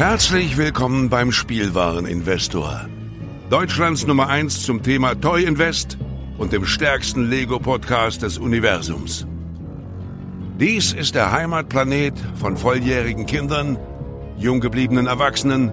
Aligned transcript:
Herzlich 0.00 0.56
willkommen 0.56 1.10
beim 1.10 1.30
Spielwareninvestor. 1.30 2.88
Deutschlands 3.50 4.06
Nummer 4.06 4.30
1 4.30 4.62
zum 4.62 4.82
Thema 4.82 5.14
Toy 5.14 5.44
Invest 5.44 5.98
und 6.38 6.54
dem 6.54 6.64
stärksten 6.64 7.28
Lego-Podcast 7.28 8.22
des 8.22 8.38
Universums. 8.38 9.26
Dies 10.58 10.94
ist 10.94 11.14
der 11.14 11.32
Heimatplanet 11.32 12.14
von 12.36 12.56
volljährigen 12.56 13.26
Kindern, 13.26 13.78
jung 14.38 14.60
gebliebenen 14.60 15.06
Erwachsenen 15.06 15.70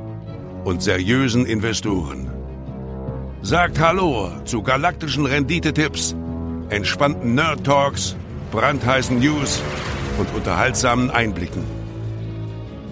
und 0.65 0.83
seriösen 0.83 1.45
Investoren. 1.45 2.29
Sagt 3.43 3.79
Hallo 3.79 4.29
zu 4.43 4.61
galaktischen 4.61 5.25
Renditetipps, 5.25 6.17
entspannten 6.67 7.33
Nerd 7.33 7.63
Talks, 7.63 8.17
brandheißen 8.51 9.19
News 9.19 9.61
und 10.19 10.27
unterhaltsamen 10.35 11.11
Einblicken. 11.11 11.76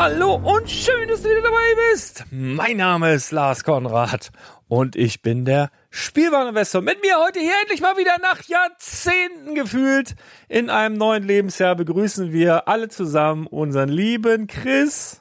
Hallo 0.00 0.36
und 0.36 0.70
schön, 0.70 1.08
dass 1.08 1.20
du 1.20 1.28
wieder 1.28 1.42
dabei 1.42 1.90
bist. 1.92 2.24
Mein 2.30 2.78
Name 2.78 3.12
ist 3.12 3.32
Lars 3.32 3.64
Konrad 3.64 4.30
und 4.66 4.96
ich 4.96 5.20
bin 5.20 5.44
der 5.44 5.70
Spielwareninvestor. 5.90 6.80
Mit 6.80 7.02
mir 7.02 7.18
heute 7.18 7.38
hier 7.38 7.52
endlich 7.60 7.82
mal 7.82 7.98
wieder 7.98 8.16
nach 8.22 8.40
Jahrzehnten 8.44 9.54
gefühlt 9.54 10.16
in 10.48 10.70
einem 10.70 10.96
neuen 10.96 11.22
Lebensjahr 11.22 11.76
begrüßen 11.76 12.32
wir 12.32 12.66
alle 12.66 12.88
zusammen 12.88 13.46
unseren 13.46 13.90
lieben 13.90 14.46
Chris. 14.46 15.20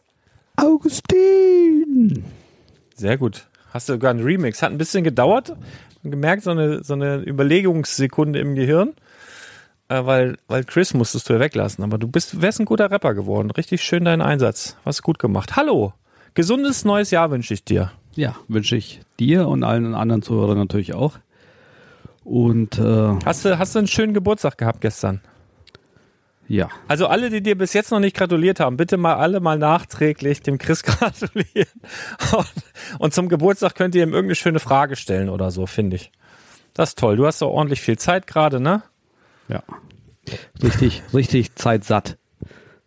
Augustin! 0.55 2.23
Sehr 2.95 3.17
gut. 3.17 3.47
Hast 3.73 3.89
du 3.89 3.94
sogar 3.94 4.11
einen 4.11 4.23
Remix. 4.23 4.61
Hat 4.61 4.72
ein 4.72 4.77
bisschen 4.77 5.03
gedauert. 5.03 5.57
Gemerkt, 6.05 6.44
so 6.44 6.52
eine, 6.52 6.85
so 6.85 6.94
eine 6.94 7.17
Überlegungssekunde 7.17 8.39
im 8.39 8.55
Gehirn. 8.55 8.94
Äh, 9.89 10.05
weil, 10.05 10.37
weil 10.47 10.63
Chris 10.63 10.93
musstest 10.93 11.27
du 11.29 11.33
ja 11.33 11.39
weglassen. 11.39 11.83
Aber 11.83 11.97
du 11.97 12.07
bist, 12.07 12.41
wärst 12.41 12.59
ein 12.59 12.65
guter 12.65 12.89
Rapper 12.91 13.13
geworden. 13.13 13.51
Richtig 13.51 13.81
schön 13.83 14.05
dein 14.05 14.21
Einsatz. 14.21 14.77
Hast 14.85 15.01
gut 15.03 15.19
gemacht. 15.19 15.55
Hallo. 15.55 15.93
Gesundes 16.35 16.85
neues 16.85 17.11
Jahr 17.11 17.31
wünsche 17.31 17.53
ich 17.53 17.63
dir. 17.63 17.91
Ja, 18.15 18.35
wünsche 18.47 18.75
ich 18.75 19.01
dir 19.19 19.47
und 19.47 19.63
allen 19.63 19.95
anderen 19.95 20.21
Zuhörern 20.21 20.57
natürlich 20.57 20.93
auch. 20.93 21.17
Und 22.23 22.77
äh, 22.77 23.15
Hast 23.25 23.45
du, 23.45 23.57
hast 23.57 23.73
du 23.75 23.79
einen 23.79 23.87
schönen 23.87 24.13
Geburtstag 24.13 24.57
gehabt 24.57 24.81
gestern? 24.81 25.21
ja, 26.47 26.69
Also 26.87 27.07
alle, 27.07 27.29
die 27.29 27.41
dir 27.41 27.57
bis 27.57 27.73
jetzt 27.73 27.91
noch 27.91 27.99
nicht 27.99 28.15
gratuliert 28.15 28.59
haben, 28.59 28.75
bitte 28.77 28.97
mal 28.97 29.15
alle 29.15 29.39
mal 29.39 29.57
nachträglich 29.57 30.41
dem 30.41 30.57
Chris 30.57 30.83
gratulieren. 30.83 31.69
Und, 32.35 32.53
und 32.99 33.13
zum 33.13 33.29
Geburtstag 33.29 33.75
könnt 33.75 33.95
ihr 33.95 34.03
ihm 34.03 34.13
irgendeine 34.13 34.35
schöne 34.35 34.59
Frage 34.59 34.95
stellen 34.95 35.29
oder 35.29 35.49
so, 35.51 35.65
finde 35.65 35.95
ich. 35.95 36.11
Das 36.73 36.89
ist 36.89 36.99
toll. 36.99 37.15
Du 37.17 37.25
hast 37.25 37.41
doch 37.41 37.49
ordentlich 37.49 37.81
viel 37.81 37.97
Zeit 37.97 38.27
gerade, 38.27 38.59
ne? 38.59 38.83
Ja. 39.50 39.64
Richtig, 40.64 41.03
richtig 41.14 41.55
zeitsatt, 41.55 42.17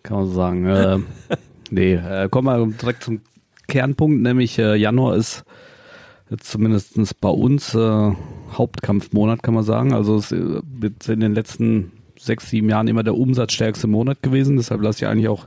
kann 0.02 0.16
man 0.18 0.26
so 0.26 0.32
sagen. 0.32 0.66
Äh, 1.30 1.36
nee, 1.70 1.94
äh, 1.94 2.28
kommen 2.28 2.46
wir 2.46 2.66
direkt 2.78 3.02
zum 3.02 3.20
Kernpunkt, 3.66 4.22
nämlich 4.22 4.58
äh, 4.58 4.76
Januar 4.76 5.16
ist 5.16 5.44
jetzt 6.30 6.50
zumindest 6.50 7.20
bei 7.20 7.28
uns 7.28 7.74
äh, 7.74 8.12
Hauptkampfmonat, 8.52 9.42
kann 9.42 9.54
man 9.54 9.64
sagen. 9.64 9.92
Also 9.92 10.16
es 10.16 10.32
ist 10.32 10.62
jetzt 10.82 11.08
in 11.08 11.20
den 11.20 11.34
letzten 11.34 11.92
sechs, 12.18 12.50
sieben 12.50 12.68
Jahren 12.68 12.88
immer 12.88 13.02
der 13.02 13.16
umsatzstärkste 13.16 13.86
Monat 13.86 14.22
gewesen. 14.22 14.56
Deshalb 14.56 14.82
lasse 14.82 15.04
ich 15.04 15.06
eigentlich 15.10 15.28
auch, 15.28 15.46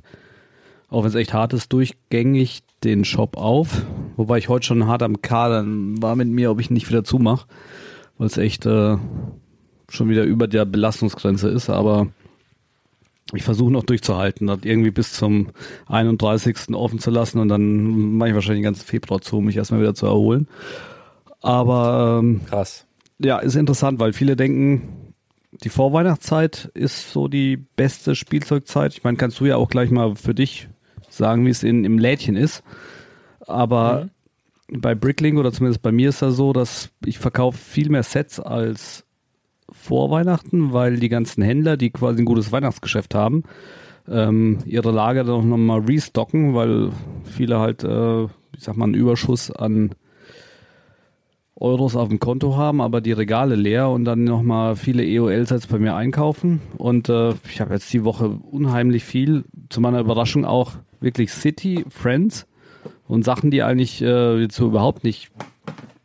auch 0.89 1.03
wenn 1.03 1.09
es 1.09 1.15
echt 1.15 1.33
hart 1.33 1.53
ist, 1.53 1.71
durchgängig 1.73 2.63
den 2.83 3.05
Shop 3.05 3.37
auf. 3.37 3.83
Wobei 4.15 4.37
ich 4.37 4.49
heute 4.49 4.65
schon 4.65 4.87
hart 4.87 5.03
am 5.03 5.21
Kadern 5.21 6.01
war 6.01 6.15
mit 6.15 6.27
mir, 6.27 6.51
ob 6.51 6.59
ich 6.59 6.69
nicht 6.69 6.89
wieder 6.89 7.03
zumache, 7.03 7.47
weil 8.17 8.27
es 8.27 8.37
echt 8.37 8.65
äh, 8.65 8.97
schon 9.89 10.09
wieder 10.09 10.23
über 10.23 10.47
der 10.47 10.65
Belastungsgrenze 10.65 11.49
ist. 11.49 11.69
Aber 11.69 12.07
ich 13.33 13.43
versuche 13.43 13.71
noch 13.71 13.83
durchzuhalten, 13.83 14.47
das 14.47 14.59
irgendwie 14.63 14.91
bis 14.91 15.13
zum 15.13 15.49
31. 15.87 16.73
offen 16.73 16.99
zu 16.99 17.09
lassen 17.09 17.39
und 17.39 17.49
dann 17.49 18.17
mache 18.17 18.29
ich 18.29 18.35
wahrscheinlich 18.35 18.61
den 18.61 18.71
ganzen 18.71 18.85
Februar 18.85 19.21
zu, 19.21 19.37
um 19.37 19.45
mich 19.45 19.57
erstmal 19.57 19.81
wieder 19.81 19.95
zu 19.95 20.05
erholen. 20.05 20.47
Aber 21.41 22.19
ähm, 22.21 22.41
Krass. 22.47 22.85
ja, 23.19 23.39
ist 23.39 23.55
interessant, 23.55 23.99
weil 23.99 24.13
viele 24.13 24.35
denken, 24.35 25.13
die 25.63 25.69
Vorweihnachtszeit 25.69 26.69
ist 26.73 27.11
so 27.11 27.27
die 27.27 27.57
beste 27.57 28.15
Spielzeugzeit. 28.15 28.93
Ich 28.93 29.03
meine, 29.03 29.17
kannst 29.17 29.39
du 29.39 29.45
ja 29.45 29.55
auch 29.55 29.69
gleich 29.69 29.89
mal 29.89 30.15
für 30.15 30.35
dich 30.35 30.67
sagen, 31.09 31.45
wie 31.45 31.51
es 31.51 31.63
in, 31.63 31.85
im 31.85 31.97
Lädchen 31.97 32.35
ist. 32.35 32.63
Aber 33.47 34.09
bei 34.67 34.95
Bricklink 34.95 35.37
oder 35.37 35.51
zumindest 35.51 35.81
bei 35.81 35.91
mir 35.91 36.09
ist 36.09 36.21
das 36.21 36.35
so, 36.35 36.53
dass 36.53 36.89
ich 37.05 37.19
verkaufe 37.19 37.57
viel 37.57 37.89
mehr 37.89 38.03
Sets 38.03 38.39
als 38.39 39.05
vor 39.85 40.09
Weihnachten, 40.11 40.73
weil 40.73 40.97
die 40.97 41.09
ganzen 41.09 41.43
Händler, 41.43 41.77
die 41.77 41.91
quasi 41.91 42.21
ein 42.21 42.25
gutes 42.25 42.51
Weihnachtsgeschäft 42.51 43.13
haben, 43.13 43.43
ähm, 44.09 44.59
ihre 44.65 44.91
Lager 44.91 45.23
dann 45.23 45.49
nochmal 45.49 45.81
restocken, 45.81 46.53
weil 46.53 46.91
viele 47.23 47.59
halt, 47.59 47.83
äh, 47.83 48.23
ich 48.23 48.29
sag 48.59 48.77
mal, 48.77 48.85
einen 48.85 48.93
Überschuss 48.95 49.51
an 49.51 49.91
Euros 51.57 51.95
auf 51.95 52.09
dem 52.09 52.19
Konto 52.19 52.57
haben, 52.57 52.81
aber 52.81 52.99
die 52.99 53.13
Regale 53.13 53.55
leer 53.55 53.89
und 53.89 54.03
dann 54.05 54.25
nochmal 54.25 54.75
viele 54.75 55.05
EOL-Sets 55.05 55.67
bei 55.67 55.79
mir 55.79 55.95
einkaufen. 55.95 56.61
Und 56.77 57.07
äh, 57.07 57.33
ich 57.49 57.61
habe 57.61 57.73
jetzt 57.73 57.93
die 57.93 58.03
Woche 58.03 58.29
unheimlich 58.29 59.05
viel, 59.05 59.45
zu 59.69 59.79
meiner 59.79 60.01
Überraschung 60.01 60.43
auch 60.43 60.73
wirklich 60.99 61.31
City, 61.31 61.85
Friends 61.89 62.45
und 63.07 63.23
Sachen, 63.23 63.51
die 63.51 63.63
eigentlich 63.63 64.01
äh, 64.01 64.41
jetzt 64.41 64.55
so 64.55 64.67
überhaupt 64.67 65.03
nicht 65.05 65.31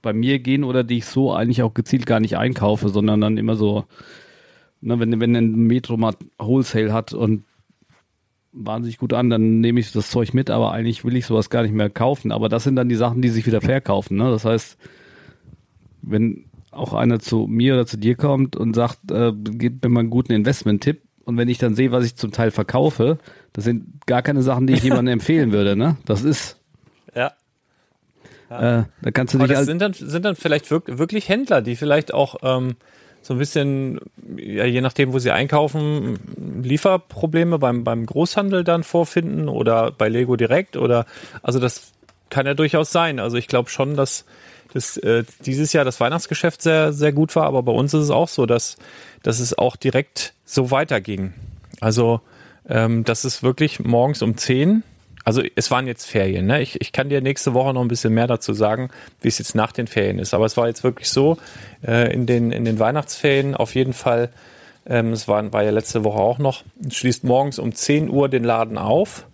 bei 0.02 0.12
mir 0.12 0.38
gehen 0.38 0.64
oder 0.64 0.84
die 0.84 0.98
ich 0.98 1.06
so 1.06 1.32
eigentlich 1.32 1.62
auch 1.62 1.74
gezielt 1.74 2.06
gar 2.06 2.20
nicht 2.20 2.36
einkaufe, 2.36 2.88
sondern 2.88 3.20
dann 3.20 3.36
immer 3.36 3.56
so, 3.56 3.84
ne, 4.80 4.98
wenn, 4.98 5.20
wenn 5.20 5.36
ein 5.36 5.52
Metromat 5.52 6.16
Wholesale 6.38 6.92
hat 6.92 7.12
und 7.12 7.44
wahnsinnig 8.52 8.98
gut 8.98 9.12
an, 9.12 9.30
dann 9.30 9.60
nehme 9.60 9.80
ich 9.80 9.92
das 9.92 10.10
Zeug 10.10 10.34
mit, 10.34 10.50
aber 10.50 10.72
eigentlich 10.72 11.04
will 11.04 11.16
ich 11.16 11.26
sowas 11.26 11.50
gar 11.50 11.62
nicht 11.62 11.74
mehr 11.74 11.90
kaufen. 11.90 12.32
Aber 12.32 12.48
das 12.48 12.64
sind 12.64 12.76
dann 12.76 12.88
die 12.88 12.96
Sachen, 12.96 13.22
die 13.22 13.28
sich 13.28 13.46
wieder 13.46 13.60
verkaufen. 13.60 14.16
Ne? 14.16 14.30
Das 14.30 14.44
heißt, 14.44 14.76
wenn 16.02 16.46
auch 16.72 16.92
einer 16.92 17.18
zu 17.20 17.46
mir 17.46 17.74
oder 17.74 17.86
zu 17.86 17.96
dir 17.96 18.16
kommt 18.16 18.56
und 18.56 18.74
sagt, 18.74 19.10
äh, 19.10 19.32
gib 19.34 19.82
mir 19.82 19.90
mal 19.90 20.00
einen 20.00 20.10
guten 20.10 20.32
Investment-Tipp 20.32 21.02
und 21.24 21.36
wenn 21.36 21.48
ich 21.48 21.58
dann 21.58 21.74
sehe, 21.74 21.92
was 21.92 22.04
ich 22.04 22.16
zum 22.16 22.32
Teil 22.32 22.50
verkaufe, 22.50 23.18
das 23.52 23.64
sind 23.64 24.06
gar 24.06 24.22
keine 24.22 24.42
Sachen, 24.42 24.66
die 24.66 24.74
ich 24.74 24.82
jemandem 24.82 25.12
empfehlen 25.14 25.52
würde. 25.52 25.76
Ne? 25.76 25.96
Das 26.04 26.22
ist, 26.22 26.58
Ja. 27.14 27.32
Äh, 28.50 28.84
da 29.02 29.10
kannst 29.12 29.34
du 29.34 29.38
Aber 29.38 29.46
dich 29.46 29.52
das 29.52 29.60
als, 29.60 29.66
sind 29.66 29.80
dann, 29.80 29.92
sind 29.92 30.24
dann 30.24 30.36
vielleicht 30.36 30.70
wirk 30.70 30.98
wirklich 30.98 31.28
Händler, 31.28 31.62
die 31.62 31.76
vielleicht 31.76 32.12
auch 32.12 32.36
ähm, 32.42 32.76
so 33.22 33.34
ein 33.34 33.38
bisschen, 33.38 34.00
ja, 34.36 34.64
je 34.64 34.80
nachdem, 34.80 35.12
wo 35.12 35.18
sie 35.18 35.30
einkaufen, 35.30 36.18
Lieferprobleme 36.62 37.58
beim, 37.58 37.84
beim 37.84 38.06
Großhandel 38.06 38.64
dann 38.64 38.82
vorfinden 38.82 39.48
oder 39.48 39.92
bei 39.92 40.08
Lego 40.08 40.36
direkt 40.36 40.76
oder 40.76 41.06
also 41.42 41.58
das 41.58 41.92
kann 42.30 42.46
ja 42.46 42.54
durchaus 42.54 42.92
sein. 42.92 43.18
Also 43.18 43.36
ich 43.36 43.46
glaube 43.46 43.70
schon, 43.70 43.96
dass 43.96 44.24
das, 44.72 44.96
äh, 44.96 45.24
dieses 45.44 45.72
Jahr 45.72 45.84
das 45.84 46.00
Weihnachtsgeschäft 46.00 46.62
sehr, 46.62 46.92
sehr 46.92 47.12
gut 47.12 47.36
war, 47.36 47.44
aber 47.44 47.62
bei 47.62 47.72
uns 47.72 47.92
ist 47.92 48.04
es 48.04 48.10
auch 48.10 48.28
so, 48.28 48.46
dass, 48.46 48.76
dass 49.22 49.40
es 49.40 49.56
auch 49.56 49.76
direkt 49.76 50.32
so 50.44 50.70
weiterging. 50.70 51.34
Also 51.80 52.20
ähm, 52.68 53.04
das 53.04 53.24
ist 53.24 53.42
wirklich 53.42 53.80
morgens 53.80 54.22
um 54.22 54.36
10 54.36 54.82
also 55.24 55.42
es 55.54 55.70
waren 55.70 55.86
jetzt 55.86 56.06
Ferien, 56.06 56.46
ne? 56.46 56.62
Ich, 56.62 56.80
ich 56.80 56.92
kann 56.92 57.08
dir 57.08 57.20
nächste 57.20 57.54
Woche 57.54 57.74
noch 57.74 57.82
ein 57.82 57.88
bisschen 57.88 58.14
mehr 58.14 58.26
dazu 58.26 58.52
sagen, 58.52 58.90
wie 59.20 59.28
es 59.28 59.38
jetzt 59.38 59.54
nach 59.54 59.72
den 59.72 59.86
Ferien 59.86 60.18
ist. 60.18 60.34
Aber 60.34 60.46
es 60.46 60.56
war 60.56 60.66
jetzt 60.66 60.82
wirklich 60.82 61.10
so, 61.10 61.36
äh, 61.86 62.12
in, 62.12 62.26
den, 62.26 62.52
in 62.52 62.64
den 62.64 62.78
Weihnachtsferien 62.78 63.54
auf 63.54 63.74
jeden 63.74 63.92
Fall, 63.92 64.30
ähm, 64.86 65.12
es 65.12 65.28
war, 65.28 65.52
war 65.52 65.62
ja 65.62 65.70
letzte 65.70 66.04
Woche 66.04 66.18
auch 66.18 66.38
noch, 66.38 66.64
schließt 66.90 67.24
morgens 67.24 67.58
um 67.58 67.74
10 67.74 68.08
Uhr 68.08 68.28
den 68.28 68.44
Laden 68.44 68.78
auf 68.78 69.26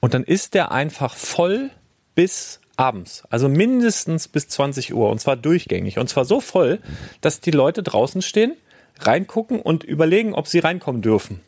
und 0.00 0.14
dann 0.14 0.24
ist 0.24 0.54
der 0.54 0.72
einfach 0.72 1.14
voll 1.14 1.70
bis 2.14 2.60
abends. 2.76 3.24
Also 3.30 3.48
mindestens 3.48 4.28
bis 4.28 4.48
20 4.48 4.94
Uhr 4.94 5.10
und 5.10 5.20
zwar 5.20 5.36
durchgängig. 5.36 5.98
Und 5.98 6.08
zwar 6.08 6.24
so 6.24 6.40
voll, 6.40 6.80
dass 7.20 7.40
die 7.40 7.50
Leute 7.50 7.82
draußen 7.82 8.22
stehen, 8.22 8.56
reingucken 9.00 9.60
und 9.60 9.84
überlegen, 9.84 10.34
ob 10.34 10.46
sie 10.46 10.58
reinkommen 10.58 11.02
dürfen. 11.02 11.40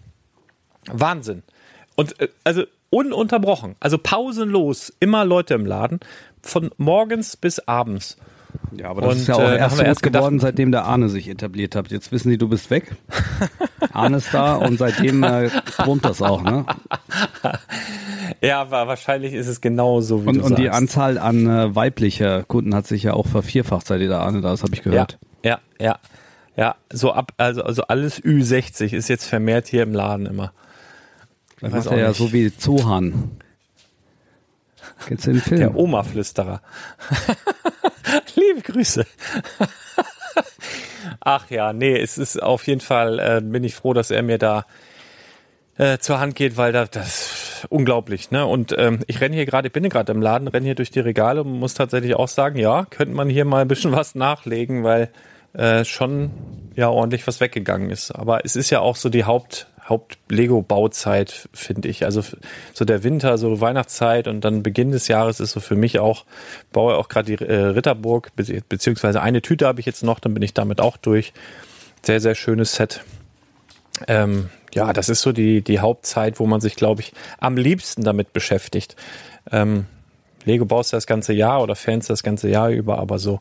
Wahnsinn. 0.87 1.43
Und 1.95 2.21
äh, 2.21 2.29
also 2.43 2.65
ununterbrochen, 2.91 3.77
also 3.81 3.99
pausenlos, 3.99 4.93
immer 5.01 5.25
Leute 5.25 5.55
im 5.55 5.65
Laden, 5.67 6.01
von 6.43 6.71
morgens 6.77 7.37
bis 7.37 7.61
abends. 7.61 8.17
Ja, 8.77 8.91
aber 8.91 9.03
das 9.03 9.13
Und, 9.15 9.21
ist 9.21 9.29
ja 9.29 9.35
auch 9.37 9.41
äh, 9.43 9.59
erst 9.59 9.81
erst 9.81 10.03
geworden, 10.03 10.39
gedacht- 10.39 10.41
seitdem 10.43 10.73
der 10.73 10.85
Arne 10.85 11.09
sich 11.09 11.29
etabliert 11.29 11.77
hat. 11.77 11.91
Jetzt 11.93 12.11
wissen 12.11 12.31
die, 12.31 12.39
du 12.39 12.49
bist 12.49 12.69
weg. 12.71 12.97
Arne 13.93 14.17
ist 14.17 14.35
da 14.35 14.57
und 14.57 14.79
seitdem 14.79 15.23
äh, 15.23 15.51
brummt 15.77 16.05
das 16.05 16.21
auch, 16.21 16.43
ne? 16.43 16.67
Ja, 18.43 18.61
aber 18.63 18.87
wahrscheinlich 18.87 19.35
ist 19.35 19.49
es 19.49 19.61
genau 19.61 20.01
so, 20.01 20.25
wie 20.25 20.29
und, 20.29 20.37
du 20.37 20.41
und 20.43 20.49
sagst. 20.51 20.63
die 20.63 20.71
Anzahl 20.71 21.19
an 21.19 21.47
äh, 21.47 21.75
weiblicher 21.75 22.43
Kunden 22.45 22.75
hat 22.75 22.87
sich 22.87 23.03
ja 23.03 23.13
auch 23.13 23.27
vervierfacht, 23.27 23.87
seit 23.87 24.01
ihr 24.01 24.09
da 24.09 24.23
Ahne 24.25 24.41
da 24.41 24.53
ist, 24.55 24.63
habe 24.63 24.73
ich 24.75 24.83
gehört. 24.83 25.19
Ja, 25.45 25.59
ja, 25.79 25.87
ja. 25.87 25.99
Ja, 26.57 26.75
so 26.93 27.13
ab, 27.13 27.33
also, 27.39 27.63
also 27.63 27.83
alles 27.83 28.23
Ü60 28.23 28.93
ist 28.95 29.09
jetzt 29.09 29.25
vermehrt 29.27 29.67
hier 29.69 29.83
im 29.83 29.95
Laden 29.95 30.27
immer. 30.27 30.53
Das 31.61 31.73
macht 31.73 31.87
er 31.87 31.93
auch 31.93 31.97
ja 31.97 32.09
nicht. 32.09 32.19
so 32.19 32.33
wie 32.33 32.57
Zohan. 32.57 33.31
Kennst 35.07 35.27
du 35.27 35.33
den 35.33 35.41
Film? 35.41 35.61
Der 35.61 35.75
Oma-Flüsterer. 35.75 36.61
Liebe 38.35 38.61
Grüße. 38.62 39.07
Ach 41.21 41.51
ja, 41.51 41.73
nee, 41.73 41.99
es 41.99 42.19
ist 42.19 42.43
auf 42.43 42.67
jeden 42.67 42.81
Fall, 42.81 43.19
äh, 43.19 43.41
bin 43.43 43.65
ich 43.65 43.75
froh, 43.75 43.93
dass 43.93 44.11
er 44.11 44.23
mir 44.23 44.39
da 44.39 44.67
äh, 45.77 45.99
zur 45.99 46.21
Hand 46.21 46.35
geht, 46.35 46.57
weil 46.57 46.73
da, 46.73 46.85
das 46.85 47.07
ist 47.09 47.67
unglaublich, 47.71 48.31
ne? 48.31 48.47
Und 48.47 48.75
ähm, 48.77 49.01
ich 49.06 49.21
renne 49.21 49.35
hier 49.35 49.47
gerade, 49.47 49.69
ich 49.69 49.73
bin 49.73 49.89
gerade 49.89 50.13
im 50.13 50.21
Laden, 50.21 50.49
renne 50.49 50.67
hier 50.67 50.75
durch 50.75 50.91
die 50.91 51.01
Regale 51.01 51.43
und 51.43 51.59
muss 51.59 51.75
tatsächlich 51.75 52.15
auch 52.15 52.29
sagen, 52.29 52.59
ja, 52.59 52.87
könnte 52.89 53.15
man 53.15 53.29
hier 53.29 53.45
mal 53.45 53.63
ein 53.63 53.69
bisschen 53.69 53.93
was 53.97 54.15
nachlegen, 54.15 54.85
weil 54.85 55.11
äh, 55.53 55.85
schon 55.85 56.31
ja 56.77 56.89
ordentlich 56.89 57.27
was 57.27 57.41
weggegangen 57.41 57.91
ist. 57.91 58.13
Aber 58.13 58.45
es 58.45 58.56
ist 58.56 58.71
ja 58.71 58.81
auch 58.81 58.97
so 58.97 59.09
die 59.09 59.25
Haupt 59.25 59.67
Haupt-Lego-Bauzeit, 59.91 61.49
finde 61.53 61.89
ich. 61.89 62.05
Also 62.05 62.23
so 62.73 62.85
der 62.85 63.03
Winter, 63.03 63.37
so 63.37 63.61
Weihnachtszeit 63.61 64.29
und 64.29 64.43
dann 64.43 64.63
Beginn 64.63 64.93
des 64.93 65.09
Jahres 65.09 65.41
ist 65.41 65.53
so 65.53 65.61
für 65.61 65.75
mich 65.75 65.99
auch, 65.99 66.25
baue 66.73 66.97
auch 66.97 67.09
gerade 67.09 67.37
die 67.37 67.45
äh, 67.45 67.55
Ritterburg, 67.55 68.35
be 68.37 68.63
beziehungsweise 68.69 69.21
eine 69.21 69.43
Tüte 69.43 69.67
habe 69.67 69.81
ich 69.81 69.87
jetzt 69.87 70.03
noch, 70.03 70.21
dann 70.21 70.33
bin 70.33 70.43
ich 70.43 70.55
damit 70.55 70.81
auch 70.81 70.97
durch. 70.97 71.33
Sehr, 72.03 72.21
sehr 72.21 72.35
schönes 72.35 72.75
Set. 72.75 73.05
Ähm, 74.09 74.49
ja, 74.73 74.93
das 74.93 75.09
ist 75.09 75.21
so 75.21 75.33
die, 75.33 75.63
die 75.63 75.81
Hauptzeit, 75.81 76.41
wo 76.41 76.47
man 76.47 76.61
sich, 76.61 76.77
glaube 76.77 77.03
ich, 77.03 77.13
am 77.39 77.57
liebsten 77.57 78.03
damit 78.03 78.33
beschäftigt. 78.33 78.97
Ähm, 79.51 79.87
Lego 80.45 80.65
baust 80.65 80.93
du 80.93 80.97
das 80.97 81.07
ganze 81.07 81.33
Jahr 81.33 81.63
oder 81.63 81.75
Fans 81.75 82.07
das 82.07 82.23
ganze 82.23 82.49
Jahr 82.49 82.71
über, 82.71 82.99
aber 82.99 83.19
so 83.19 83.39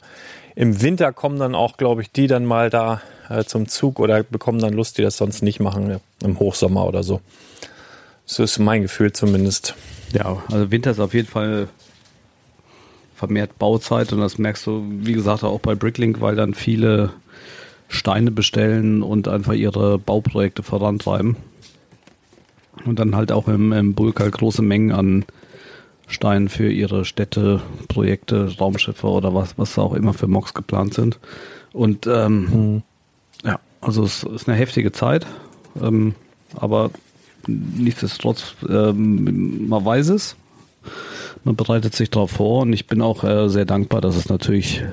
im 0.56 0.81
Winter 0.81 1.13
kommen 1.13 1.40
dann 1.40 1.56
auch, 1.56 1.78
glaube 1.78 2.01
ich, 2.01 2.12
die 2.12 2.28
dann 2.28 2.44
mal 2.44 2.69
da 2.69 3.01
äh, 3.29 3.43
zum 3.45 3.67
Zug 3.67 3.99
oder 3.99 4.23
bekommen 4.23 4.59
dann 4.59 4.73
Lust, 4.73 4.97
die 4.97 5.03
das 5.03 5.17
sonst 5.17 5.41
nicht 5.41 5.59
machen, 5.59 5.89
ja, 5.89 5.99
im 6.23 6.39
Hochsommer 6.39 6.85
oder 6.85 7.03
so. 7.03 7.21
So 8.25 8.43
ist 8.43 8.59
mein 8.59 8.83
Gefühl 8.83 9.11
zumindest. 9.13 9.75
Ja, 10.13 10.43
also 10.51 10.71
Winter 10.71 10.91
ist 10.91 10.99
auf 10.99 11.13
jeden 11.13 11.27
Fall 11.27 11.67
vermehrt 13.15 13.59
Bauzeit 13.59 14.13
und 14.13 14.21
das 14.21 14.37
merkst 14.37 14.65
du, 14.65 14.85
wie 14.89 15.13
gesagt, 15.13 15.43
auch 15.43 15.59
bei 15.59 15.75
Bricklink, 15.75 16.21
weil 16.21 16.35
dann 16.35 16.53
viele 16.53 17.11
Steine 17.89 18.31
bestellen 18.31 19.03
und 19.03 19.27
einfach 19.27 19.53
ihre 19.53 19.97
Bauprojekte 19.97 20.63
vorantreiben. 20.63 21.35
Und 22.85 22.97
dann 22.97 23.15
halt 23.15 23.31
auch 23.31 23.49
im, 23.49 23.73
im 23.73 23.93
Bulk 23.93 24.21
halt 24.21 24.33
große 24.33 24.61
Mengen 24.61 24.93
an 24.93 25.25
Steinen 26.07 26.47
für 26.47 26.71
ihre 26.71 27.03
Städte, 27.03 27.61
Projekte, 27.87 28.55
Raumschiffe 28.57 29.07
oder 29.07 29.35
was, 29.35 29.57
was 29.57 29.77
auch 29.77 29.93
immer 29.93 30.13
für 30.13 30.27
Mocks 30.27 30.53
geplant 30.53 30.93
sind. 30.93 31.19
Und 31.73 32.07
ähm, 32.07 32.47
ja, 32.53 32.81
also 33.81 34.03
es 34.03 34.23
ist 34.23 34.47
eine 34.47 34.57
heftige 34.57 34.91
Zeit, 34.91 35.25
ähm, 35.81 36.15
aber 36.55 36.91
nichtsdestotrotz, 37.47 38.55
ähm, 38.67 39.67
man 39.69 39.85
weiß 39.85 40.09
es, 40.09 40.35
man 41.43 41.55
bereitet 41.55 41.95
sich 41.95 42.09
darauf 42.09 42.31
vor 42.31 42.61
und 42.61 42.73
ich 42.73 42.87
bin 42.87 43.01
auch 43.01 43.23
äh, 43.23 43.49
sehr 43.49 43.65
dankbar, 43.65 44.01
dass 44.01 44.15
es 44.15 44.29
natürlich 44.29 44.83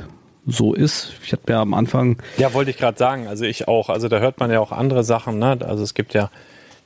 so 0.47 0.75
ist. 0.75 1.13
Ich 1.25 1.33
hatte 1.33 1.43
mir 1.49 1.59
am 1.59 1.75
Anfang, 1.75 2.19
Ja, 2.37 2.55
wollte 2.55 2.71
ich 2.71 2.77
gerade 2.77 2.97
sagen. 2.97 3.27
Also 3.27 3.45
ich 3.45 3.67
auch. 3.67 3.89
Also 3.89 4.09
da 4.09 4.21
hört 4.21 4.39
man 4.39 4.51
ja 4.51 4.61
auch 4.61 4.73
andere 4.73 5.03
Sachen. 5.03 5.39
Ne? 5.39 5.59
Also 5.67 5.83
es 5.83 5.95
gibt 5.95 6.15
ja, 6.15 6.31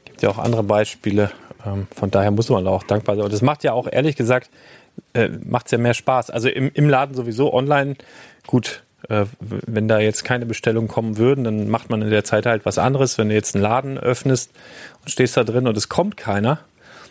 gibt 0.04 0.22
ja 0.22 0.30
auch 0.30 0.38
andere 0.38 0.62
Beispiele. 0.62 1.30
Ähm, 1.66 1.86
von 1.94 2.10
daher 2.10 2.30
muss 2.30 2.48
man 2.48 2.66
auch 2.66 2.82
dankbar 2.82 3.16
sein. 3.16 3.24
Und 3.24 3.32
das 3.32 3.42
macht 3.42 3.62
ja 3.62 3.74
auch, 3.74 3.86
ehrlich 3.90 4.16
gesagt, 4.16 4.50
äh, 5.12 5.28
macht 5.44 5.66
es 5.66 5.72
ja 5.72 5.78
mehr 5.78 5.94
Spaß. 5.94 6.30
Also 6.30 6.48
im, 6.48 6.70
im 6.72 6.88
Laden 6.88 7.14
sowieso, 7.14 7.52
online, 7.52 7.96
gut, 8.46 8.82
wenn 9.08 9.88
da 9.88 9.98
jetzt 9.98 10.24
keine 10.24 10.46
Bestellungen 10.46 10.88
kommen 10.88 11.16
würden, 11.16 11.44
dann 11.44 11.68
macht 11.68 11.90
man 11.90 12.02
in 12.02 12.10
der 12.10 12.24
Zeit 12.24 12.46
halt 12.46 12.64
was 12.64 12.78
anderes. 12.78 13.18
Wenn 13.18 13.28
du 13.28 13.34
jetzt 13.34 13.54
einen 13.54 13.62
Laden 13.62 13.98
öffnest 13.98 14.50
und 15.02 15.10
stehst 15.10 15.36
da 15.36 15.44
drin 15.44 15.66
und 15.66 15.76
es 15.76 15.88
kommt 15.88 16.16
keiner, 16.16 16.60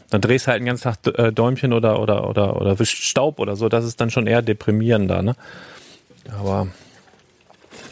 dann 0.10 0.22
drehst 0.22 0.48
du 0.48 0.52
halt 0.52 0.62
den 0.62 0.68
ganzen 0.68 0.84
Tag 0.84 0.98
äh, 1.18 1.32
Däumchen 1.32 1.74
oder, 1.74 2.02
oder, 2.02 2.28
oder, 2.30 2.60
oder 2.60 2.80
wischt 2.80 3.04
Staub 3.04 3.40
oder 3.40 3.56
so. 3.56 3.70
Das 3.70 3.86
ist 3.86 4.00
dann 4.02 4.10
schon 4.10 4.28
eher 4.28 4.42
deprimierender, 4.42 5.22
ne? 5.22 5.36
Aber 6.40 6.68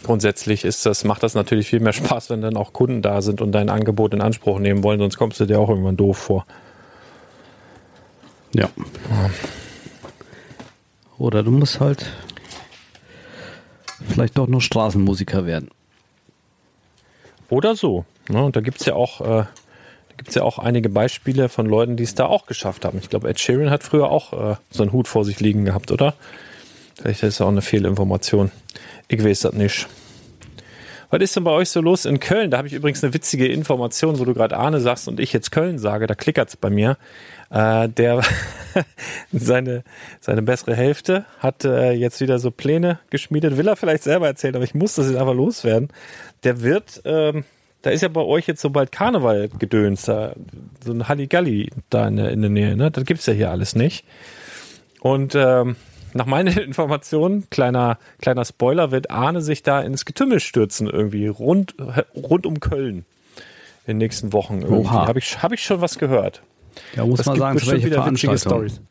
grundsätzlich 0.03 0.63
ist 0.63 0.85
das, 0.85 1.03
macht 1.03 1.23
das 1.23 1.33
natürlich 1.33 1.67
viel 1.67 1.79
mehr 1.79 1.93
Spaß, 1.93 2.29
wenn 2.29 2.41
dann 2.41 2.57
auch 2.57 2.73
Kunden 2.73 3.01
da 3.01 3.21
sind 3.21 3.41
und 3.41 3.51
dein 3.51 3.69
Angebot 3.69 4.13
in 4.13 4.21
Anspruch 4.21 4.59
nehmen 4.59 4.83
wollen, 4.83 4.99
sonst 4.99 5.17
kommst 5.17 5.39
du 5.39 5.45
dir 5.45 5.59
auch 5.59 5.69
irgendwann 5.69 5.97
doof 5.97 6.17
vor. 6.17 6.45
ja. 8.53 8.69
Oder 11.17 11.41
du 11.41 11.51
musst 11.51 11.79
halt 11.79 12.05
vielleicht 14.07 14.37
doch 14.37 14.47
noch 14.47 14.61
Straßenmusiker 14.61 15.45
werden. 15.45 15.69
Oder 17.49 17.75
so. 17.75 18.05
Ne? 18.29 18.43
Und 18.43 18.55
da 18.55 18.61
gibt's 18.61 18.85
ja 18.85 18.95
auch, 18.95 19.21
äh, 19.21 19.25
da 19.25 19.47
gibt's 20.17 20.35
ja 20.35 20.43
auch 20.43 20.59
einige 20.59 20.89
Beispiele 20.89 21.49
von 21.49 21.65
Leuten, 21.65 21.95
die 21.95 22.03
es 22.03 22.15
da 22.15 22.25
auch 22.25 22.45
geschafft 22.45 22.85
haben. 22.85 22.97
Ich 22.99 23.09
glaube, 23.09 23.29
Ed 23.29 23.39
Sheeran 23.39 23.69
hat 23.69 23.83
früher 23.83 24.09
auch 24.09 24.33
äh, 24.33 24.55
so 24.69 24.83
einen 24.83 24.91
Hut 24.91 25.07
vor 25.07 25.23
sich 25.23 25.39
liegen 25.39 25.65
gehabt, 25.65 25.91
oder? 25.91 26.13
Vielleicht 26.95 27.23
ist 27.23 27.39
das 27.39 27.45
auch 27.45 27.49
eine 27.49 27.61
Fehlinformation. 27.61 28.51
Ich 29.07 29.23
weiß 29.23 29.41
das 29.41 29.53
nicht. 29.53 29.87
Was 31.09 31.21
ist 31.21 31.35
denn 31.37 31.45
bei 31.45 31.51
euch 31.51 31.69
so 31.69 31.79
los 31.79 32.05
in 32.05 32.19
Köln? 32.19 32.51
Da 32.51 32.57
habe 32.57 32.67
ich 32.67 32.73
übrigens 32.73 33.01
eine 33.01 33.13
witzige 33.13 33.47
Information, 33.47 34.19
wo 34.19 34.25
du 34.25 34.33
gerade 34.33 34.57
Arne 34.57 34.81
sagst 34.81 35.07
und 35.07 35.21
ich 35.21 35.31
jetzt 35.31 35.51
Köln 35.51 35.79
sage, 35.79 36.05
da 36.05 36.15
klickert's 36.15 36.57
bei 36.57 36.69
mir. 36.69 36.97
Äh, 37.49 37.89
der 37.89 38.21
seine, 39.31 39.83
seine 40.19 40.41
bessere 40.41 40.75
Hälfte 40.75 41.25
hat 41.39 41.65
äh, 41.65 41.91
jetzt 41.91 42.19
wieder 42.21 42.39
so 42.39 42.51
Pläne 42.51 42.99
geschmiedet. 43.09 43.57
Will 43.57 43.67
er 43.67 43.75
vielleicht 43.75 44.03
selber 44.03 44.27
erzählen, 44.27 44.55
aber 44.55 44.65
ich 44.65 44.75
muss 44.75 44.95
das 44.95 45.07
jetzt 45.07 45.17
einfach 45.17 45.33
loswerden. 45.33 45.89
Der 46.43 46.61
wird, 46.61 47.01
ähm, 47.05 47.45
da 47.81 47.89
ist 47.89 48.01
ja 48.01 48.09
bei 48.09 48.21
euch 48.21 48.47
jetzt 48.47 48.61
so 48.61 48.69
bald 48.69 48.91
Karneval 48.91 49.49
gedöns, 49.49 50.03
da, 50.03 50.33
so 50.83 50.91
ein 50.91 51.07
Halligalli 51.07 51.69
da 51.89 52.07
in 52.07 52.17
der, 52.17 52.31
in 52.31 52.41
der 52.41 52.51
Nähe, 52.51 52.75
ne? 52.75 52.91
Das 52.91 53.05
gibt's 53.05 53.25
ja 53.25 53.33
hier 53.33 53.51
alles 53.51 53.75
nicht. 53.75 54.05
Und 54.99 55.35
ähm, 55.35 55.75
nach 56.13 56.25
meinen 56.25 56.57
Informationen, 56.57 57.49
kleiner, 57.49 57.97
kleiner 58.21 58.43
Spoiler, 58.43 58.91
wird 58.91 59.09
Arne 59.09 59.41
sich 59.41 59.63
da 59.63 59.79
ins 59.79 60.05
Getümmel 60.05 60.39
stürzen 60.39 60.87
irgendwie, 60.87 61.27
rund, 61.27 61.75
rund 62.15 62.45
um 62.45 62.59
Köln 62.59 63.05
in 63.85 63.93
den 63.93 63.97
nächsten 63.99 64.33
Wochen. 64.33 64.63
Habe 65.07 65.19
ich, 65.19 65.41
hab 65.41 65.53
ich 65.53 65.63
schon 65.63 65.79
was 65.79 65.97
gehört. 65.97 66.41
Ja, 66.95 67.05
muss 67.05 67.17
Das 67.19 67.27
man 67.27 67.37
sagen, 67.37 67.59
zu 67.59 67.67
witzige 67.71 67.91
Veranstaltung. 67.95 68.37
Stories. 68.37 68.81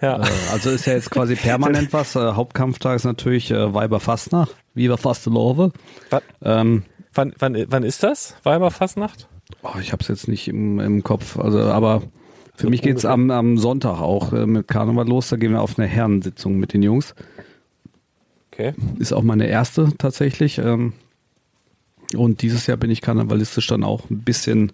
Ja. 0.00 0.20
Also 0.52 0.70
ist 0.70 0.86
ja 0.86 0.94
jetzt 0.94 1.10
quasi 1.10 1.34
permanent 1.36 1.92
was. 1.92 2.14
Äh, 2.16 2.32
Hauptkampftag 2.32 2.96
ist 2.96 3.04
natürlich 3.04 3.50
äh, 3.50 3.72
Weiberfastnacht. 3.74 4.54
Viva 4.74 4.96
Fastelove. 4.96 5.72
Wann, 6.10 6.20
Ähm, 6.42 6.82
wann, 7.14 7.32
wann, 7.38 7.64
wann 7.68 7.82
ist 7.84 8.02
das? 8.02 8.36
Weiberfastnacht? 8.42 9.28
oh, 9.62 9.78
ich 9.80 9.92
habe 9.92 10.02
es 10.02 10.08
jetzt 10.08 10.28
nicht 10.28 10.48
im, 10.48 10.80
im 10.80 11.02
Kopf. 11.02 11.38
Also, 11.38 11.60
aber 11.60 12.02
für 12.54 12.64
So 12.64 12.70
mich 12.70 12.82
geht's 12.82 13.04
am, 13.04 13.30
am 13.30 13.56
Sonntag 13.56 14.00
auch 14.00 14.32
äh, 14.32 14.46
mit 14.46 14.68
Karneval 14.68 15.08
los. 15.08 15.28
Da 15.28 15.36
gehen 15.36 15.52
wir 15.52 15.62
auf 15.62 15.78
eine 15.78 15.86
Herrensitzung 15.86 16.56
mit 16.58 16.72
den 16.74 16.82
Jungs. 16.82 17.14
Okay. 18.52 18.74
Ist 18.98 19.12
auch 19.12 19.22
meine 19.22 19.46
erste 19.46 19.88
tatsächlich. 19.96 20.58
Ähm, 20.58 20.92
und 22.16 22.42
dieses 22.42 22.66
Jahr 22.66 22.76
bin 22.76 22.90
ich 22.90 23.00
karnevalistisch 23.00 23.66
dann 23.66 23.84
auch 23.84 24.10
ein 24.10 24.20
bisschen 24.20 24.72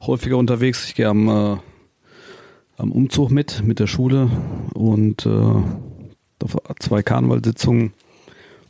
häufiger 0.00 0.36
unterwegs. 0.36 0.86
Ich 0.86 0.94
gehe 0.94 1.08
am, 1.08 1.28
äh, 1.28 1.56
am 2.76 2.92
Umzug 2.92 3.30
mit, 3.30 3.62
mit 3.64 3.78
der 3.78 3.86
Schule 3.86 4.30
und 4.74 5.26
äh, 5.26 5.62
zwei 6.78 7.02
Karnevalsitzungen 7.02 7.92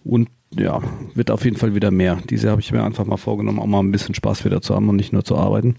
und 0.05 0.29
ja, 0.57 0.81
wird 1.15 1.31
auf 1.31 1.45
jeden 1.45 1.57
Fall 1.57 1.75
wieder 1.75 1.91
mehr. 1.91 2.19
Diese 2.31 2.51
habe 2.51 2.61
ich 2.61 2.73
mir 2.73 2.85
einfach 2.85 3.05
mal 3.05 3.17
vorgenommen, 3.17 3.59
auch 3.59 3.67
mal 3.67 3.81
ein 3.81 3.91
bisschen 3.91 4.15
Spaß 4.15 4.45
wieder 4.45 4.61
zu 4.61 4.75
haben 4.75 4.89
und 4.89 4.97
nicht 4.97 5.13
nur 5.13 5.25
zu 5.25 5.37
arbeiten. 5.37 5.77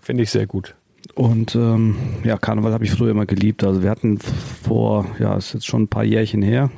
Finde 0.00 0.22
ich 0.22 0.30
sehr 0.30 0.46
gut. 0.46 0.74
Und 1.14 1.54
ähm, 1.54 1.96
ja, 2.24 2.36
Karneval 2.36 2.72
habe 2.72 2.84
ich 2.84 2.90
früher 2.90 3.10
immer 3.10 3.26
geliebt. 3.26 3.62
Also 3.62 3.82
wir 3.82 3.90
hatten 3.90 4.18
vor, 4.18 5.06
ja, 5.18 5.36
ist 5.36 5.54
jetzt 5.54 5.66
schon 5.66 5.82
ein 5.82 5.88
paar 5.88 6.04
Jährchen 6.04 6.42
her, 6.42 6.70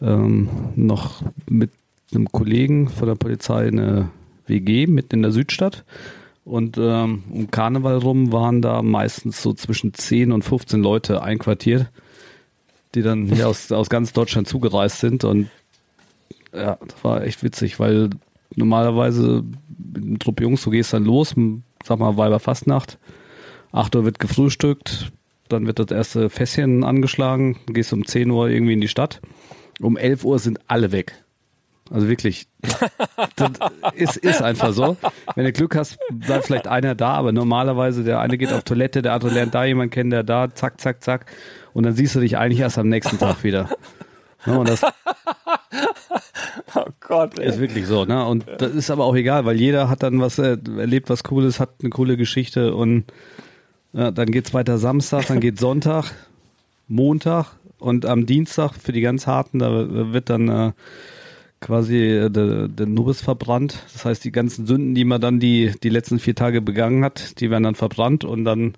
ähm, 0.00 0.48
noch 0.76 1.22
mit 1.48 1.70
einem 2.14 2.30
Kollegen 2.30 2.88
von 2.88 3.08
der 3.08 3.14
Polizei 3.14 3.68
eine 3.68 4.10
WG 4.46 4.86
mitten 4.86 5.16
in 5.16 5.22
der 5.22 5.32
Südstadt. 5.32 5.84
Und 6.44 6.76
ähm, 6.78 7.24
um 7.30 7.50
Karneval 7.50 7.98
rum 7.98 8.32
waren 8.32 8.60
da 8.60 8.82
meistens 8.82 9.42
so 9.42 9.54
zwischen 9.54 9.94
10 9.94 10.30
und 10.30 10.42
15 10.42 10.82
Leute 10.82 11.22
einquartiert, 11.22 11.90
die 12.94 13.02
dann 13.02 13.26
hier 13.26 13.48
aus, 13.48 13.72
aus 13.72 13.88
ganz 13.88 14.12
Deutschland 14.12 14.46
zugereist 14.46 15.00
sind. 15.00 15.24
Und 15.24 15.48
ja, 16.52 16.78
das 16.86 17.02
war 17.02 17.22
echt 17.24 17.42
witzig, 17.42 17.80
weil 17.80 18.10
normalerweise 18.54 19.42
mit 19.94 20.02
einem 20.02 20.18
Trupp 20.18 20.40
Jungs, 20.40 20.62
du 20.62 20.70
gehst 20.70 20.92
dann 20.92 21.04
los, 21.04 21.34
sag 21.82 21.98
mal 21.98 22.16
Weiberfastnacht, 22.16 22.98
8 23.72 23.96
Uhr 23.96 24.04
wird 24.04 24.18
gefrühstückt, 24.18 25.12
dann 25.48 25.66
wird 25.66 25.78
das 25.78 25.90
erste 25.90 26.30
Fässchen 26.30 26.84
angeschlagen, 26.84 27.58
gehst 27.66 27.92
um 27.92 28.06
10 28.06 28.30
Uhr 28.30 28.48
irgendwie 28.48 28.74
in 28.74 28.80
die 28.80 28.88
Stadt, 28.88 29.20
um 29.80 29.96
11 29.96 30.24
Uhr 30.24 30.38
sind 30.38 30.60
alle 30.68 30.92
weg. 30.92 31.23
Also 31.90 32.08
wirklich. 32.08 32.46
Das 33.36 33.50
ist, 33.94 34.16
ist 34.16 34.42
einfach 34.42 34.72
so. 34.72 34.96
Wenn 35.34 35.44
du 35.44 35.52
Glück 35.52 35.76
hast, 35.76 35.98
bleibt 36.10 36.46
vielleicht 36.46 36.66
einer 36.66 36.94
da, 36.94 37.12
aber 37.12 37.32
normalerweise 37.32 38.04
der 38.04 38.20
eine 38.20 38.38
geht 38.38 38.52
auf 38.52 38.62
Toilette, 38.62 39.02
der 39.02 39.12
andere 39.12 39.32
lernt 39.32 39.54
da 39.54 39.64
jemanden 39.64 39.90
kennen, 39.90 40.10
der 40.10 40.22
da, 40.22 40.54
zack, 40.54 40.80
zack, 40.80 41.02
zack. 41.02 41.26
Und 41.72 41.84
dann 41.84 41.94
siehst 41.94 42.14
du 42.14 42.20
dich 42.20 42.38
eigentlich 42.38 42.60
erst 42.60 42.78
am 42.78 42.88
nächsten 42.88 43.18
Tag 43.18 43.44
wieder. 43.44 43.68
Ne, 44.46 44.58
und 44.58 44.68
das 44.68 44.82
Oh 46.74 46.84
Gott, 47.00 47.38
ey. 47.38 47.48
ist 47.48 47.60
wirklich 47.60 47.86
so. 47.86 48.04
Ne? 48.04 48.24
Und 48.26 48.46
das 48.58 48.72
ist 48.72 48.90
aber 48.90 49.04
auch 49.04 49.14
egal, 49.14 49.44
weil 49.44 49.56
jeder 49.56 49.88
hat 49.88 50.02
dann 50.02 50.20
was 50.20 50.38
äh, 50.38 50.58
erlebt, 50.76 51.08
was 51.10 51.22
Cooles, 51.22 51.60
hat 51.60 51.70
eine 51.80 51.90
coole 51.90 52.16
Geschichte 52.16 52.74
und 52.74 53.04
ja, 53.92 54.10
dann 54.10 54.30
geht's 54.30 54.54
weiter 54.54 54.78
Samstag, 54.78 55.26
dann 55.26 55.40
geht 55.40 55.58
Sonntag, 55.60 56.12
Montag 56.88 57.56
und 57.78 58.06
am 58.06 58.26
Dienstag 58.26 58.74
für 58.74 58.92
die 58.92 59.02
ganz 59.02 59.26
harten, 59.26 59.60
da 59.60 60.12
wird 60.12 60.30
dann 60.30 60.48
äh, 60.48 60.72
quasi 61.64 61.96
äh, 61.96 62.30
der, 62.30 62.68
der 62.68 62.86
Nubis 62.86 63.20
verbrannt. 63.20 63.78
Das 63.92 64.04
heißt, 64.04 64.24
die 64.24 64.32
ganzen 64.32 64.66
Sünden, 64.66 64.94
die 64.94 65.04
man 65.04 65.20
dann 65.20 65.40
die, 65.40 65.72
die 65.82 65.88
letzten 65.88 66.18
vier 66.18 66.34
Tage 66.34 66.60
begangen 66.60 67.04
hat, 67.04 67.40
die 67.40 67.50
werden 67.50 67.64
dann 67.64 67.74
verbrannt 67.74 68.24
und 68.24 68.44
dann 68.44 68.74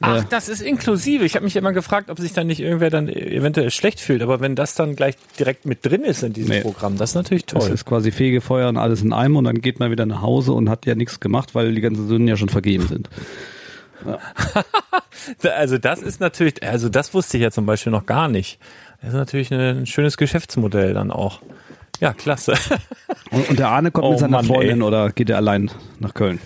Ach, 0.00 0.22
äh, 0.22 0.24
das 0.30 0.48
ist 0.48 0.60
inklusive. 0.62 1.24
Ich 1.24 1.34
habe 1.34 1.44
mich 1.44 1.56
immer 1.56 1.72
gefragt, 1.72 2.08
ob 2.08 2.20
sich 2.20 2.32
dann 2.32 2.46
nicht 2.46 2.60
irgendwer 2.60 2.88
dann 2.90 3.08
eventuell 3.08 3.70
schlecht 3.70 3.98
fühlt. 4.00 4.22
Aber 4.22 4.38
wenn 4.40 4.54
das 4.54 4.74
dann 4.74 4.94
gleich 4.94 5.16
direkt 5.38 5.66
mit 5.66 5.84
drin 5.84 6.02
ist 6.04 6.22
in 6.22 6.32
diesem 6.32 6.50
Nee. 6.50 6.60
Programm, 6.60 6.96
das 6.96 7.10
ist 7.10 7.14
natürlich 7.16 7.46
das 7.46 7.64
toll. 7.64 7.74
ist 7.74 7.84
quasi 7.84 8.12
Fegefeuer 8.12 8.68
und 8.68 8.76
alles 8.76 9.02
in 9.02 9.12
einem 9.12 9.36
und 9.36 9.44
dann 9.44 9.60
geht 9.60 9.80
man 9.80 9.90
wieder 9.90 10.06
nach 10.06 10.22
Hause 10.22 10.52
und 10.52 10.70
hat 10.70 10.86
ja 10.86 10.94
nichts 10.94 11.18
gemacht, 11.20 11.54
weil 11.56 11.74
die 11.74 11.80
ganzen 11.80 12.06
Sünden 12.06 12.28
ja 12.28 12.36
schon 12.36 12.48
vergeben 12.48 12.86
sind. 12.86 13.08
Also 15.42 15.76
das 15.78 16.00
ist 16.00 16.20
natürlich, 16.20 16.62
also 16.62 16.88
das 16.88 17.12
wusste 17.12 17.36
ich 17.36 17.42
ja 17.42 17.50
zum 17.50 17.66
Beispiel 17.66 17.92
noch 17.92 18.06
gar 18.06 18.28
nicht. 18.28 18.58
Das 19.00 19.10
ist 19.10 19.16
natürlich 19.16 19.52
ein 19.52 19.84
schönes 19.86 20.16
Geschäftsmodell 20.16 20.94
dann 20.94 21.10
auch. 21.10 21.40
Ja, 22.00 22.12
klasse. 22.12 22.54
Und, 23.30 23.50
und 23.50 23.58
der 23.58 23.68
Arne 23.68 23.90
kommt 23.90 24.06
Oh 24.06 24.10
mit 24.12 24.20
seiner 24.20 24.38
Mann, 24.38 24.46
Freundin 24.46 24.80
ey. 24.80 24.86
oder 24.86 25.10
geht 25.10 25.28
er 25.28 25.36
allein 25.36 25.70
nach 25.98 26.14
Köln? 26.14 26.40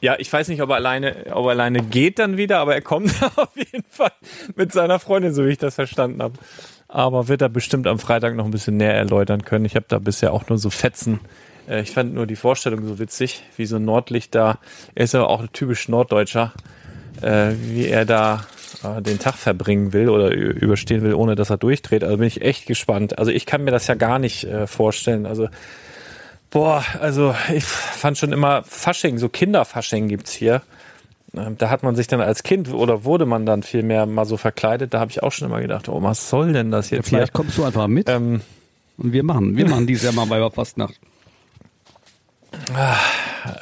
Ja, 0.00 0.16
ich 0.18 0.32
weiß 0.32 0.48
nicht, 0.48 0.62
ob 0.62 0.70
er 0.70 0.76
alleine, 0.76 1.26
ob 1.32 1.44
er 1.44 1.50
alleine 1.50 1.82
geht 1.82 2.18
dann 2.18 2.38
wieder, 2.38 2.58
aber 2.60 2.74
er 2.74 2.80
kommt 2.80 3.12
auf 3.36 3.54
jeden 3.54 3.84
Fall 3.90 4.12
mit 4.56 4.72
seiner 4.72 4.98
Freundin, 4.98 5.34
so 5.34 5.44
wie 5.44 5.50
ich 5.50 5.58
das 5.58 5.74
verstanden 5.74 6.22
habe. 6.22 6.34
Aber 6.88 7.28
wird 7.28 7.42
er 7.42 7.50
bestimmt 7.50 7.86
am 7.86 7.98
Freitag 7.98 8.34
noch 8.34 8.46
ein 8.46 8.50
bisschen 8.50 8.78
näher 8.78 8.94
erläutern 8.94 9.44
können. 9.44 9.66
Ich 9.66 9.76
habe 9.76 9.84
da 9.88 9.98
bisher 9.98 10.32
auch 10.32 10.48
nur 10.48 10.56
so 10.56 10.70
Fetzen. 10.70 11.20
Äh, 11.68 11.82
Ich 11.82 11.90
fand 11.90 12.14
nur 12.14 12.26
die 12.26 12.36
Vorstellung 12.36 12.86
so 12.86 12.98
witzig, 12.98 13.42
wie 13.58 13.66
so 13.66 13.76
ein 13.76 13.84
Nordlicht 13.84 14.34
da. 14.34 14.58
Er 14.94 15.04
ist 15.04 15.14
aber 15.14 15.28
auch 15.28 15.40
ein 15.40 15.52
typisch 15.52 15.86
Norddeutscher, 15.88 16.52
äh, 17.22 17.52
wie 17.60 17.86
er 17.86 18.04
da 18.04 18.46
äh, 18.82 19.02
den 19.02 19.18
Tag 19.18 19.34
verbringen 19.34 19.92
will 19.92 20.08
oder 20.08 20.30
überstehen 20.32 21.02
will, 21.02 21.14
ohne 21.14 21.34
dass 21.34 21.50
er 21.50 21.56
durchdreht. 21.58 22.04
Also 22.04 22.16
bin 22.18 22.26
ich 22.26 22.42
echt 22.42 22.66
gespannt. 22.66 23.18
Also 23.18 23.30
ich 23.30 23.46
kann 23.46 23.64
mir 23.64 23.70
das 23.70 23.86
ja 23.86 23.94
gar 23.94 24.18
nicht 24.18 24.44
äh, 24.44 24.66
vorstellen. 24.66 25.26
Also 25.26 25.48
Boah, 26.50 26.84
also 27.00 27.34
ich 27.54 27.64
fand 27.64 28.18
schon 28.18 28.32
immer 28.32 28.64
Fasching, 28.64 29.18
so 29.18 29.28
Kinderfasching 29.28 30.08
gibt's 30.08 30.32
hier. 30.32 30.62
Ähm, 31.32 31.56
Da 31.56 31.70
hat 31.70 31.84
man 31.84 31.94
sich 31.94 32.08
dann 32.08 32.20
als 32.20 32.42
Kind 32.42 32.72
oder 32.72 33.04
wurde 33.04 33.24
man 33.24 33.46
dann 33.46 33.62
viel 33.62 33.84
mehr 33.84 34.04
mal 34.06 34.24
so 34.24 34.36
verkleidet. 34.36 34.92
Da 34.92 34.98
habe 34.98 35.12
ich 35.12 35.22
auch 35.22 35.30
schon 35.30 35.46
immer 35.48 35.60
gedacht, 35.60 35.88
oh, 35.88 36.02
was 36.02 36.28
soll 36.28 36.52
denn 36.52 36.72
das 36.72 36.90
jetzt 36.90 37.08
Vielleicht 37.08 37.32
kommst 37.32 37.56
du 37.56 37.64
einfach 37.64 37.86
mit 37.86 38.08
hier? 38.08 38.16
Ähm, 38.16 38.40
und 38.96 39.12
wir 39.12 39.22
machen. 39.22 39.56
Wir 39.56 39.68
machen 39.68 39.86
dieses 39.86 40.02
Jahr 40.02 40.12
mal 40.12 40.28
Weiberfastnacht. 40.28 40.98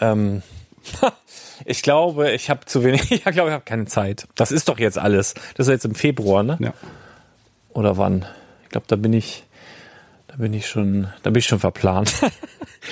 ähm, 0.01 0.43
ich 1.65 1.83
glaube, 1.83 2.31
ich 2.33 2.51
habe 2.51 2.65
zu 2.67 2.85
wenig, 2.85 3.11
ich 3.11 3.23
glaube, 3.23 3.49
ich 3.49 3.55
habe 3.55 3.65
keine 3.65 3.87
Zeit. 3.87 4.27
Das 4.35 4.53
ist 4.53 4.69
doch 4.69 4.79
jetzt 4.79 4.99
alles. 4.99 5.35
Das 5.57 5.67
ist 5.67 5.73
jetzt 5.73 5.85
im 5.85 5.95
Februar, 5.95 6.43
ne? 6.43 6.59
Ja. 6.61 6.73
Oder 7.71 7.97
wann? 7.97 8.27
Ich 8.65 8.71
glaube, 8.71 8.87
da 8.89 8.97
bin 8.97 9.13
ich, 9.13 9.45
da 10.27 10.37
bin 10.37 10.53
ich 10.53 10.67
schon, 10.67 11.09
da 11.23 11.31
bin 11.31 11.39
ich 11.39 11.47
schon 11.47 11.61
verplant. 11.61 12.13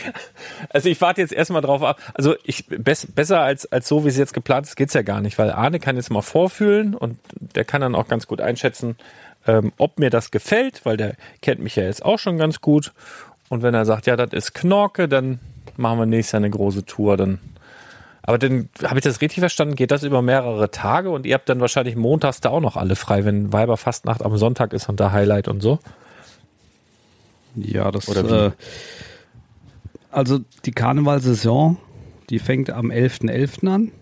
also 0.70 0.88
ich 0.88 1.00
warte 1.00 1.20
jetzt 1.20 1.32
erstmal 1.32 1.62
drauf 1.62 1.82
ab. 1.82 2.00
Also 2.14 2.34
ich 2.44 2.66
bess, 2.66 3.06
besser 3.06 3.40
als 3.40 3.70
als 3.70 3.88
so 3.88 4.04
wie 4.04 4.08
es 4.08 4.16
jetzt 4.16 4.34
geplant 4.34 4.66
ist, 4.66 4.76
geht's 4.76 4.94
ja 4.94 5.02
gar 5.02 5.20
nicht, 5.20 5.38
weil 5.38 5.50
Arne 5.50 5.80
kann 5.80 5.96
jetzt 5.96 6.10
mal 6.10 6.22
vorfühlen 6.22 6.94
und 6.94 7.18
der 7.38 7.64
kann 7.64 7.80
dann 7.80 7.94
auch 7.94 8.08
ganz 8.08 8.26
gut 8.26 8.40
einschätzen, 8.40 8.96
ähm, 9.46 9.72
ob 9.76 9.98
mir 9.98 10.10
das 10.10 10.30
gefällt, 10.30 10.84
weil 10.84 10.96
der 10.96 11.14
kennt 11.42 11.60
mich 11.60 11.76
ja 11.76 11.84
jetzt 11.84 12.04
auch 12.04 12.18
schon 12.18 12.38
ganz 12.38 12.60
gut. 12.60 12.92
Und 13.48 13.62
wenn 13.62 13.74
er 13.74 13.84
sagt, 13.84 14.06
ja, 14.06 14.16
das 14.16 14.32
ist 14.32 14.54
Knorke, 14.54 15.08
dann 15.08 15.38
machen 15.76 15.98
wir 15.98 16.06
nächstes 16.06 16.32
Jahr 16.32 16.40
eine 16.40 16.50
große 16.50 16.84
Tour. 16.84 17.16
Dann 17.16 17.38
aber 18.26 18.38
dann 18.38 18.68
habe 18.82 18.98
ich 18.98 19.04
das 19.04 19.20
richtig 19.20 19.38
verstanden, 19.38 19.76
geht 19.76 19.92
das 19.92 20.02
über 20.02 20.20
mehrere 20.20 20.70
Tage 20.70 21.10
und 21.10 21.26
ihr 21.26 21.34
habt 21.34 21.48
dann 21.48 21.60
wahrscheinlich 21.60 21.94
montags 21.94 22.40
da 22.40 22.50
auch 22.50 22.60
noch 22.60 22.76
alle 22.76 22.96
frei, 22.96 23.24
wenn 23.24 23.52
Weiberfastnacht 23.52 24.22
am 24.22 24.36
Sonntag 24.36 24.72
ist 24.72 24.88
und 24.88 24.98
da 24.98 25.12
Highlight 25.12 25.46
und 25.48 25.62
so. 25.62 25.78
Ja, 27.54 27.90
das 27.90 28.08
Oder? 28.08 28.46
Äh, 28.46 28.50
also 30.10 30.40
die 30.64 30.72
Karnevalsaison, 30.72 31.78
die 32.28 32.38
fängt 32.38 32.70
am 32.70 32.90
11.11. 32.90 33.68
an. 33.68 33.92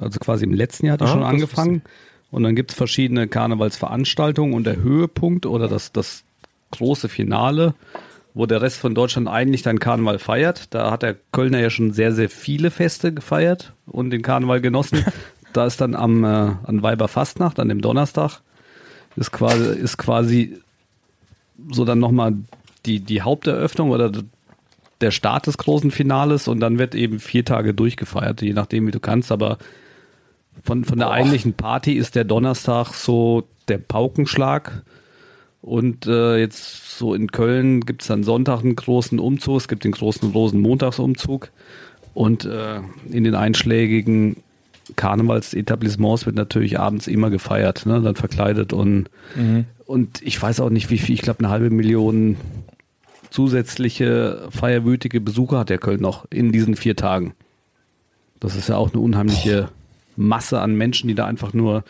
Also 0.00 0.18
quasi 0.18 0.44
im 0.44 0.52
letzten 0.52 0.86
Jahr 0.86 0.94
hat 0.94 1.02
die 1.02 1.04
Ah, 1.04 1.08
schon 1.08 1.22
angefangen. 1.22 1.82
Und 2.30 2.42
dann 2.42 2.54
gibt's 2.54 2.74
verschiedene 2.74 3.28
Karnevalsveranstaltungen 3.28 4.54
und 4.54 4.64
der 4.64 4.76
Höhepunkt 4.76 5.46
oder 5.46 5.68
das, 5.68 5.92
das 5.92 6.24
große 6.70 7.08
Finale, 7.08 7.74
wo 8.34 8.46
der 8.46 8.62
Rest 8.62 8.78
von 8.78 8.94
Deutschland 8.94 9.28
eigentlich 9.28 9.62
dann 9.62 9.78
Karneval 9.78 10.18
feiert. 10.18 10.72
Da 10.74 10.90
hat 10.90 11.02
der 11.02 11.16
Kölner 11.32 11.60
ja 11.60 11.70
schon 11.70 11.92
sehr, 11.92 12.12
sehr 12.12 12.28
viele 12.28 12.70
Feste 12.70 13.12
gefeiert 13.12 13.72
und 13.86 14.10
den 14.10 14.22
Karneval 14.22 14.60
genossen. 14.60 15.04
da 15.52 15.66
ist 15.66 15.80
dann 15.80 15.94
am 15.94 16.24
äh, 16.24 16.26
an 16.26 16.82
Weiberfastnacht, 16.82 17.58
an 17.58 17.68
dem 17.68 17.80
Donnerstag, 17.80 18.40
ist 19.16 19.32
quasi, 19.32 19.78
ist 19.78 19.98
quasi 19.98 20.58
so 21.70 21.84
dann 21.84 21.98
nochmal 21.98 22.34
die, 22.86 23.00
die 23.00 23.22
Haupteröffnung 23.22 23.90
oder 23.90 24.12
der 25.00 25.10
Start 25.10 25.46
des 25.46 25.58
großen 25.58 25.90
Finales 25.90 26.46
und 26.48 26.60
dann 26.60 26.78
wird 26.78 26.94
eben 26.94 27.20
vier 27.20 27.44
Tage 27.44 27.74
durchgefeiert, 27.74 28.42
je 28.42 28.52
nachdem, 28.52 28.86
wie 28.86 28.90
du 28.90 29.00
kannst. 29.00 29.32
Aber 29.32 29.58
von, 30.62 30.84
von 30.84 30.98
der 30.98 31.06
Boah. 31.06 31.14
eigentlichen 31.14 31.54
Party 31.54 31.94
ist 31.94 32.14
der 32.14 32.24
Donnerstag 32.24 32.92
so 32.92 33.48
der 33.68 33.78
Paukenschlag. 33.78 34.82
Und 35.62 36.06
äh, 36.06 36.38
jetzt 36.38 36.98
so 36.98 37.14
in 37.14 37.30
Köln 37.30 37.80
gibt 37.82 38.02
es 38.02 38.08
dann 38.08 38.24
Sonntag 38.24 38.60
einen 38.60 38.76
großen 38.76 39.18
Umzug, 39.18 39.58
es 39.58 39.68
gibt 39.68 39.84
den 39.84 39.92
großen 39.92 40.30
Rosenmontagsumzug. 40.30 41.50
Und 42.14 42.44
äh, 42.44 42.80
in 43.10 43.24
den 43.24 43.34
einschlägigen 43.34 44.36
Karnevalsetablissements 44.96 46.26
wird 46.26 46.36
natürlich 46.36 46.78
abends 46.78 47.06
immer 47.06 47.30
gefeiert, 47.30 47.86
ne? 47.86 48.00
dann 48.00 48.16
verkleidet 48.16 48.72
und 48.72 49.08
und 49.90 50.22
ich 50.22 50.40
weiß 50.40 50.60
auch 50.60 50.70
nicht, 50.70 50.90
wie 50.90 50.98
viel, 50.98 51.16
ich 51.16 51.22
glaube, 51.22 51.40
eine 51.40 51.50
halbe 51.50 51.68
Million 51.68 52.36
zusätzliche 53.30 54.46
feierwütige 54.50 55.20
Besucher 55.20 55.58
hat 55.58 55.68
der 55.68 55.78
Köln 55.78 56.00
noch 56.00 56.26
in 56.30 56.52
diesen 56.52 56.76
vier 56.76 56.94
Tagen. 56.94 57.34
Das 58.38 58.54
ist 58.54 58.68
ja 58.68 58.76
auch 58.76 58.92
eine 58.92 59.02
unheimliche 59.02 59.68
Masse 60.16 60.60
an 60.60 60.76
Menschen, 60.76 61.08
die 61.08 61.16
da 61.16 61.26
einfach 61.26 61.52
nur 61.54 61.82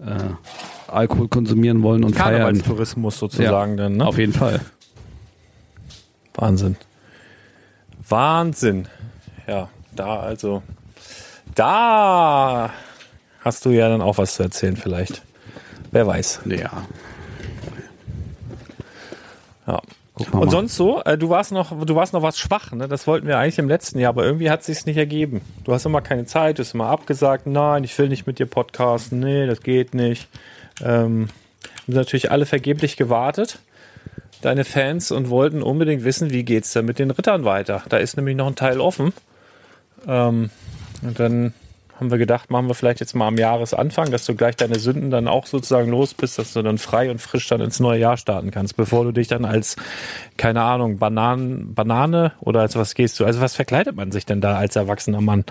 äh, 0.00 0.30
Alkohol 0.92 1.28
konsumieren 1.28 1.82
wollen 1.82 2.04
und 2.04 2.14
feiern. 2.14 2.40
Karnevalstourismus 2.40 3.18
sozusagen 3.18 3.76
dann, 3.76 3.96
ne? 3.96 4.06
Auf 4.06 4.18
jeden 4.18 4.32
Fall. 4.32 4.60
Wahnsinn. 6.34 6.76
Wahnsinn. 8.08 8.88
Ja, 9.46 9.68
da 9.94 10.20
also, 10.20 10.62
da 11.54 12.70
hast 13.40 13.64
du 13.64 13.70
ja 13.70 13.88
dann 13.88 14.02
auch 14.02 14.18
was 14.18 14.34
zu 14.34 14.42
erzählen 14.42 14.76
vielleicht. 14.76 15.22
Wer 15.90 16.06
weiß. 16.06 16.40
Ja. 16.46 16.70
Ja. 19.66 19.80
Und 20.32 20.50
sonst 20.50 20.76
so, 20.76 21.02
äh, 21.04 21.16
du 21.16 21.30
warst 21.30 21.50
noch, 21.52 21.84
du 21.84 21.94
warst 21.94 22.12
noch 22.12 22.22
was 22.22 22.38
schwach, 22.38 22.72
ne? 22.72 22.88
Das 22.88 23.06
wollten 23.06 23.26
wir 23.26 23.38
eigentlich 23.38 23.58
im 23.58 23.68
letzten 23.68 23.98
Jahr, 23.98 24.10
aber 24.10 24.24
irgendwie 24.24 24.50
hat 24.50 24.60
es 24.60 24.66
sich 24.66 24.84
nicht 24.84 24.98
ergeben. 24.98 25.40
Du 25.64 25.72
hast 25.72 25.86
immer 25.86 26.02
keine 26.02 26.26
Zeit, 26.26 26.58
du 26.58 26.62
hast 26.62 26.74
immer 26.74 26.88
abgesagt, 26.88 27.46
nein, 27.46 27.84
ich 27.84 27.96
will 27.98 28.08
nicht 28.08 28.26
mit 28.26 28.38
dir 28.38 28.46
podcasten, 28.46 29.20
nee, 29.20 29.46
das 29.46 29.62
geht 29.62 29.94
nicht. 29.94 30.28
Ähm, 30.82 31.28
haben 31.86 31.94
natürlich 31.94 32.30
alle 32.30 32.46
vergeblich 32.46 32.96
gewartet, 32.96 33.58
deine 34.42 34.64
Fans, 34.64 35.10
und 35.10 35.30
wollten 35.30 35.62
unbedingt 35.62 36.04
wissen, 36.04 36.30
wie 36.30 36.44
geht's 36.44 36.72
denn 36.72 36.86
mit 36.86 36.98
den 36.98 37.10
Rittern 37.10 37.44
weiter. 37.44 37.82
Da 37.88 37.98
ist 37.98 38.16
nämlich 38.16 38.36
noch 38.36 38.46
ein 38.46 38.56
Teil 38.56 38.80
offen. 38.80 39.12
Ähm, 40.06 40.50
und 41.02 41.18
dann 41.18 41.54
haben 42.00 42.10
wir 42.10 42.16
gedacht, 42.18 42.50
machen 42.50 42.66
wir 42.66 42.74
vielleicht 42.74 43.00
jetzt 43.00 43.14
mal 43.14 43.28
am 43.28 43.36
Jahresanfang, 43.36 44.10
dass 44.10 44.24
du 44.24 44.34
gleich 44.34 44.56
deine 44.56 44.78
Sünden 44.78 45.10
dann 45.10 45.28
auch 45.28 45.44
sozusagen 45.44 45.90
los 45.90 46.14
bist, 46.14 46.38
dass 46.38 46.54
du 46.54 46.62
dann 46.62 46.78
frei 46.78 47.10
und 47.10 47.20
frisch 47.20 47.46
dann 47.48 47.60
ins 47.60 47.78
neue 47.78 48.00
Jahr 48.00 48.16
starten 48.16 48.50
kannst, 48.50 48.74
bevor 48.76 49.04
du 49.04 49.12
dich 49.12 49.28
dann 49.28 49.44
als, 49.44 49.76
keine 50.38 50.62
Ahnung, 50.62 50.98
Bananen, 50.98 51.74
Banane 51.74 52.32
oder 52.40 52.60
als 52.60 52.74
was 52.74 52.94
gehst 52.94 53.20
du? 53.20 53.26
Also 53.26 53.42
was 53.42 53.54
verkleidet 53.54 53.96
man 53.96 54.12
sich 54.12 54.24
denn 54.24 54.40
da 54.40 54.56
als 54.56 54.76
erwachsener 54.76 55.20
Mann? 55.20 55.44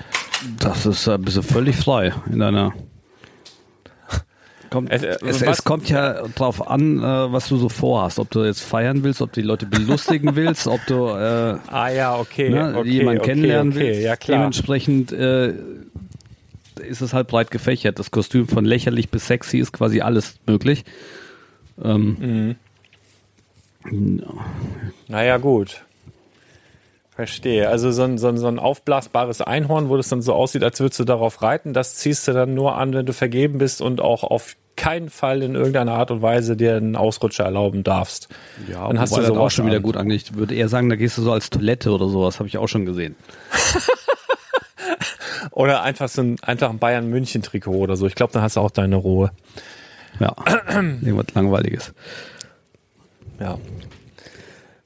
Das 0.60 0.88
ist 0.88 1.06
äh, 1.06 1.20
bist 1.20 1.38
du 1.38 1.44
völlig 1.44 1.76
frei 1.76 2.14
in 2.32 2.40
deiner. 2.40 2.74
Kommt, 4.70 4.92
Äh, 4.92 4.98
äh, 4.98 5.18
es, 5.26 5.42
es 5.42 5.64
kommt 5.64 5.90
ja 5.90 6.28
drauf 6.36 6.68
an, 6.68 7.00
äh, 7.00 7.32
was 7.32 7.48
du 7.50 7.58
so 7.58 7.70
vorhast. 7.70 8.20
Ob 8.20 8.30
du 8.30 8.44
jetzt 8.44 8.62
feiern 8.62 9.04
willst, 9.04 9.22
ob 9.22 9.32
du 9.34 9.42
die 9.42 9.48
Leute 9.48 9.66
belustigen 9.66 10.36
willst, 10.36 10.68
ob 10.68 10.80
du 10.88 11.08
äh, 11.08 11.58
Ah 11.68 11.90
ja, 11.90 12.18
okay, 12.18 12.50
ne, 12.50 12.76
okay 12.78 12.90
jemanden 12.90 13.22
okay, 13.22 13.30
kennenlernen 13.32 13.74
okay, 13.74 13.80
willst. 13.88 14.02
Ja. 14.02 14.16
Dementsprechend 14.16 15.12
äh, 15.12 15.54
ist 16.88 17.02
es 17.02 17.14
halt 17.14 17.28
breit 17.28 17.52
gefächert. 17.52 18.00
Das 18.00 18.12
Kostüm 18.12 18.48
von 18.48 18.66
lächerlich 18.66 19.10
bis 19.10 19.28
sexy 19.28 19.58
ist 19.60 19.72
quasi 19.74 20.02
alles 20.02 20.36
möglich. 20.46 20.86
Ähm, 21.84 22.18
Mhm. 22.20 22.56
Naja, 25.08 25.38
gut. 25.38 25.86
Verstehe. 27.20 27.68
Also 27.68 27.92
so 27.92 28.04
ein, 28.04 28.18
so, 28.18 28.30
ein, 28.30 28.38
so 28.38 28.48
ein 28.48 28.60
aufblasbares 28.60 29.42
Einhorn, 29.42 29.90
wo 29.90 29.98
das 29.98 30.08
dann 30.08 30.22
so 30.22 30.32
aussieht, 30.34 30.64
als 30.64 30.80
würdest 30.80 31.02
du 31.02 31.04
darauf 31.04 31.42
reiten, 31.42 31.74
das 31.74 31.96
ziehst 31.96 32.26
du 32.30 32.32
dann 32.32 32.54
nur 32.54 32.78
an, 32.78 32.94
wenn 32.94 33.06
du 33.06 33.12
vergeben 33.12 33.58
bist 33.58 33.82
und 33.82 34.00
auch 34.00 34.24
auf 34.24 34.56
keinen 34.78 35.10
Fall 35.10 35.44
in 35.44 35.54
irgendeiner 35.54 35.96
Art 35.96 36.12
und 36.12 36.22
Weise 36.22 36.56
dir 36.56 36.78
einen 36.78 36.96
Ausrutscher 36.96 37.44
erlauben 37.44 37.84
darfst. 37.84 38.30
Ja, 38.72 38.88
dann 38.88 39.02
hast 39.02 39.18
du 39.18 39.20
das 39.20 39.32
auch 39.32 39.52
schon 39.52 39.66
wieder 39.66 39.82
gut 39.82 39.98
an. 39.98 40.10
Ich 40.10 40.34
würde 40.34 40.56
eher 40.56 40.70
sagen, 40.70 40.88
da 40.88 40.96
gehst 40.96 41.18
du 41.18 41.22
so 41.22 41.34
als 41.34 41.50
Toilette 41.50 41.92
oder 41.92 42.08
sowas, 42.08 42.40
habe 42.40 42.48
ich 42.48 42.58
auch 42.58 42.70
schon 42.70 42.86
gesehen. 42.86 43.18
oder 45.52 45.84
einfach 45.84 46.08
so 46.08 46.22
ein, 46.22 46.38
einfach 46.42 46.70
ein 46.70 46.80
Bayern-München-Trikot 46.80 47.76
oder 47.76 47.98
so. 47.98 48.08
Ich 48.08 48.16
glaube, 48.16 48.32
dann 48.32 48.44
hast 48.44 48.56
du 48.56 48.62
auch 48.62 48.72
deine 48.72 48.96
Ruhe. 48.96 49.32
Ja, 50.22 50.34
irgendwas 50.70 51.36
Langweiliges. 51.36 51.94
Ja. 53.42 53.58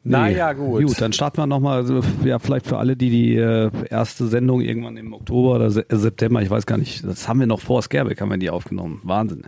Nee. 0.05 0.11
Naja, 0.11 0.51
gut. 0.51 0.85
Gut, 0.85 0.99
dann 0.99 1.13
starten 1.13 1.37
wir 1.37 1.47
nochmal, 1.47 1.85
ja, 2.25 2.37
vielleicht 2.37 2.67
für 2.67 2.77
alle, 2.77 2.97
die 2.97 3.09
die 3.09 3.37
äh, 3.37 3.71
erste 3.89 4.27
Sendung 4.27 4.59
irgendwann 4.59 4.97
im 4.97 5.13
Oktober 5.13 5.55
oder 5.55 5.71
Se 5.71 5.85
September, 5.89 6.41
ich 6.41 6.49
weiß 6.49 6.65
gar 6.65 6.77
nicht, 6.77 7.05
das 7.05 7.29
haben 7.29 7.39
wir 7.39 7.47
noch 7.47 7.61
vor 7.61 7.81
Scareback, 7.81 8.19
haben 8.19 8.29
wir 8.29 8.37
die 8.37 8.49
aufgenommen. 8.49 8.99
Wahnsinn. 9.03 9.43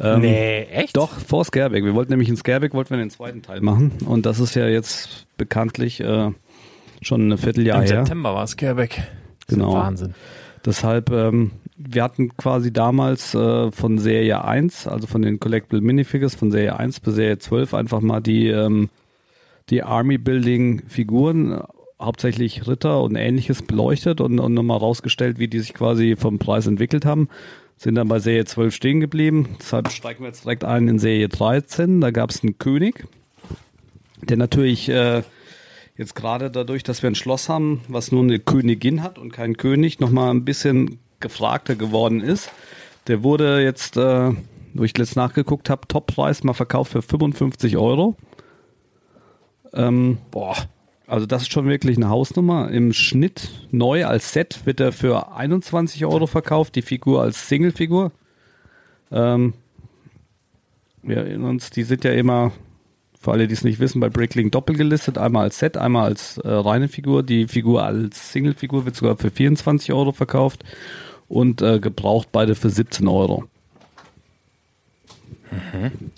Ähm, 0.00 0.22
nee, 0.22 0.62
echt? 0.72 0.96
Doch, 0.96 1.10
vor 1.10 1.44
Scareback. 1.44 1.84
Wir 1.84 1.94
wollten 1.94 2.12
nämlich 2.12 2.30
in 2.30 2.36
Scareback, 2.36 2.72
wollten 2.72 2.90
wir 2.90 2.96
den 2.96 3.10
zweiten 3.10 3.42
Teil 3.42 3.60
machen 3.60 3.92
und 4.06 4.24
das 4.24 4.40
ist 4.40 4.54
ja 4.54 4.66
jetzt 4.68 5.26
bekanntlich 5.36 6.00
äh, 6.00 6.30
schon 7.02 7.30
ein 7.30 7.36
Vierteljahr 7.36 7.82
Im 7.82 7.88
her. 7.88 7.98
Im 7.98 8.04
September 8.06 8.34
war 8.34 8.46
Scareback. 8.46 9.02
Genau. 9.48 9.74
Wahnsinn. 9.74 10.14
Deshalb, 10.64 11.10
ähm, 11.10 11.50
wir 11.76 12.02
hatten 12.02 12.34
quasi 12.38 12.72
damals 12.72 13.34
äh, 13.34 13.70
von 13.70 13.98
Serie 13.98 14.44
1, 14.44 14.86
also 14.86 15.06
von 15.06 15.20
den 15.20 15.40
Collectible 15.40 15.82
Minifigures 15.82 16.34
von 16.34 16.50
Serie 16.50 16.78
1 16.78 17.00
bis 17.00 17.16
Serie 17.16 17.38
12 17.38 17.74
einfach 17.74 18.00
mal 18.00 18.20
die 18.20 18.48
ähm, 18.48 18.88
die 19.70 19.82
Army-Building-Figuren, 19.82 21.62
hauptsächlich 22.00 22.66
Ritter 22.66 23.02
und 23.02 23.16
ähnliches 23.16 23.62
beleuchtet 23.62 24.20
und, 24.20 24.38
und 24.40 24.54
nochmal 24.54 24.78
rausgestellt, 24.78 25.38
wie 25.38 25.48
die 25.48 25.60
sich 25.60 25.74
quasi 25.74 26.16
vom 26.16 26.38
Preis 26.38 26.66
entwickelt 26.66 27.04
haben. 27.04 27.28
Sind 27.76 27.94
dann 27.94 28.08
bei 28.08 28.18
Serie 28.18 28.44
12 28.44 28.74
stehen 28.74 29.00
geblieben. 29.00 29.56
Deshalb 29.58 29.90
steigen 29.90 30.20
wir 30.20 30.28
jetzt 30.28 30.44
direkt 30.44 30.64
ein 30.64 30.88
in 30.88 30.98
Serie 30.98 31.28
13. 31.28 32.00
Da 32.00 32.10
gab 32.10 32.30
es 32.30 32.42
einen 32.42 32.58
König, 32.58 33.06
der 34.22 34.36
natürlich 34.36 34.88
äh, 34.88 35.22
jetzt 35.96 36.14
gerade 36.14 36.50
dadurch, 36.50 36.82
dass 36.82 37.02
wir 37.02 37.10
ein 37.10 37.14
Schloss 37.14 37.48
haben, 37.48 37.82
was 37.88 38.12
nur 38.12 38.22
eine 38.22 38.38
Königin 38.38 39.02
hat 39.02 39.18
und 39.18 39.32
kein 39.32 39.56
König, 39.56 40.00
nochmal 40.00 40.30
ein 40.30 40.44
bisschen 40.44 40.98
gefragter 41.20 41.74
geworden 41.74 42.20
ist. 42.20 42.50
Der 43.06 43.22
wurde 43.22 43.62
jetzt, 43.62 43.96
äh, 43.96 44.32
wo 44.74 44.84
ich 44.84 44.96
letzt 44.96 45.16
nachgeguckt 45.16 45.70
habe, 45.70 45.88
Toppreis 45.88 46.44
mal 46.44 46.54
verkauft 46.54 46.92
für 46.92 47.02
55 47.02 47.76
Euro. 47.76 48.16
Ähm, 49.72 50.18
boah, 50.30 50.56
also 51.06 51.26
das 51.26 51.42
ist 51.42 51.52
schon 51.52 51.66
wirklich 51.66 51.96
eine 51.96 52.08
Hausnummer. 52.08 52.70
Im 52.70 52.92
Schnitt 52.92 53.50
neu 53.72 54.06
als 54.06 54.32
Set 54.32 54.60
wird 54.64 54.78
er 54.78 54.92
für 54.92 55.32
21 55.32 56.04
Euro 56.04 56.26
verkauft, 56.26 56.76
die 56.76 56.82
Figur 56.82 57.22
als 57.22 57.48
Single-Figur. 57.48 58.12
Ähm, 59.10 59.54
wir 61.02 61.16
erinnern 61.16 61.50
uns, 61.50 61.70
die 61.70 61.82
sind 61.82 62.04
ja 62.04 62.12
immer, 62.12 62.52
für 63.20 63.32
alle, 63.32 63.48
die 63.48 63.54
es 63.54 63.64
nicht 63.64 63.80
wissen, 63.80 64.00
bei 64.00 64.08
Bricklink 64.08 64.52
doppelt 64.52 64.78
gelistet. 64.78 65.18
Einmal 65.18 65.44
als 65.44 65.58
Set, 65.58 65.76
einmal 65.76 66.04
als 66.04 66.38
äh, 66.38 66.48
reine 66.48 66.86
Figur. 66.88 67.22
Die 67.22 67.48
Figur 67.48 67.82
als 67.82 68.32
Single-Figur 68.32 68.84
wird 68.84 68.94
sogar 68.94 69.16
für 69.16 69.30
24 69.30 69.92
Euro 69.92 70.12
verkauft 70.12 70.64
und 71.28 71.60
äh, 71.60 71.80
gebraucht 71.80 72.28
beide 72.30 72.54
für 72.54 72.70
17 72.70 73.08
Euro. 73.08 73.44
Mhm. 75.50 76.12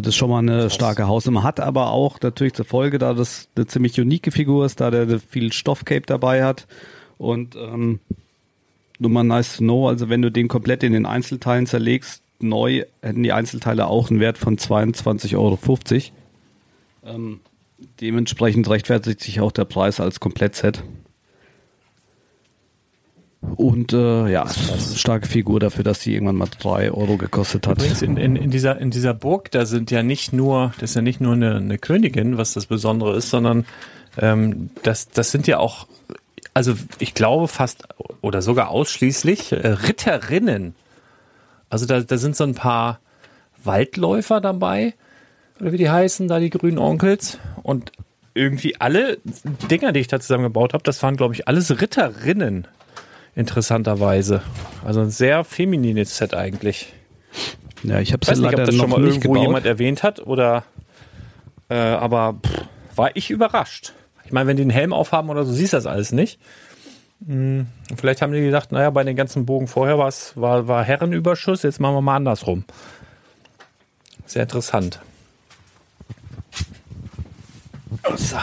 Das 0.00 0.08
ist 0.08 0.16
schon 0.16 0.30
mal 0.30 0.38
eine 0.38 0.70
starke 0.70 1.06
Hausnummer. 1.06 1.42
Hat 1.42 1.60
aber 1.60 1.90
auch 1.90 2.20
natürlich 2.20 2.54
zur 2.54 2.64
Folge, 2.64 2.98
da 2.98 3.14
das 3.14 3.48
eine 3.54 3.66
ziemlich 3.66 3.98
unique 4.00 4.32
Figur 4.32 4.66
ist, 4.66 4.80
da 4.80 4.90
der 4.90 5.20
viel 5.20 5.52
Stoffcape 5.52 6.02
dabei 6.02 6.44
hat. 6.44 6.66
Und 7.16 7.54
ähm, 7.56 8.00
nur 8.98 9.10
mal 9.10 9.24
nice 9.24 9.56
to 9.56 9.62
know, 9.62 9.88
also 9.88 10.08
wenn 10.08 10.22
du 10.22 10.30
den 10.30 10.48
komplett 10.48 10.82
in 10.82 10.92
den 10.92 11.06
Einzelteilen 11.06 11.66
zerlegst, 11.66 12.22
neu 12.40 12.84
hätten 13.02 13.22
die 13.22 13.32
Einzelteile 13.32 13.86
auch 13.86 14.10
einen 14.10 14.20
Wert 14.20 14.38
von 14.38 14.58
22,50 14.58 15.36
Euro. 15.36 15.58
Ähm, 17.04 17.40
dementsprechend 18.00 18.68
rechtfertigt 18.68 19.20
sich 19.20 19.40
auch 19.40 19.52
der 19.52 19.64
Preis 19.64 20.00
als 20.00 20.20
Komplettset. 20.20 20.82
Und 23.56 23.92
äh, 23.92 24.28
ja, 24.28 24.46
starke 24.48 25.28
Figur 25.28 25.60
dafür, 25.60 25.84
dass 25.84 26.00
sie 26.00 26.14
irgendwann 26.14 26.36
mal 26.36 26.48
drei 26.60 26.90
Euro 26.90 27.16
gekostet 27.16 27.66
hat. 27.66 27.78
Übrigens 27.78 28.02
in, 28.02 28.16
in, 28.16 28.36
in, 28.36 28.50
dieser, 28.50 28.78
in 28.78 28.90
dieser 28.90 29.14
Burg, 29.14 29.50
da 29.50 29.66
sind 29.66 29.90
ja 29.90 30.02
nicht 30.02 30.32
nur, 30.32 30.72
das 30.80 30.90
ist 30.90 30.96
ja 30.96 31.02
nicht 31.02 31.20
nur 31.20 31.34
eine, 31.34 31.56
eine 31.56 31.78
Königin, 31.78 32.36
was 32.36 32.54
das 32.54 32.66
Besondere 32.66 33.16
ist, 33.16 33.30
sondern 33.30 33.64
ähm, 34.18 34.70
das, 34.82 35.08
das 35.08 35.30
sind 35.30 35.46
ja 35.46 35.58
auch, 35.58 35.86
also 36.52 36.74
ich 36.98 37.14
glaube 37.14 37.48
fast 37.48 37.86
oder 38.22 38.42
sogar 38.42 38.70
ausschließlich 38.70 39.52
äh, 39.52 39.68
Ritterinnen. 39.68 40.74
Also 41.70 41.86
da, 41.86 42.00
da 42.00 42.16
sind 42.16 42.36
so 42.36 42.44
ein 42.44 42.54
paar 42.54 43.00
Waldläufer 43.62 44.40
dabei, 44.40 44.94
oder 45.60 45.72
wie 45.72 45.78
die 45.78 45.90
heißen, 45.90 46.28
da 46.28 46.40
die 46.40 46.50
grünen 46.50 46.78
Onkels. 46.78 47.38
Und 47.62 47.92
irgendwie 48.34 48.80
alle 48.80 49.18
Dinger, 49.70 49.92
die 49.92 50.00
ich 50.00 50.08
da 50.08 50.20
zusammengebaut 50.20 50.74
habe, 50.74 50.82
das 50.84 51.02
waren, 51.02 51.16
glaube 51.16 51.34
ich, 51.34 51.46
alles 51.46 51.80
Ritterinnen 51.80 52.66
interessanterweise. 53.34 54.42
Also 54.84 55.00
ein 55.00 55.10
sehr 55.10 55.44
feminines 55.44 56.16
Set 56.16 56.34
eigentlich. 56.34 56.92
Ja, 57.82 58.00
ich 58.00 58.12
habe 58.12 58.20
es 58.22 58.38
leider 58.38 58.50
nicht, 58.50 58.60
ob 58.60 58.66
das 58.66 58.74
schon 58.76 58.90
mal 58.90 59.04
irgendwo 59.04 59.32
gebaut. 59.32 59.46
jemand 59.46 59.66
erwähnt 59.66 60.02
hat 60.02 60.20
oder 60.20 60.64
äh, 61.68 61.74
aber 61.74 62.38
pff, 62.44 62.64
war 62.96 63.16
ich 63.16 63.30
überrascht. 63.30 63.92
Ich 64.24 64.32
meine, 64.32 64.46
wenn 64.46 64.56
die 64.56 64.62
einen 64.62 64.70
Helm 64.70 64.92
aufhaben 64.92 65.28
oder 65.30 65.44
so, 65.44 65.52
siehst 65.52 65.72
du 65.72 65.76
das 65.76 65.86
alles 65.86 66.12
nicht. 66.12 66.38
Hm, 67.26 67.66
vielleicht 67.96 68.22
haben 68.22 68.32
die 68.32 68.40
gedacht, 68.40 68.72
naja, 68.72 68.90
bei 68.90 69.04
den 69.04 69.16
ganzen 69.16 69.46
Bogen 69.46 69.66
vorher 69.66 69.98
war, 69.98 70.12
war 70.68 70.84
Herrenüberschuss, 70.84 71.62
jetzt 71.62 71.80
machen 71.80 71.94
wir 71.94 72.02
mal 72.02 72.16
andersrum. 72.16 72.64
Sehr 74.26 74.42
interessant. 74.42 75.00
So. 78.16 78.36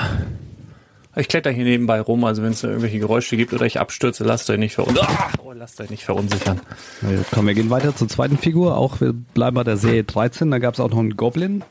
Ich 1.21 1.27
kletter 1.27 1.51
hier 1.51 1.65
nebenbei 1.65 2.01
rum, 2.01 2.23
also 2.23 2.41
wenn 2.41 2.49
es 2.51 2.63
irgendwelche 2.63 2.97
Geräusche 2.97 3.37
gibt 3.37 3.53
oder 3.53 3.67
ich 3.67 3.79
abstürze, 3.79 4.23
lasst 4.23 4.49
euch 4.49 4.57
nicht 4.57 4.73
verunsichern. 4.73 5.15
Oh, 5.43 5.51
lasst 5.53 5.79
euch 5.79 5.91
nicht 5.91 6.03
verunsichern. 6.03 6.59
Ja, 7.03 7.09
komm, 7.31 7.45
wir 7.45 7.53
gehen 7.53 7.69
weiter 7.69 7.95
zur 7.95 8.07
zweiten 8.07 8.39
Figur. 8.39 8.75
Auch 8.75 9.01
wir 9.01 9.13
bleiben 9.13 9.53
bei 9.53 9.63
der 9.63 9.77
Serie 9.77 10.03
13. 10.03 10.49
Da 10.49 10.57
gab 10.57 10.73
es 10.73 10.79
auch 10.79 10.89
noch 10.89 10.97
einen 10.97 11.15
Goblin. 11.15 11.63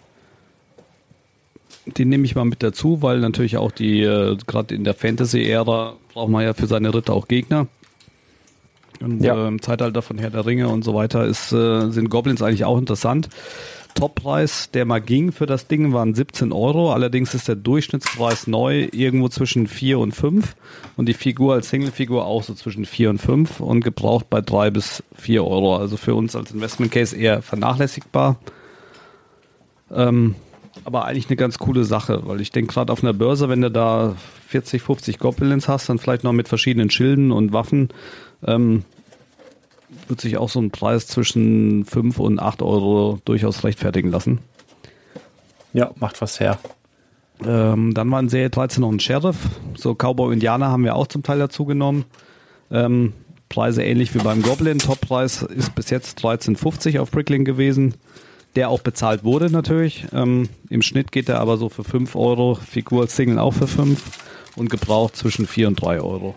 Den 1.86 2.10
nehme 2.10 2.26
ich 2.26 2.36
mal 2.36 2.44
mit 2.44 2.62
dazu, 2.62 3.02
weil 3.02 3.18
natürlich 3.18 3.56
auch 3.56 3.72
die, 3.72 4.02
äh, 4.02 4.36
gerade 4.46 4.72
in 4.72 4.84
der 4.84 4.94
Fantasy-Ära 4.94 5.96
braucht 6.14 6.30
man 6.30 6.44
ja 6.44 6.54
für 6.54 6.68
seine 6.68 6.94
Ritter 6.94 7.12
auch 7.12 7.26
Gegner. 7.26 7.66
Und 9.00 9.24
ja. 9.24 9.34
äh, 9.34 9.48
im 9.48 9.60
Zeitalter 9.60 10.02
von 10.02 10.18
Herr 10.18 10.30
der 10.30 10.46
Ringe 10.46 10.68
und 10.68 10.84
so 10.84 10.94
weiter 10.94 11.24
ist, 11.24 11.50
äh, 11.50 11.90
sind 11.90 12.08
Goblins 12.08 12.40
eigentlich 12.40 12.64
auch 12.64 12.78
interessant. 12.78 13.28
Toppreis, 13.94 14.70
der 14.72 14.84
mal 14.84 15.00
ging 15.00 15.32
für 15.32 15.46
das 15.46 15.66
Ding, 15.66 15.92
waren 15.92 16.14
17 16.14 16.52
Euro. 16.52 16.92
Allerdings 16.92 17.34
ist 17.34 17.48
der 17.48 17.56
Durchschnittspreis 17.56 18.46
neu 18.46 18.88
irgendwo 18.92 19.28
zwischen 19.28 19.66
4 19.66 19.98
und 19.98 20.12
5 20.12 20.56
und 20.96 21.06
die 21.06 21.14
Figur 21.14 21.54
als 21.54 21.70
Singlefigur 21.70 22.24
auch 22.24 22.42
so 22.42 22.54
zwischen 22.54 22.86
4 22.86 23.10
und 23.10 23.18
5 23.18 23.60
und 23.60 23.84
gebraucht 23.84 24.30
bei 24.30 24.40
3 24.40 24.70
bis 24.70 25.02
4 25.14 25.44
Euro. 25.44 25.76
Also 25.76 25.96
für 25.96 26.14
uns 26.14 26.36
als 26.36 26.52
Investment 26.52 26.92
Case 26.92 27.16
eher 27.16 27.42
vernachlässigbar. 27.42 28.36
Ähm, 29.90 30.34
aber 30.84 31.04
eigentlich 31.04 31.28
eine 31.28 31.36
ganz 31.36 31.58
coole 31.58 31.84
Sache, 31.84 32.22
weil 32.24 32.40
ich 32.40 32.52
denke 32.52 32.72
gerade 32.72 32.92
auf 32.92 33.02
einer 33.02 33.12
Börse, 33.12 33.48
wenn 33.48 33.60
du 33.60 33.70
da 33.70 34.16
40, 34.48 34.82
50 34.82 35.18
Goblins 35.18 35.68
hast, 35.68 35.88
dann 35.88 35.98
vielleicht 35.98 36.24
noch 36.24 36.32
mit 36.32 36.48
verschiedenen 36.48 36.90
Schilden 36.90 37.32
und 37.32 37.52
Waffen, 37.52 37.88
ähm, 38.46 38.84
wird 40.10 40.20
sich 40.20 40.36
auch 40.36 40.48
so 40.48 40.60
ein 40.60 40.70
Preis 40.70 41.06
zwischen 41.06 41.84
5 41.84 42.18
und 42.18 42.38
8 42.40 42.62
Euro 42.62 43.18
durchaus 43.24 43.64
rechtfertigen 43.64 44.10
lassen. 44.10 44.40
Ja, 45.72 45.92
macht 45.98 46.20
was 46.20 46.40
her. 46.40 46.58
Ähm, 47.46 47.94
dann 47.94 48.10
war 48.10 48.20
in 48.20 48.28
Serie 48.28 48.50
13 48.50 48.82
noch 48.82 48.90
ein 48.90 49.00
Sheriff. 49.00 49.36
So 49.76 49.94
Cowboy-Indianer 49.94 50.68
haben 50.68 50.84
wir 50.84 50.96
auch 50.96 51.06
zum 51.06 51.22
Teil 51.22 51.38
dazu 51.38 51.64
genommen. 51.64 52.04
Ähm, 52.70 53.14
Preise 53.48 53.82
ähnlich 53.82 54.14
wie 54.14 54.18
beim 54.18 54.42
Goblin. 54.42 54.78
Toppreis 54.78 55.42
ist 55.42 55.74
bis 55.74 55.90
jetzt 55.90 56.18
13,50 56.24 57.00
auf 57.00 57.10
Brickling 57.10 57.44
gewesen. 57.44 57.94
Der 58.56 58.68
auch 58.68 58.80
bezahlt 58.80 59.24
wurde 59.24 59.50
natürlich. 59.50 60.06
Ähm, 60.12 60.48
Im 60.68 60.82
Schnitt 60.82 61.12
geht 61.12 61.28
er 61.28 61.40
aber 61.40 61.56
so 61.56 61.68
für 61.68 61.84
5 61.84 62.14
Euro. 62.16 62.56
Figur 62.56 63.02
als 63.02 63.16
Single 63.16 63.38
auch 63.38 63.52
für 63.52 63.68
5 63.68 64.02
und 64.56 64.70
gebraucht 64.70 65.16
zwischen 65.16 65.46
4 65.46 65.68
und 65.68 65.80
3 65.80 66.00
Euro. 66.00 66.34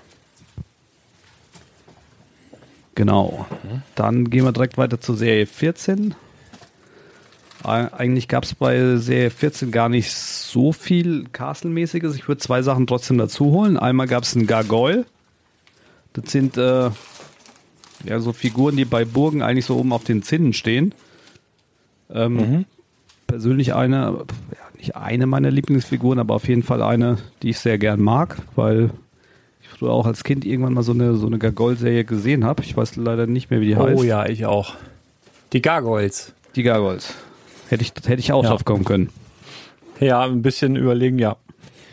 Genau. 2.95 3.47
Dann 3.95 4.29
gehen 4.29 4.45
wir 4.45 4.51
direkt 4.51 4.77
weiter 4.77 4.99
zur 5.01 5.15
Serie 5.15 5.45
14. 5.45 6.15
Eigentlich 7.63 8.27
gab 8.27 8.43
es 8.43 8.55
bei 8.55 8.97
Serie 8.97 9.29
14 9.29 9.71
gar 9.71 9.87
nicht 9.87 10.11
so 10.11 10.73
viel 10.73 11.25
Castle-mäßiges. 11.31 12.15
Ich 12.15 12.27
würde 12.27 12.41
zwei 12.41 12.61
Sachen 12.61 12.87
trotzdem 12.87 13.17
dazu 13.17 13.45
holen. 13.45 13.77
Einmal 13.77 14.07
gab 14.07 14.23
es 14.23 14.35
einen 14.35 14.47
Gargoyle. 14.47 15.05
Das 16.11 16.29
sind 16.29 16.57
äh, 16.57 16.89
ja 18.03 18.19
so 18.19 18.33
Figuren, 18.33 18.75
die 18.75 18.85
bei 18.85 19.05
Burgen 19.05 19.41
eigentlich 19.41 19.65
so 19.65 19.77
oben 19.77 19.93
auf 19.93 20.03
den 20.03 20.23
Zinnen 20.23 20.51
stehen. 20.51 20.93
Ähm, 22.11 22.33
mhm. 22.33 22.65
Persönlich 23.27 23.73
eine, 23.73 24.25
ja, 24.51 24.77
nicht 24.77 24.95
eine 24.97 25.25
meiner 25.25 25.49
Lieblingsfiguren, 25.49 26.19
aber 26.19 26.35
auf 26.35 26.47
jeden 26.49 26.63
Fall 26.63 26.83
eine, 26.83 27.17
die 27.41 27.51
ich 27.51 27.59
sehr 27.59 27.77
gern 27.77 28.01
mag, 28.01 28.37
weil 28.55 28.91
früher 29.83 29.91
auch 29.91 30.05
als 30.05 30.23
Kind 30.23 30.45
irgendwann 30.45 30.73
mal 30.73 30.83
so 30.83 30.93
eine, 30.93 31.15
so 31.15 31.27
eine 31.27 31.37
Gargoyle-Serie 31.37 32.05
gesehen 32.05 32.45
habe. 32.45 32.63
Ich 32.63 32.77
weiß 32.77 32.95
leider 32.95 33.27
nicht 33.27 33.49
mehr, 33.49 33.59
wie 33.59 33.67
die 33.67 33.75
oh, 33.75 33.85
heißt. 33.85 33.99
Oh 33.99 34.03
ja, 34.03 34.25
ich 34.25 34.45
auch. 34.45 34.75
Die 35.51 35.61
Gargoyles. 35.61 36.33
Die 36.55 36.63
Gargoyles. 36.63 37.13
Hätte 37.67 37.83
ich, 37.83 37.91
hätte 38.05 38.19
ich 38.19 38.31
auch 38.31 38.43
Ja. 38.43 38.49
drauf 38.51 38.63
kommen 38.63 38.85
können. 38.85 39.09
Ja, 39.99 40.21
ein 40.23 40.41
bisschen 40.41 40.77
überlegen, 40.77 41.19
ja. 41.19 41.35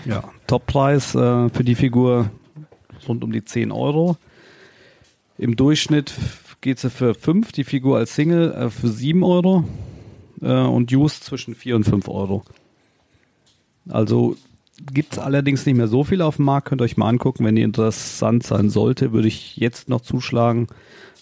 Ja. 0.04 0.22
Toppreis 0.46 1.14
äh, 1.16 1.48
für 1.48 1.64
die 1.64 1.74
Figur 1.74 2.30
rund 3.08 3.24
um 3.24 3.32
die 3.32 3.44
10 3.44 3.72
Euro. 3.72 4.16
Im 5.36 5.56
Durchschnitt 5.56 6.14
geht 6.60 6.78
sie 6.78 6.90
für 6.90 7.14
5, 7.14 7.50
die 7.52 7.64
Figur 7.64 7.98
als 7.98 8.14
Single 8.14 8.52
äh, 8.52 8.70
für 8.70 8.88
7 8.88 9.24
Euro 9.24 9.64
äh, 10.42 10.46
und 10.46 10.92
Used 10.92 11.24
zwischen 11.24 11.56
4 11.56 11.76
und 11.76 11.84
5 11.84 12.08
Euro. 12.08 12.44
Also 13.88 14.36
gibt 14.92 15.12
es 15.12 15.18
allerdings 15.18 15.66
nicht 15.66 15.76
mehr 15.76 15.88
so 15.88 16.04
viel 16.04 16.22
auf 16.22 16.36
dem 16.36 16.46
Markt. 16.46 16.68
Könnt 16.68 16.80
ihr 16.80 16.84
euch 16.84 16.96
mal 16.96 17.08
angucken, 17.08 17.44
wenn 17.44 17.56
die 17.56 17.62
interessant 17.62 18.42
sein 18.42 18.70
sollte, 18.70 19.12
würde 19.12 19.28
ich 19.28 19.56
jetzt 19.56 19.88
noch 19.88 20.00
zuschlagen, 20.00 20.68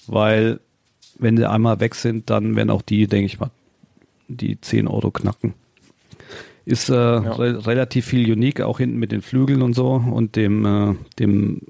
weil 0.07 0.61
wenn 1.19 1.37
die 1.37 1.47
einmal 1.47 1.81
weg 1.81 1.95
sind, 1.95 2.31
dann 2.31 2.57
werden 2.57 2.71
auch 2.71 2.83
die, 2.83 3.07
denke 3.07 3.27
ich 3.27 3.41
mal, 3.41 3.51
die 4.29 4.61
10 4.61 4.87
Euro 4.87 5.11
knacken. 5.11 5.55
Ist 6.65 6.91
äh, 6.91 6.95
re 6.95 7.67
relativ 7.67 8.07
viel 8.07 8.31
unique, 8.31 8.61
auch 8.61 8.79
hinten 8.79 8.99
mit 8.99 9.11
den 9.11 9.23
Flügeln 9.23 9.63
und 9.63 9.75
so 9.75 9.93
und 9.95 10.37
dem, 10.37 10.65
äh, 10.67 10.95
dem 11.19 11.63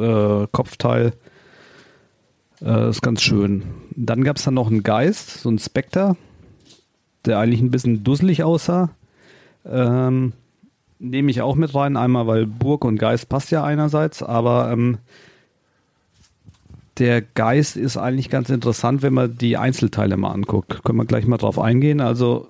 äh, 0.00 0.46
Kopfteil. 0.50 1.12
Äh, 2.62 2.88
ist 2.88 3.02
ganz 3.02 3.22
schön. 3.22 3.64
Dann 3.94 4.24
gab 4.24 4.36
es 4.36 4.44
dann 4.44 4.54
noch 4.54 4.70
einen 4.70 4.82
Geist, 4.82 5.42
so 5.42 5.48
einen 5.48 5.58
Spectre, 5.58 6.16
der 7.26 7.38
eigentlich 7.38 7.60
ein 7.60 7.70
bisschen 7.70 8.02
dusselig 8.02 8.42
aussah. 8.42 8.90
Ähm, 9.66 10.32
Nehme 11.04 11.32
ich 11.32 11.42
auch 11.42 11.56
mit 11.56 11.74
rein, 11.74 11.96
einmal 11.96 12.28
weil 12.28 12.46
Burg 12.46 12.84
und 12.84 12.96
Geist 12.96 13.28
passt 13.28 13.50
ja 13.50 13.64
einerseits, 13.64 14.22
aber 14.22 14.70
ähm, 14.70 14.98
der 16.98 17.22
Geist 17.22 17.76
ist 17.76 17.96
eigentlich 17.96 18.30
ganz 18.30 18.50
interessant, 18.50 19.02
wenn 19.02 19.12
man 19.12 19.36
die 19.36 19.56
Einzelteile 19.56 20.16
mal 20.16 20.30
anguckt. 20.30 20.84
Können 20.84 20.98
wir 20.98 21.04
gleich 21.04 21.26
mal 21.26 21.38
drauf 21.38 21.58
eingehen. 21.58 22.00
Also 22.00 22.46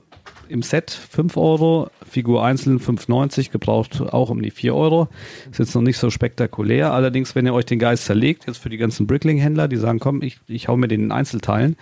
im 0.51 0.61
Set 0.61 0.91
5 0.91 1.35
Euro, 1.39 1.89
Figur 2.07 2.45
einzeln 2.45 2.79
5,90, 2.79 3.51
gebraucht 3.51 4.03
auch 4.03 4.29
um 4.29 4.43
die 4.43 4.51
4 4.51 4.75
Euro. 4.75 5.09
Ist 5.51 5.59
jetzt 5.59 5.75
noch 5.75 5.81
nicht 5.81 5.97
so 5.97 6.11
spektakulär. 6.11 6.93
Allerdings, 6.93 7.35
wenn 7.35 7.47
ihr 7.47 7.55
euch 7.55 7.65
den 7.65 7.79
Geist 7.79 8.05
zerlegt, 8.05 8.47
jetzt 8.47 8.59
für 8.59 8.69
die 8.69 8.77
ganzen 8.77 9.07
Brickling-Händler, 9.07 9.67
die 9.67 9.79
sagen, 9.79 9.99
komm, 9.99 10.21
ich, 10.21 10.41
ich 10.47 10.69
hau 10.69 10.77
mir 10.77 10.89
den 10.89 11.05
in 11.05 11.13
Einzelteilen. 11.13 11.77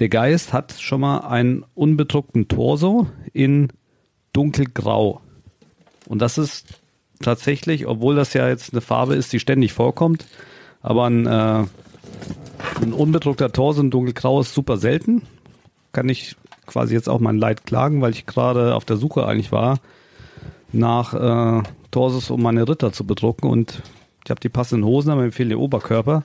Der 0.00 0.08
Geist 0.08 0.52
hat 0.52 0.74
schon 0.80 1.00
mal 1.00 1.18
einen 1.18 1.64
unbedruckten 1.76 2.48
Torso 2.48 3.06
in 3.32 3.68
dunkelgrau. 4.32 5.20
Und 6.08 6.20
das 6.22 6.38
ist 6.38 6.66
tatsächlich, 7.20 7.86
obwohl 7.86 8.16
das 8.16 8.32
ja 8.32 8.48
jetzt 8.48 8.72
eine 8.72 8.80
Farbe 8.80 9.14
ist, 9.14 9.32
die 9.32 9.40
ständig 9.40 9.72
vorkommt, 9.72 10.26
aber 10.80 11.04
ein, 11.04 11.26
äh, 11.26 11.64
ein 12.80 12.92
unbedruckter 12.92 13.52
Torso 13.52 13.82
in 13.82 13.90
dunkelgrau 13.90 14.40
ist 14.40 14.54
super 14.54 14.78
selten. 14.78 15.22
Kann 15.92 16.08
ich 16.08 16.36
quasi 16.66 16.94
jetzt 16.94 17.08
auch 17.08 17.20
mein 17.20 17.38
Leid 17.38 17.66
klagen, 17.66 18.00
weil 18.00 18.12
ich 18.12 18.26
gerade 18.26 18.74
auf 18.74 18.84
der 18.84 18.96
Suche 18.96 19.26
eigentlich 19.26 19.52
war 19.52 19.78
nach 20.72 21.14
äh, 21.14 21.62
Torsos, 21.90 22.30
um 22.30 22.42
meine 22.42 22.68
Ritter 22.68 22.92
zu 22.92 23.04
bedrucken 23.04 23.48
und 23.48 23.82
ich 24.24 24.30
habe 24.30 24.40
die 24.40 24.50
passenden 24.50 24.84
Hosen, 24.84 25.10
aber 25.10 25.22
mir 25.22 25.32
fehlen 25.32 25.48
die 25.48 25.56
Oberkörper. 25.56 26.24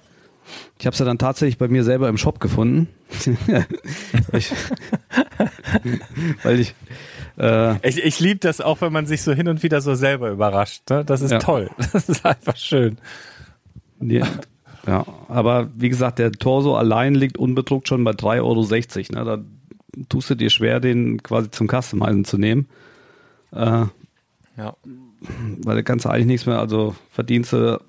Ich 0.78 0.86
habe 0.86 0.96
sie 0.96 1.06
dann 1.06 1.18
tatsächlich 1.18 1.58
bei 1.58 1.70
mir 1.70 1.86
selber 1.86 2.10
im 2.10 2.18
Shop 2.18 2.42
gefunden. 2.42 2.90
ich, 4.34 4.52
weil 6.44 6.60
ich 6.60 6.76
äh, 7.38 7.88
Ich, 7.88 7.98
ich 8.04 8.20
liebe 8.20 8.40
das 8.40 8.62
auch, 8.62 8.82
wenn 8.82 8.94
man 8.94 9.06
sich 9.06 9.22
so 9.22 9.34
hin 9.34 9.48
und 9.48 9.64
wieder 9.64 9.82
so 9.82 9.96
selber 9.96 10.30
überrascht. 10.30 10.90
Ne? 10.90 11.04
Das 11.06 11.22
ist 11.22 11.32
Ja. 11.32 11.40
toll. 11.40 11.70
Das 11.94 12.10
ist 12.10 12.26
einfach 12.26 12.56
schön. 12.58 12.98
Nee, 14.00 14.24
ja, 14.86 15.06
aber 15.30 15.70
wie 15.76 15.90
gesagt, 15.90 16.20
der 16.20 16.32
Torso 16.34 16.76
allein 16.76 17.16
liegt 17.16 17.38
unbedruckt 17.38 17.88
schon 17.88 18.04
bei 18.04 18.12
3,60 18.12 19.16
Euro. 19.16 19.24
Ne? 19.24 19.26
Da 19.26 20.04
tust 20.10 20.30
du 20.30 20.36
dir 20.36 20.50
schwer, 20.50 20.80
den 20.82 21.24
quasi 21.24 21.50
zum 21.52 21.68
Customizen 21.70 22.26
zu 22.26 22.38
nehmen. 22.38 22.68
Äh, 23.54 23.86
Ja. 24.58 24.76
weil 25.64 25.76
da 25.78 25.82
kannst 25.84 26.06
du 26.06 26.10
eigentlich 26.10 26.26
nichts 26.28 26.46
mehr, 26.46 26.60
also 26.60 26.96
verdienst 27.12 27.54
du 27.54 27.80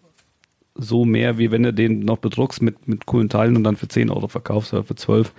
so 0.77 1.05
mehr, 1.05 1.37
wie 1.39 1.51
wenn 1.51 1.63
du 1.65 1.73
den 1.73 2.01
noch 2.01 2.19
bedruckst 2.19 2.63
mit, 2.63 2.87
mit 2.89 3.07
coolen 3.07 3.29
Teilen 3.29 3.57
und 3.57 3.65
dann 3.65 3.77
für 3.77 3.89
10 3.89 4.11
Euro 4.11 4.29
verkaufst 4.29 4.73
oder 4.73 4.85
für 4.85 4.95
12. 4.97 5.33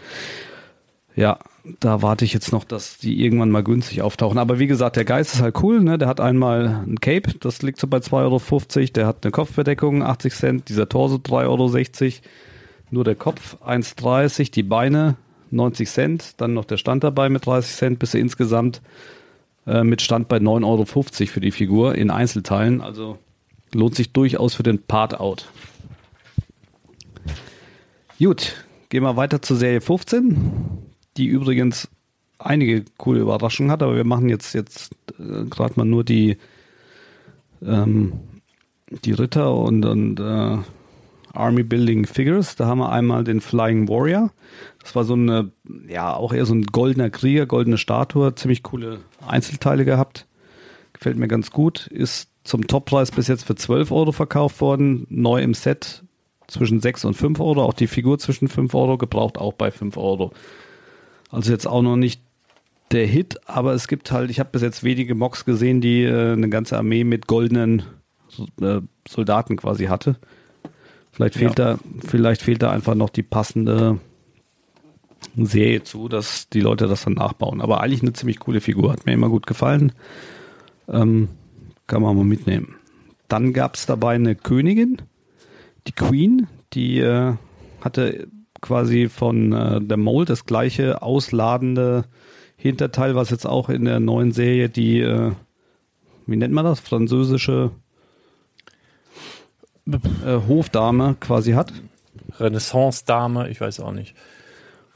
Ja, 1.15 1.39
da 1.79 2.01
warte 2.01 2.25
ich 2.25 2.33
jetzt 2.33 2.51
noch, 2.51 2.63
dass 2.63 2.97
die 2.97 3.23
irgendwann 3.23 3.49
mal 3.49 3.63
günstig 3.63 4.01
auftauchen. 4.01 4.37
Aber 4.37 4.59
wie 4.59 4.67
gesagt, 4.67 4.95
der 4.95 5.05
Geist 5.05 5.33
ist 5.33 5.41
halt 5.41 5.61
cool, 5.63 5.81
ne? 5.81 5.97
Der 5.97 6.07
hat 6.07 6.19
einmal 6.19 6.83
ein 6.85 6.99
Cape, 6.99 7.33
das 7.39 7.61
liegt 7.61 7.79
so 7.79 7.87
bei 7.87 7.97
2,50 7.97 8.13
Euro. 8.13 8.87
Der 8.93 9.07
hat 9.07 9.23
eine 9.23 9.31
Kopfbedeckung, 9.31 10.03
80 10.03 10.33
Cent. 10.33 10.69
Dieser 10.69 10.87
Torso 10.87 11.15
3,60 11.15 11.45
Euro. 11.45 12.11
Nur 12.91 13.03
der 13.03 13.15
Kopf 13.15 13.57
1,30, 13.65 14.51
die 14.51 14.63
Beine 14.63 15.15
90 15.51 15.89
Cent. 15.89 16.33
Dann 16.41 16.53
noch 16.53 16.65
der 16.65 16.77
Stand 16.77 17.03
dabei 17.03 17.29
mit 17.29 17.45
30 17.45 17.75
Cent, 17.75 17.99
bis 17.99 18.13
insgesamt 18.13 18.81
äh, 19.65 19.83
mit 19.83 20.01
Stand 20.01 20.27
bei 20.27 20.37
9,50 20.37 20.63
Euro 20.65 20.85
für 20.85 21.39
die 21.39 21.51
Figur 21.51 21.95
in 21.95 22.11
Einzelteilen. 22.11 22.81
Also 22.81 23.17
lohnt 23.73 23.95
sich 23.95 24.11
durchaus 24.13 24.53
für 24.53 24.63
den 24.63 24.83
Part-Out. 24.83 25.49
Gut, 28.19 28.65
gehen 28.89 29.03
wir 29.03 29.17
weiter 29.17 29.41
zur 29.41 29.57
Serie 29.57 29.81
15, 29.81 30.84
die 31.17 31.25
übrigens 31.25 31.89
einige 32.37 32.83
coole 32.97 33.21
Überraschungen 33.21 33.71
hat, 33.71 33.81
aber 33.81 33.95
wir 33.95 34.03
machen 34.03 34.29
jetzt, 34.29 34.53
jetzt 34.53 34.91
äh, 35.19 35.45
gerade 35.45 35.73
mal 35.75 35.85
nur 35.85 36.03
die, 36.03 36.37
ähm, 37.63 38.13
die 39.03 39.13
Ritter 39.13 39.55
und, 39.55 39.85
und 39.85 40.19
äh, 40.19 40.57
Army 41.33 41.63
Building 41.63 42.05
Figures. 42.05 42.55
Da 42.55 42.65
haben 42.65 42.79
wir 42.79 42.91
einmal 42.91 43.23
den 43.23 43.41
Flying 43.41 43.87
Warrior. 43.87 44.31
Das 44.81 44.95
war 44.95 45.03
so 45.03 45.13
eine, 45.13 45.51
ja, 45.87 46.13
auch 46.15 46.33
eher 46.33 46.45
so 46.45 46.53
ein 46.53 46.63
goldener 46.63 47.09
Krieger, 47.09 47.45
goldene 47.45 47.77
Statue, 47.77 48.35
ziemlich 48.35 48.63
coole 48.63 48.99
Einzelteile 49.25 49.85
gehabt. 49.85 50.27
Gefällt 50.93 51.17
mir 51.17 51.27
ganz 51.27 51.51
gut. 51.51 51.87
Ist 51.87 52.29
zum 52.43 52.67
Toppreis 52.67 53.11
bis 53.11 53.27
jetzt 53.27 53.45
für 53.45 53.55
12 53.55 53.91
Euro 53.91 54.11
verkauft 54.11 54.61
worden. 54.61 55.07
Neu 55.09 55.41
im 55.41 55.53
Set 55.53 56.03
zwischen 56.47 56.79
6 56.79 57.05
und 57.05 57.13
5 57.15 57.39
Euro. 57.39 57.63
Auch 57.63 57.73
die 57.73 57.87
Figur 57.87 58.19
zwischen 58.19 58.47
5 58.47 58.73
Euro, 58.75 58.97
gebraucht 58.97 59.37
auch 59.37 59.53
bei 59.53 59.71
5 59.71 59.97
Euro. 59.97 60.31
Also 61.29 61.51
jetzt 61.51 61.67
auch 61.67 61.81
noch 61.81 61.95
nicht 61.95 62.21
der 62.91 63.07
Hit, 63.07 63.39
aber 63.47 63.73
es 63.73 63.87
gibt 63.87 64.11
halt, 64.11 64.29
ich 64.29 64.39
habe 64.39 64.49
bis 64.51 64.61
jetzt 64.61 64.83
wenige 64.83 65.15
Mocks 65.15 65.45
gesehen, 65.45 65.81
die 65.81 66.03
äh, 66.03 66.33
eine 66.33 66.49
ganze 66.49 66.77
Armee 66.77 67.03
mit 67.03 67.27
goldenen 67.27 67.83
äh, 68.61 68.81
Soldaten 69.07 69.57
quasi 69.57 69.85
hatte. 69.85 70.17
Vielleicht 71.11 71.35
fehlt 71.35 71.57
da, 71.57 71.79
vielleicht 72.05 72.41
fehlt 72.41 72.61
da 72.61 72.71
einfach 72.71 72.93
noch 72.93 73.09
die 73.09 73.23
passende 73.23 73.99
Serie 75.37 75.83
zu, 75.83 76.09
dass 76.09 76.49
die 76.49 76.59
Leute 76.59 76.87
das 76.87 77.03
dann 77.03 77.13
nachbauen. 77.13 77.61
Aber 77.61 77.81
eigentlich 77.81 78.01
eine 78.01 78.13
ziemlich 78.13 78.39
coole 78.39 78.61
Figur, 78.61 78.91
hat 78.91 79.05
mir 79.05 79.13
immer 79.13 79.29
gut 79.29 79.47
gefallen. 79.47 79.93
Ähm, 80.87 81.29
kann 81.87 82.01
man 82.01 82.15
mal 82.15 82.25
mitnehmen. 82.25 82.75
Dann 83.27 83.53
gab 83.53 83.75
es 83.75 83.85
dabei 83.85 84.15
eine 84.15 84.35
Königin, 84.35 85.01
die 85.87 85.93
Queen, 85.93 86.47
die 86.73 86.99
äh, 86.99 87.33
hatte 87.81 88.27
quasi 88.65 89.09
von 89.09 89.53
äh, 89.53 89.79
der 89.79 89.97
Mold 89.97 90.29
das 90.29 90.45
gleiche 90.45 91.01
ausladende 91.03 92.05
Hinterteil, 92.57 93.15
was 93.15 93.29
jetzt 93.29 93.45
auch 93.45 93.69
in 93.69 93.85
der 93.85 93.99
neuen 93.99 94.31
Serie 94.31 94.69
die, 94.69 94.99
äh, 95.01 95.31
wie 96.25 96.35
nennt 96.35 96.53
man 96.53 96.65
das, 96.65 96.79
französische 96.79 97.71
äh, 99.87 100.39
Hofdame 100.47 101.15
quasi 101.19 101.51
hat. 101.51 101.71
Renaissance-Dame, 102.39 103.49
ich 103.49 103.61
weiß 103.61 103.79
auch 103.81 103.91
nicht. 103.91 104.15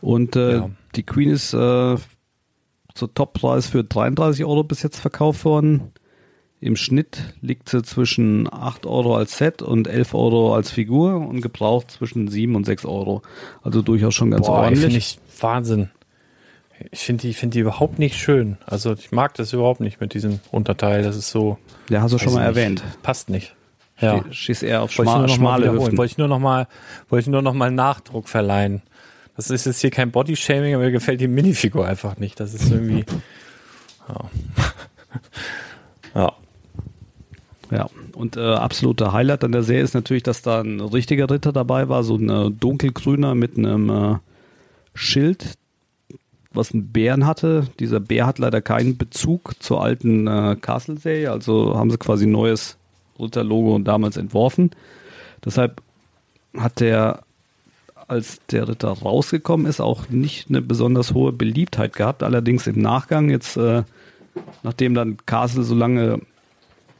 Und 0.02 0.36
äh, 0.36 0.56
Ja. 0.58 0.70
die 0.96 1.04
Queen 1.04 1.30
ist 1.30 1.54
äh, 1.54 1.96
zur 2.96 3.14
Toppreis 3.14 3.68
für 3.68 3.84
33 3.84 4.46
Euro 4.46 4.64
bis 4.64 4.82
jetzt 4.82 4.98
verkauft 5.00 5.46
worden. 5.46 5.92
Im 6.62 6.76
Schnitt 6.76 7.34
liegt 7.42 7.70
sie 7.70 7.82
zwischen 7.84 8.52
8 8.52 8.86
Euro 8.86 9.16
als 9.16 9.38
Set 9.38 9.62
und 9.62 9.88
11 9.88 10.14
Euro 10.14 10.54
als 10.54 10.72
Figur 10.72 11.16
und 11.16 11.42
gebraucht 11.42 11.92
zwischen 11.92 12.28
7 12.28 12.54
und 12.56 12.66
6 12.66 12.86
Euro. 12.86 13.22
Also 13.64 13.82
durchaus 13.82 14.14
schon 14.14 14.32
ganz 14.32 14.48
Boah, 14.48 14.64
ordentlich. 14.64 14.82
finde 14.82 14.98
ich 14.98 15.20
Wahnsinn. 15.40 15.90
Ich 16.92 17.00
finde 17.00 17.22
die, 17.22 17.34
finde 17.34 17.54
die 17.54 17.60
überhaupt 17.60 18.00
nicht 18.00 18.18
schön. 18.18 18.58
Also 18.66 18.94
ich 18.94 19.12
mag 19.12 19.34
das 19.36 19.54
überhaupt 19.54 19.80
nicht 19.80 20.02
mit 20.02 20.14
diesem 20.14 20.40
Unterteil. 20.52 21.04
Das 21.04 21.16
ist 21.16 21.30
so. 21.30 21.58
ja, 21.90 22.02
hast 22.02 22.14
du 22.14 22.18
schon 22.18 22.34
mal 22.34 22.48
nicht, 22.48 22.58
erwähnt. 22.58 22.84
Passt 23.04 23.30
nicht. 23.30 23.56
Ja. 24.00 24.24
Schießt 24.30 24.64
eher 24.64 24.82
auf 24.82 24.92
schma 24.92 25.28
schmale. 25.28 25.72
Hüften. 25.72 25.98
Wollte 25.98 26.12
ich 26.12 26.18
nur 26.18 26.30
noch 26.30 26.40
mal, 26.40 26.68
wollte 27.10 27.22
ich 27.22 27.28
nur 27.28 27.42
noch 27.42 27.54
mal 27.54 27.72
Nachdruck 27.72 28.30
verleihen. 28.30 28.82
Das 29.36 29.50
ist 29.50 29.66
jetzt 29.66 29.80
hier 29.80 29.92
kein 29.92 30.12
Bodyshaming, 30.12 30.76
aber 30.76 30.84
mir 30.84 30.92
gefällt 30.92 31.22
die 31.22 31.28
Minifigur 31.28 31.88
einfach 31.88 32.18
nicht. 32.18 32.40
Das 32.40 32.54
ist 32.54 32.70
irgendwie. 32.70 33.06
Ja. 34.10 34.30
ja. 36.16 36.34
Ja, 37.72 37.88
und 38.16 38.36
äh, 38.36 38.40
absoluter 38.40 39.14
Highlight 39.14 39.44
an 39.44 39.52
der 39.52 39.64
Serie 39.64 39.84
ist 39.84 39.94
natürlich, 39.94 40.24
dass 40.24 40.42
da 40.42 40.62
ein 40.62 40.80
richtiger 40.80 41.30
Ritter 41.30 41.52
dabei 41.52 41.88
war, 41.88 42.04
so 42.04 42.16
ein 42.16 42.30
äh, 42.30 42.50
dunkelgrüner 42.50 43.36
mit 43.36 43.58
einem 43.58 43.90
äh, 43.90 44.16
Schild, 44.96 45.54
was 46.52 46.74
einen 46.74 46.88
Bären 46.88 47.28
hatte. 47.28 47.68
Dieser 47.80 48.00
Bär 48.00 48.26
hat 48.26 48.40
leider 48.40 48.62
keinen 48.62 48.98
Bezug 48.98 49.54
zur 49.60 49.84
alten 49.84 50.26
äh, 50.26 50.56
Castle-Serie, 50.60 51.32
also 51.32 51.78
haben 51.78 51.92
sie 51.92 51.98
quasi 51.98 52.26
ein 52.26 52.32
neues 52.32 52.78
Ritter-Logo 53.20 53.78
damals 53.80 54.18
entworfen. 54.18 54.72
Deshalb 55.46 55.82
hat 56.58 56.80
der, 56.80 57.22
als 58.08 58.40
der 58.50 58.68
Ritter 58.68 58.90
rausgekommen 58.90 59.68
ist, 59.68 59.80
auch 59.80 60.10
nicht 60.10 60.50
eine 60.50 60.62
besonders 60.62 61.14
hohe 61.14 61.32
Beliebtheit 61.32 61.94
gehabt. 61.94 62.24
Allerdings 62.24 62.66
im 62.66 62.82
Nachgang, 62.82 63.30
jetzt 63.30 63.58
äh, 63.58 63.84
nachdem 64.64 64.96
dann 64.96 65.18
Castle 65.26 65.64
so 65.64 65.76
lange 65.76 66.22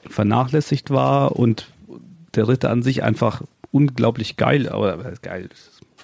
vernachlässigt 0.10 0.90
war 0.90 1.36
und 1.36 1.68
der 2.36 2.48
Ritter 2.48 2.70
an 2.70 2.84
sich 2.84 3.04
einfach 3.04 3.42
unglaublich 3.72 4.38
geil, 4.38 4.70
aber 4.70 4.98
geil, 5.22 5.50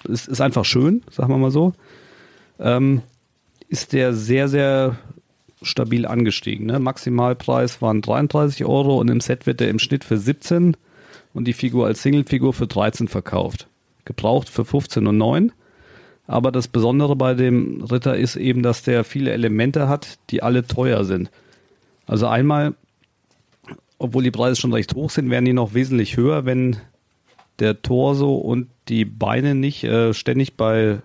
es 0.08 0.26
ist 0.26 0.40
einfach 0.40 0.64
schön, 0.64 1.02
sagen 1.10 1.32
wir 1.32 1.38
mal 1.38 1.50
so, 1.50 1.72
ähm, 2.58 3.02
ist 3.68 3.92
der 3.92 4.14
sehr, 4.14 4.48
sehr 4.48 4.96
stabil 5.62 6.06
angestiegen. 6.06 6.66
Ne? 6.66 6.78
Maximalpreis 6.78 7.82
waren 7.82 8.02
33 8.02 8.64
Euro 8.64 8.98
und 9.00 9.08
im 9.08 9.20
Set 9.20 9.46
wird 9.46 9.60
er 9.60 9.68
im 9.68 9.78
Schnitt 9.78 10.04
für 10.04 10.18
17 10.18 10.76
und 11.34 11.44
die 11.46 11.52
Figur 11.52 11.86
als 11.86 12.02
Singlefigur 12.02 12.52
für 12.52 12.66
13 12.66 13.08
verkauft. 13.08 13.66
Gebraucht 14.04 14.48
für 14.48 14.64
15 14.64 15.06
und 15.06 15.18
9. 15.18 15.52
Aber 16.28 16.50
das 16.50 16.68
Besondere 16.68 17.16
bei 17.16 17.34
dem 17.34 17.82
Ritter 17.82 18.16
ist 18.16 18.36
eben, 18.36 18.62
dass 18.62 18.82
der 18.82 19.04
viele 19.04 19.32
Elemente 19.32 19.88
hat, 19.88 20.18
die 20.30 20.42
alle 20.42 20.66
teuer 20.66 21.04
sind. 21.04 21.30
Also 22.06 22.26
einmal, 22.26 22.74
obwohl 23.98 24.22
die 24.22 24.30
Preise 24.30 24.60
schon 24.60 24.72
recht 24.72 24.94
hoch 24.94 25.10
sind, 25.10 25.30
werden 25.30 25.44
die 25.44 25.52
noch 25.52 25.74
wesentlich 25.74 26.16
höher, 26.16 26.44
wenn 26.44 26.76
der 27.58 27.82
Torso 27.82 28.34
und 28.34 28.68
die 28.88 29.04
Beine 29.04 29.54
nicht 29.54 29.84
äh, 29.84 30.12
ständig 30.12 30.56
bei 30.56 31.00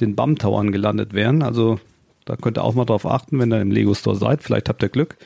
den 0.00 0.14
BAM-Towern 0.14 0.72
gelandet 0.72 1.12
wären. 1.12 1.42
Also 1.42 1.78
da 2.24 2.36
könnt 2.36 2.58
ihr 2.58 2.64
auch 2.64 2.74
mal 2.74 2.84
drauf 2.84 3.06
achten, 3.06 3.38
wenn 3.38 3.52
ihr 3.52 3.60
im 3.60 3.70
Lego 3.70 3.94
Store 3.94 4.16
seid. 4.16 4.42
Vielleicht 4.42 4.68
habt 4.68 4.82
ihr 4.82 4.88
Glück 4.88 5.16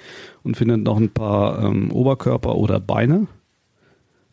und 0.42 0.56
findet 0.56 0.82
noch 0.82 0.96
ein 0.96 1.10
paar 1.10 1.64
ähm, 1.64 1.90
Oberkörper 1.92 2.56
oder 2.56 2.80
Beine. 2.80 3.26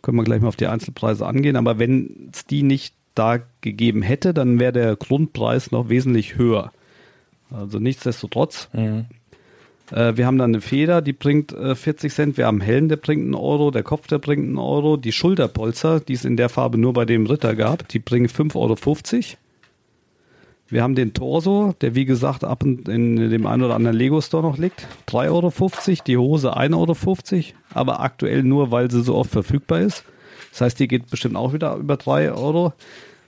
Können 0.02 0.18
wir 0.18 0.24
gleich 0.24 0.42
mal 0.42 0.50
auf 0.50 0.56
die 0.56 0.68
Einzelpreise 0.68 1.26
angehen. 1.26 1.56
Aber 1.56 1.80
wenn 1.80 2.30
es 2.34 2.46
die 2.46 2.64
nicht 2.64 2.94
da 3.16 3.40
gegeben 3.62 4.02
hätte, 4.02 4.34
dann 4.34 4.60
wäre 4.60 4.74
der 4.74 4.96
Grundpreis 4.96 5.72
noch 5.72 5.90
wesentlich 5.90 6.36
höher. 6.38 6.72
Also 7.50 7.80
nichtsdestotrotz. 7.80 8.70
Mhm. 8.74 9.06
Äh, 9.92 10.18
wir 10.18 10.26
haben 10.26 10.38
dann 10.38 10.52
eine 10.52 10.62
Feder, 10.62 11.02
die 11.02 11.14
bringt 11.14 11.54
äh, 11.54 11.76
40 11.76 12.14
Cent. 12.14 12.38
Wir 12.38 12.48
haben 12.48 12.62
Helm, 12.62 12.90
der 12.90 12.98
bringt 12.98 13.24
einen 13.24 13.36
Euro. 13.36 13.72
Der 13.72 13.84
Kopf, 13.84 14.08
der 14.08 14.20
bringt 14.20 14.46
einen 14.46 14.58
Euro. 14.58 14.98
Die 14.98 15.12
Schulterpolster, 15.12 16.00
die 16.00 16.14
es 16.14 16.26
in 16.26 16.38
der 16.38 16.50
Farbe 16.50 16.78
nur 16.78 16.94
bei 16.94 17.06
dem 17.06 17.26
Ritter 17.26 17.56
gab, 17.56 17.88
die 17.90 18.00
bringen 18.00 18.28
5,50 18.28 18.56
Euro. 18.56 18.76
Wir 20.70 20.84
haben 20.84 20.96
den 20.96 21.14
Torso, 21.14 21.74
der 21.80 21.96
wie 21.96 22.04
gesagt 22.04 22.44
ab 22.44 22.64
und 22.64 22.90
in 22.90 23.30
dem 23.30 23.46
einen 23.46 23.64
oder 23.64 23.76
anderen 23.76 23.96
Lego 23.96 24.20
Store 24.20 24.44
noch 24.44 24.58
liegt. 24.58 24.86
3,50 25.08 25.30
Euro. 25.30 26.04
Die 26.06 26.18
Hose 26.18 26.58
1,50 26.58 26.74
Euro. 26.74 27.44
Aber 27.74 28.02
aktuell 28.02 28.44
nur, 28.44 28.72
weil 28.72 28.92
sie 28.92 29.02
so 29.02 29.16
oft 29.16 29.32
verfügbar 29.32 29.80
ist. 29.80 30.04
Das 30.52 30.62
heißt, 30.62 30.80
die 30.80 30.88
geht 30.88 31.10
bestimmt 31.10 31.38
auch 31.38 31.54
wieder 31.54 31.76
über 31.76 31.96
3 31.96 32.32
Euro. 32.34 32.74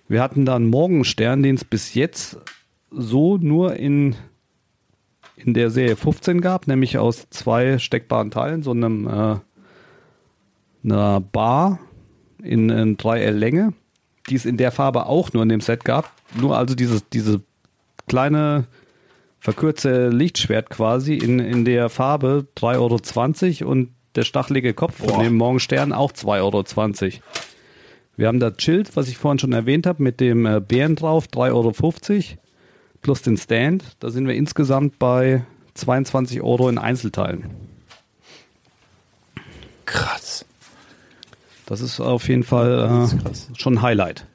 Wir 0.09 0.21
hatten 0.21 0.45
da 0.45 0.55
einen 0.55 0.69
Morgenstern, 0.69 1.43
den 1.43 1.55
es 1.55 1.63
bis 1.63 1.93
jetzt 1.93 2.37
so 2.91 3.37
nur 3.37 3.75
in, 3.75 4.15
in 5.43 5.53
der 5.53 5.69
Serie 5.69 5.95
15 5.95 6.41
gab, 6.41 6.67
nämlich 6.67 6.97
aus 6.97 7.29
zwei 7.29 7.79
steckbaren 7.79 8.31
Teilen, 8.31 8.63
so 8.63 8.71
einem 8.71 9.07
äh, 9.07 9.35
einer 10.83 11.21
Bar 11.21 11.79
in, 12.43 12.69
in 12.69 12.97
3L 12.97 13.31
Länge, 13.31 13.73
die 14.29 14.35
es 14.35 14.45
in 14.45 14.57
der 14.57 14.71
Farbe 14.71 15.05
auch 15.05 15.33
nur 15.33 15.43
in 15.43 15.49
dem 15.49 15.61
Set 15.61 15.85
gab. 15.85 16.11
Nur 16.39 16.57
also 16.57 16.75
dieses, 16.75 17.07
diese 17.09 17.41
kleine 18.07 18.65
verkürzte 19.39 20.09
Lichtschwert 20.09 20.69
quasi 20.69 21.15
in, 21.15 21.39
in 21.39 21.65
der 21.65 21.89
Farbe 21.89 22.47
3,20 22.57 23.61
Euro 23.61 23.71
und 23.71 23.89
der 24.15 24.23
stachelige 24.23 24.73
Kopf 24.73 24.99
Boah. 24.99 25.13
von 25.13 25.23
dem 25.23 25.35
Morgenstern 25.35 25.93
auch 25.93 26.11
2,20 26.11 26.41
Euro. 26.41 26.63
Wir 28.17 28.27
haben 28.27 28.41
das 28.41 28.55
Schild, 28.57 28.95
was 28.97 29.07
ich 29.07 29.17
vorhin 29.17 29.39
schon 29.39 29.53
erwähnt 29.53 29.87
habe, 29.87 30.03
mit 30.03 30.19
dem 30.19 30.45
äh, 30.45 30.59
Bären 30.59 30.97
drauf, 30.97 31.27
3,50 31.27 31.53
Euro 31.53 31.71
plus 33.01 33.21
den 33.21 33.37
Stand. 33.37 33.83
Da 33.99 34.09
sind 34.09 34.27
wir 34.27 34.35
insgesamt 34.35 34.99
bei 34.99 35.43
22 35.75 36.41
Euro 36.41 36.69
in 36.69 36.77
Einzelteilen. 36.77 37.45
Krass. 39.85 40.45
Das 41.65 41.81
ist 41.81 41.99
auf 41.99 42.27
jeden 42.27 42.43
Fall 42.43 43.09
äh, 43.15 43.57
schon 43.57 43.75
ein 43.75 43.81
Highlight. 43.81 44.25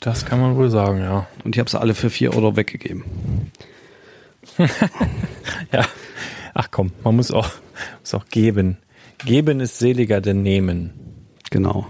Das 0.00 0.26
kann 0.26 0.40
man 0.40 0.56
wohl 0.56 0.68
sagen, 0.68 0.98
ja. 0.98 1.26
Und 1.44 1.54
ich 1.54 1.60
habe 1.60 1.70
sie 1.70 1.80
alle 1.80 1.94
für 1.94 2.10
4 2.10 2.34
Euro 2.34 2.56
weggegeben. 2.56 3.04
ja. 5.72 5.86
Ach 6.54 6.68
komm, 6.70 6.92
man 7.04 7.16
muss 7.16 7.30
auch, 7.30 7.50
muss 8.00 8.14
auch 8.14 8.26
geben. 8.26 8.78
Geben 9.24 9.60
ist 9.60 9.78
seliger 9.78 10.20
denn 10.20 10.42
nehmen. 10.42 10.92
Genau. 11.50 11.86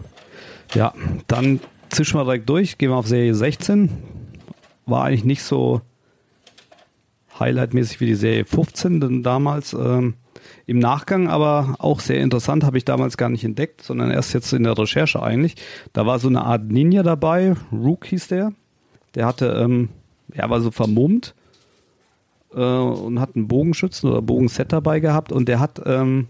Ja, 0.74 0.92
dann 1.26 1.60
zischen 1.88 2.18
wir 2.18 2.24
direkt 2.24 2.48
durch, 2.48 2.78
gehen 2.78 2.90
wir 2.90 2.96
auf 2.96 3.06
Serie 3.06 3.34
16. 3.34 3.90
War 4.86 5.04
eigentlich 5.04 5.24
nicht 5.24 5.42
so 5.42 5.80
highlightmäßig 7.38 8.00
wie 8.00 8.06
die 8.06 8.14
Serie 8.14 8.44
15, 8.44 9.00
denn 9.00 9.22
damals 9.22 9.72
ähm, 9.72 10.14
im 10.66 10.78
Nachgang 10.78 11.28
aber 11.28 11.76
auch 11.78 12.00
sehr 12.00 12.20
interessant, 12.20 12.64
habe 12.64 12.78
ich 12.78 12.84
damals 12.84 13.16
gar 13.16 13.28
nicht 13.28 13.44
entdeckt, 13.44 13.82
sondern 13.82 14.10
erst 14.10 14.34
jetzt 14.34 14.52
in 14.52 14.64
der 14.64 14.76
Recherche 14.76 15.22
eigentlich. 15.22 15.56
Da 15.92 16.06
war 16.06 16.18
so 16.18 16.28
eine 16.28 16.44
Art 16.44 16.64
Ninja 16.64 17.02
dabei, 17.02 17.54
Rook 17.72 18.06
hieß 18.06 18.28
der. 18.28 18.52
Der 19.14 19.26
hatte, 19.26 19.46
ähm, 19.62 19.88
er 20.32 20.50
war 20.50 20.60
so 20.60 20.70
vermummt 20.70 21.34
äh, 22.54 22.60
und 22.60 23.20
hat 23.20 23.36
einen 23.36 23.48
Bogenschützen 23.48 24.10
oder 24.10 24.22
Bogenset 24.22 24.72
dabei 24.72 25.00
gehabt 25.00 25.32
und 25.32 25.48
der 25.48 25.60
hat 25.60 25.82
ähm, 25.84 26.28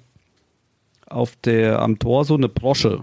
auf 1.06 1.36
der 1.36 1.80
am 1.80 1.98
Tor 1.98 2.24
so 2.24 2.34
eine 2.34 2.48
Brosche, 2.48 3.02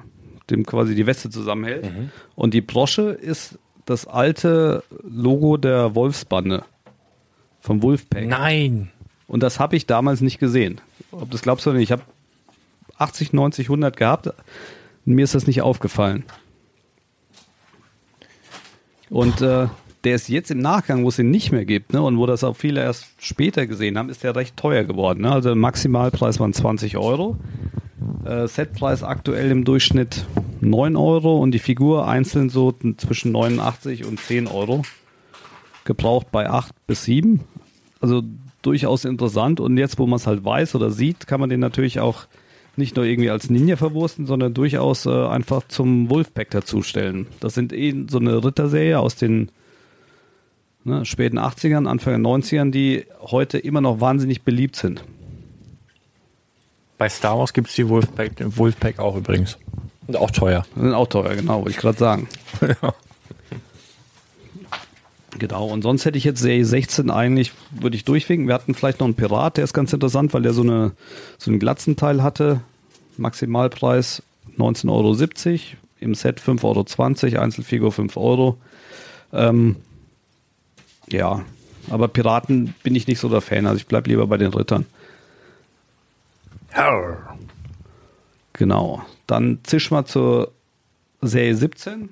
dem 0.49 0.65
quasi 0.65 0.95
die 0.95 1.05
Weste 1.05 1.29
zusammenhält. 1.29 1.85
Mhm. 1.85 2.09
Und 2.35 2.53
die 2.53 2.61
Brosche 2.61 3.11
ist 3.11 3.59
das 3.89 4.07
alte 4.07 4.83
Logo 5.03 5.57
der 5.57 5.95
Wolfsbande 5.95 6.63
vom 7.59 7.81
Wolfpack. 7.81 8.27
Nein. 8.27 8.91
Und 9.27 9.43
das 9.43 9.59
habe 9.59 9.75
ich 9.75 9.85
damals 9.85 10.21
nicht 10.21 10.39
gesehen. 10.39 10.81
Ob 11.11 11.31
das 11.31 11.41
glaubst 11.41 11.65
du 11.65 11.73
nicht? 11.73 11.83
Ich 11.83 11.91
habe 11.91 12.03
80, 12.97 13.33
90, 13.33 13.67
100 13.67 13.97
gehabt. 13.97 14.27
Und 14.27 14.35
mir 15.15 15.23
ist 15.23 15.35
das 15.35 15.47
nicht 15.47 15.61
aufgefallen. 15.61 16.23
Und 19.09 19.41
äh, 19.41 19.67
der 20.03 20.15
ist 20.15 20.29
jetzt 20.29 20.51
im 20.51 20.59
Nachgang, 20.59 21.03
wo 21.03 21.09
es 21.09 21.19
ihn 21.19 21.31
nicht 21.31 21.51
mehr 21.51 21.65
gibt, 21.65 21.93
ne, 21.93 22.01
und 22.01 22.17
wo 22.17 22.25
das 22.25 22.43
auch 22.43 22.55
viele 22.55 22.81
erst 22.81 23.07
später 23.17 23.65
gesehen 23.65 23.97
haben, 23.97 24.09
ist 24.09 24.23
der 24.23 24.35
recht 24.35 24.55
teuer 24.55 24.83
geworden. 24.83 25.21
Ne? 25.21 25.31
Also 25.31 25.55
Maximalpreis 25.55 26.39
waren 26.39 26.53
20 26.53 26.97
Euro. 26.97 27.37
Äh, 28.25 28.47
Setpreis 28.47 29.03
aktuell 29.03 29.51
im 29.51 29.65
Durchschnitt 29.65 30.25
9 30.61 30.95
Euro 30.95 31.37
und 31.37 31.51
die 31.51 31.59
Figur 31.59 32.07
einzeln 32.07 32.49
so 32.49 32.73
zwischen 32.97 33.31
89 33.31 34.05
und 34.05 34.19
10 34.19 34.47
Euro. 34.47 34.83
Gebraucht 35.85 36.31
bei 36.31 36.49
8 36.49 36.73
bis 36.87 37.03
7. 37.05 37.41
Also 38.01 38.23
durchaus 38.61 39.05
interessant 39.05 39.59
und 39.59 39.77
jetzt, 39.77 39.99
wo 39.99 40.05
man 40.05 40.17
es 40.17 40.27
halt 40.27 40.43
weiß 40.43 40.75
oder 40.75 40.91
sieht, 40.91 41.27
kann 41.27 41.39
man 41.39 41.49
den 41.49 41.59
natürlich 41.59 41.99
auch 41.99 42.27
nicht 42.75 42.95
nur 42.95 43.05
irgendwie 43.05 43.29
als 43.29 43.49
Ninja 43.49 43.75
verwursten, 43.75 44.25
sondern 44.25 44.53
durchaus 44.53 45.05
äh, 45.05 45.09
einfach 45.09 45.67
zum 45.67 46.09
Wolfpack 46.09 46.49
dazustellen. 46.49 47.27
Das 47.39 47.53
sind 47.53 47.73
eh 47.73 47.93
so 48.09 48.19
eine 48.19 48.43
Ritterserie 48.43 48.99
aus 48.99 49.15
den 49.15 49.51
ne, 50.83 51.05
späten 51.05 51.37
80ern, 51.37 51.87
Anfang 51.87 52.25
90ern, 52.25 52.71
die 52.71 53.05
heute 53.19 53.57
immer 53.57 53.81
noch 53.81 53.99
wahnsinnig 53.99 54.43
beliebt 54.43 54.75
sind. 54.75 55.03
Bei 56.99 57.07
Star 57.07 57.39
Wars 57.39 57.53
gibt 57.53 57.69
es 57.69 57.75
die 57.75 57.87
Wolfpack, 57.87 58.33
Wolfpack 58.57 58.99
auch 58.99 59.15
übrigens. 59.15 59.57
Und 60.05 60.17
auch 60.17 60.31
teuer. 60.31 60.65
Sind 60.75 60.93
auch 60.93 61.07
teuer, 61.07 61.33
genau, 61.33 61.59
wollte 61.59 61.71
ich 61.71 61.77
gerade 61.77 61.97
sagen. 61.97 62.27
ja. 62.61 62.93
Genau, 65.37 65.67
und 65.67 65.81
sonst 65.81 66.03
hätte 66.03 66.17
ich 66.17 66.25
jetzt 66.25 66.41
Serie 66.41 66.65
16 66.65 67.09
eigentlich, 67.09 67.53
würde 67.71 67.95
ich 67.95 68.03
durchwinken. 68.03 68.47
Wir 68.47 68.53
hatten 68.53 68.75
vielleicht 68.75 68.99
noch 68.99 69.05
einen 69.05 69.15
Pirat, 69.15 69.55
der 69.55 69.63
ist 69.63 69.73
ganz 69.73 69.93
interessant, 69.93 70.33
weil 70.33 70.41
der 70.41 70.51
so, 70.51 70.61
eine, 70.61 70.91
so 71.37 71.49
einen 71.49 71.59
Glatzenteil 71.59 72.21
hatte. 72.21 72.59
Maximalpreis 73.15 74.21
19,70 74.57 74.89
Euro, 74.89 75.77
im 76.01 76.15
Set 76.15 76.41
5,20 76.41 77.31
Euro, 77.31 77.41
Einzelfigur 77.41 77.93
5 77.93 78.17
Euro. 78.17 78.57
Ähm, 79.31 79.77
ja, 81.07 81.45
aber 81.89 82.09
Piraten 82.09 82.73
bin 82.83 82.95
ich 82.95 83.07
nicht 83.07 83.19
so 83.19 83.29
der 83.29 83.41
Fan, 83.41 83.67
also 83.67 83.77
ich 83.77 83.87
bleibe 83.87 84.09
lieber 84.09 84.27
bei 84.27 84.37
den 84.37 84.53
Rittern. 84.53 84.85
Herr. 86.69 87.37
Genau, 88.53 89.01
dann 89.27 89.59
zisch 89.63 89.91
mal 89.91 90.05
zur 90.05 90.51
Serie 91.21 91.55
17 91.55 92.09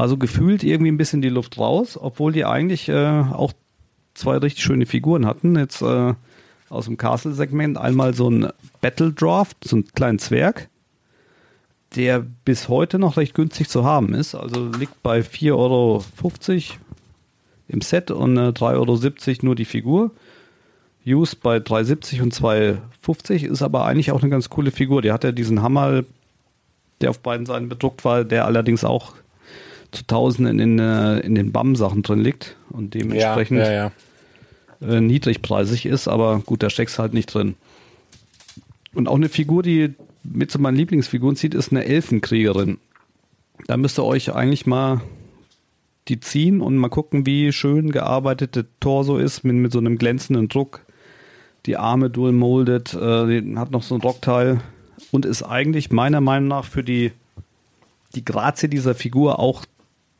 war 0.00 0.08
so 0.08 0.16
gefühlt 0.16 0.62
irgendwie 0.62 0.90
ein 0.90 0.96
bisschen 0.96 1.20
die 1.20 1.28
Luft 1.28 1.58
raus, 1.58 1.98
obwohl 2.00 2.32
die 2.32 2.46
eigentlich 2.46 2.88
äh, 2.88 3.20
auch 3.20 3.52
zwei 4.14 4.38
richtig 4.38 4.64
schöne 4.64 4.86
Figuren 4.86 5.26
hatten. 5.26 5.56
Jetzt 5.56 5.82
äh, 5.82 6.14
aus 6.70 6.86
dem 6.86 6.96
Castle-Segment 6.96 7.76
einmal 7.76 8.14
so 8.14 8.30
ein 8.30 8.48
Battle 8.80 9.12
Draft, 9.12 9.58
so 9.62 9.76
ein 9.76 9.84
kleinen 9.92 10.18
Zwerg, 10.18 10.68
der 11.96 12.24
bis 12.44 12.68
heute 12.68 12.98
noch 12.98 13.18
recht 13.18 13.34
günstig 13.34 13.68
zu 13.68 13.84
haben 13.84 14.14
ist. 14.14 14.34
Also 14.34 14.68
liegt 14.68 15.02
bei 15.02 15.20
4,50 15.20 15.52
Euro 15.52 16.04
im 17.68 17.80
Set 17.82 18.10
und 18.10 18.38
äh, 18.38 18.50
3,70 18.52 19.28
Euro 19.28 19.46
nur 19.46 19.54
die 19.54 19.64
Figur. 19.66 20.12
Used 21.06 21.40
bei 21.40 21.56
3,70 21.56 22.22
und 22.22 22.34
2,50 22.34 23.46
ist 23.46 23.62
aber 23.62 23.86
eigentlich 23.86 24.12
auch 24.12 24.20
eine 24.20 24.30
ganz 24.30 24.50
coole 24.50 24.70
Figur. 24.70 25.02
Die 25.02 25.12
hat 25.12 25.24
ja 25.24 25.32
diesen 25.32 25.62
Hammer, 25.62 26.04
der 27.00 27.10
auf 27.10 27.20
beiden 27.20 27.46
Seiten 27.46 27.68
bedruckt 27.68 28.04
war, 28.04 28.24
der 28.24 28.44
allerdings 28.44 28.84
auch 28.84 29.14
zu 29.92 30.06
Tausenden 30.06 30.58
in, 30.58 30.78
äh, 30.78 31.18
in 31.20 31.34
den 31.34 31.52
BAM-Sachen 31.52 32.02
drin 32.02 32.20
liegt 32.20 32.56
und 32.70 32.94
dementsprechend 32.94 33.58
ja, 33.58 33.72
ja, 33.72 33.92
ja. 34.82 34.88
Äh, 34.88 35.00
niedrigpreisig 35.00 35.86
ist, 35.86 36.06
aber 36.06 36.40
gut, 36.40 36.62
da 36.62 36.70
steckst 36.70 36.98
halt 36.98 37.12
nicht 37.12 37.26
drin. 37.26 37.54
Und 38.94 39.08
auch 39.08 39.16
eine 39.16 39.28
Figur, 39.28 39.62
die 39.62 39.94
mit 40.22 40.50
zu 40.50 40.58
meinen 40.58 40.76
Lieblingsfiguren 40.76 41.36
zieht, 41.36 41.54
ist 41.54 41.72
eine 41.72 41.84
Elfenkriegerin. 41.84 42.78
Da 43.66 43.76
müsst 43.76 43.98
ihr 43.98 44.04
euch 44.04 44.34
eigentlich 44.34 44.66
mal 44.66 45.00
die 46.08 46.20
ziehen 46.20 46.60
und 46.60 46.76
mal 46.76 46.88
gucken, 46.88 47.26
wie 47.26 47.52
schön 47.52 47.92
gearbeitet 47.92 48.56
der 48.56 48.64
Torso 48.80 49.18
ist 49.18 49.44
mit, 49.44 49.56
mit 49.56 49.72
so 49.72 49.78
einem 49.78 49.98
glänzenden 49.98 50.48
Druck. 50.48 50.84
Die 51.66 51.76
Arme 51.76 52.10
dual 52.10 52.32
molded, 52.32 52.94
äh, 52.94 53.56
hat 53.56 53.70
noch 53.70 53.82
so 53.82 53.94
ein 53.94 54.00
Rockteil 54.00 54.60
und 55.10 55.26
ist 55.26 55.42
eigentlich 55.42 55.90
meiner 55.90 56.20
Meinung 56.20 56.48
nach 56.48 56.64
für 56.64 56.82
die, 56.82 57.12
die 58.14 58.24
Grazie 58.24 58.68
dieser 58.68 58.94
Figur 58.94 59.38
auch 59.38 59.64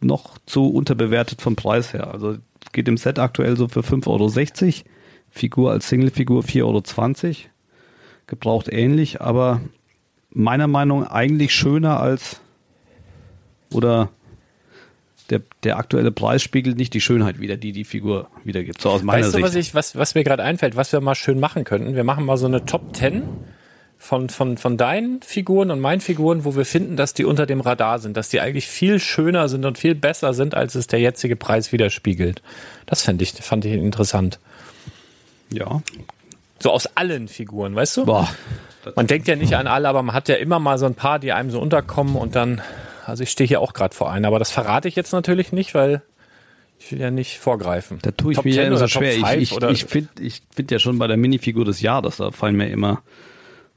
noch 0.01 0.39
zu 0.47 0.69
unterbewertet 0.69 1.41
vom 1.41 1.57
Preis 1.57 1.93
her. 1.93 2.13
Also 2.13 2.37
geht 2.73 2.89
im 2.89 2.97
Set 2.97 3.19
aktuell 3.19 3.57
so 3.57 3.69
für 3.69 3.81
5,60 3.81 4.07
Euro. 4.07 4.91
Figur 5.31 5.71
als 5.71 5.89
Single-Figur 5.89 6.43
4,20 6.43 6.65
Euro. 6.65 7.35
Gebraucht 8.27 8.69
ähnlich, 8.69 9.21
aber 9.21 9.61
meiner 10.31 10.67
Meinung 10.67 11.01
nach 11.01 11.11
eigentlich 11.11 11.55
schöner 11.55 12.01
als 12.01 12.41
oder 13.73 14.11
der, 15.31 15.43
der 15.63 15.79
aktuelle 15.79 16.11
Preis 16.11 16.43
spiegelt 16.43 16.77
nicht 16.77 16.93
die 16.95 17.01
Schönheit 17.01 17.41
wieder, 17.41 17.57
die 17.57 17.73
die 17.73 17.85
Figur 17.85 18.29
wiedergibt. 18.45 18.81
So 18.81 18.91
aus 18.91 19.03
meiner 19.03 19.23
weißt 19.23 19.33
Sicht. 19.33 19.43
Du, 19.43 19.47
was, 19.47 19.55
ich, 19.55 19.75
was, 19.75 19.97
was 19.97 20.15
mir 20.15 20.25
gerade 20.25 20.43
einfällt, 20.43 20.77
was 20.77 20.93
wir 20.93 21.01
mal 21.01 21.15
schön 21.15 21.41
machen 21.41 21.65
könnten? 21.65 21.95
Wir 21.95 22.05
machen 22.05 22.25
mal 22.25 22.37
so 22.37 22.47
eine 22.47 22.65
Top 22.65 22.95
10 22.97 23.23
von, 23.99 24.29
von, 24.31 24.57
von 24.57 24.77
deinen 24.77 25.21
Figuren 25.23 25.71
und 25.71 25.79
meinen 25.79 26.01
Figuren, 26.01 26.45
wo 26.45 26.57
wir 26.57 26.65
finden, 26.65 26.97
dass 26.97 27.13
die 27.15 27.25
unter 27.25 27.47
dem 27.47 27.61
Radar 27.61 27.99
sind, 27.99 28.17
dass 28.17 28.31
die 28.31 28.41
eigentlich 28.41 28.67
viel 28.67 28.99
schöner 28.99 29.49
sind 29.49 29.65
und 29.67 29.77
viel 29.77 29.95
besser 29.95 30.33
sind, 30.33 30.55
als 30.55 30.75
es 30.75 30.87
der 30.87 31.01
jetzige 31.01 31.37
Preis 31.37 31.71
widerspiegelt. 31.71 32.43
Das 32.87 33.03
fand 33.03 33.21
ich, 33.21 33.33
fand 33.33 33.65
ich 33.67 33.75
interessant. 33.75 34.41
Ja. 35.53 35.83
So 36.59 36.71
aus 36.71 36.97
allen 36.97 37.29
Figuren, 37.29 37.75
weißt 37.75 37.99
du? 37.99 38.07
Boah. 38.07 38.29
Man 38.97 39.07
denkt 39.07 39.29
ja 39.29 39.37
nicht 39.37 39.55
an 39.55 39.67
alle, 39.67 39.89
aber 39.89 40.03
man 40.03 40.15
hat 40.15 40.29
ja 40.29 40.37
immer 40.37 40.59
mal 40.59 40.79
so 40.79 40.87
ein 40.87 40.95
paar, 40.95 41.19
die 41.19 41.33
einem 41.33 41.51
so 41.51 41.61
unterkommen 41.61 42.17
und 42.17 42.35
dann, 42.35 42.63
also 43.11 43.23
ich 43.23 43.31
stehe 43.31 43.47
hier 43.47 43.61
auch 43.61 43.73
gerade 43.75 43.95
vor 43.95 44.11
einer, 44.11 44.29
aber 44.29 44.39
das 44.39 44.51
verrate 44.51 44.89
ich 44.89 44.97
jetzt 44.97 45.13
natürlich 45.13 45.53
nicht, 45.53 45.75
weil 45.75 46.03
ich 46.79 46.91
will 46.93 46.99
ja 47.01 47.11
nicht 47.11 47.39
vorgreifen. 47.39 47.99
Da 48.03 48.11
tue 48.13 48.33
ich 48.33 48.37
Top 48.37 48.45
mir 48.47 48.55
ja 48.55 48.63
10 48.63 48.67
immer 48.69 48.77
so 48.79 48.89
schwer. 48.89 49.13
5 49.13 49.33
Ich, 49.43 49.53
ich, 49.53 49.63
ich 49.71 49.85
finde 49.85 50.09
ich 50.23 50.43
find 50.55 50.71
ja 50.71 50.79
schon 50.79 50.99
bei 50.99 51.07
der 51.07 51.17
Minifigur 51.19 51.65
des 51.67 51.83
Jahres, 51.83 52.17
da 52.17 52.31
fallen 52.31 52.57
mir 52.57 52.69
immer, 52.71 53.03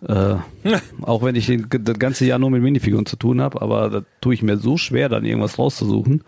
äh, 0.07 0.35
auch 1.01 1.21
wenn 1.23 1.35
ich 1.35 1.47
den, 1.47 1.67
das 1.69 1.99
ganze 1.99 2.25
Jahr 2.25 2.39
nur 2.39 2.49
mit 2.49 2.61
Minifiguren 2.61 3.05
zu 3.05 3.17
tun 3.17 3.41
habe, 3.41 3.61
aber 3.61 3.89
da 3.89 4.01
tue 4.21 4.33
ich 4.33 4.41
mir 4.41 4.57
so 4.57 4.77
schwer, 4.77 5.09
dann 5.09 5.25
irgendwas 5.25 5.59
rauszusuchen. 5.59 6.23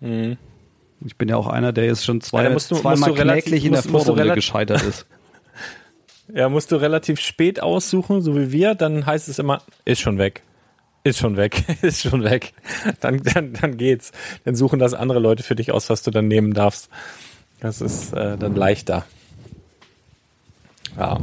Ich 0.00 1.16
bin 1.16 1.28
ja 1.28 1.36
auch 1.36 1.46
einer, 1.46 1.72
der 1.72 1.84
jetzt 1.86 2.04
schon 2.04 2.20
zwei, 2.20 2.40
Mhm. 2.40 2.44
Ja, 2.46 2.52
musst 2.52 2.70
du- 2.70 2.76
zweimal 2.76 3.10
musst 3.10 3.20
kläglich 3.22 3.64
in 3.64 3.72
der 3.72 3.82
Vorrunde 3.82 4.34
gescheitert 4.34 4.82
ist. 4.82 5.06
Ja, 6.34 6.48
musst 6.48 6.72
du 6.72 6.76
relativ 6.76 7.20
spät 7.20 7.60
aussuchen, 7.60 8.22
so 8.22 8.34
wie 8.36 8.52
wir, 8.52 8.74
dann 8.74 9.04
heißt 9.04 9.28
es 9.28 9.38
immer, 9.38 9.60
ist 9.84 10.00
schon 10.00 10.16
weg. 10.18 10.42
Ist 11.04 11.18
schon 11.18 11.36
weg, 11.36 11.64
ist 11.82 12.02
schon 12.02 12.22
weg. 12.22 12.52
Dann, 13.00 13.22
dann, 13.22 13.52
dann 13.54 13.76
geht's. 13.76 14.12
Dann 14.44 14.54
suchen 14.54 14.78
das 14.78 14.94
andere 14.94 15.18
Leute 15.18 15.42
für 15.42 15.56
dich 15.56 15.72
aus, 15.72 15.90
was 15.90 16.02
du 16.02 16.10
dann 16.10 16.28
nehmen 16.28 16.54
darfst. 16.54 16.88
Das 17.60 17.80
ist 17.80 18.12
äh, 18.12 18.36
dann 18.36 18.54
leichter. 18.54 19.04
Ja. 20.96 21.20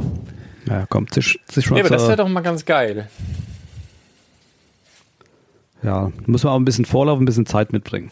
Ja, 0.66 0.86
kommt 0.86 1.14
sich, 1.14 1.40
sich 1.50 1.64
schon 1.64 1.74
Nee, 1.74 1.80
aber 1.80 1.90
das 1.90 2.06
wäre 2.06 2.16
doch 2.16 2.28
mal 2.28 2.42
ganz 2.42 2.64
geil. 2.64 3.08
Ja, 5.82 6.12
muss 6.26 6.44
man 6.44 6.52
auch 6.52 6.58
ein 6.58 6.64
bisschen 6.64 6.84
Vorlauf, 6.84 7.18
ein 7.18 7.24
bisschen 7.24 7.46
Zeit 7.46 7.72
mitbringen. 7.72 8.10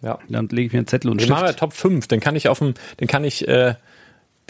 Ja. 0.00 0.18
Dann 0.28 0.48
lege 0.48 0.66
ich 0.66 0.72
mir 0.72 0.80
einen 0.80 0.86
Zettel 0.86 1.10
und 1.10 1.20
Wir 1.20 1.28
machen 1.28 1.42
ja 1.42 1.48
Stift. 1.48 1.60
Top 1.60 1.72
5, 1.74 2.08
dann 2.08 2.20
kann 2.20 2.34
ich 2.36 2.48
auf 2.48 2.58
dem, 2.58 2.74
den 3.00 3.06
kann 3.06 3.24
ich 3.24 3.46
äh, 3.46 3.74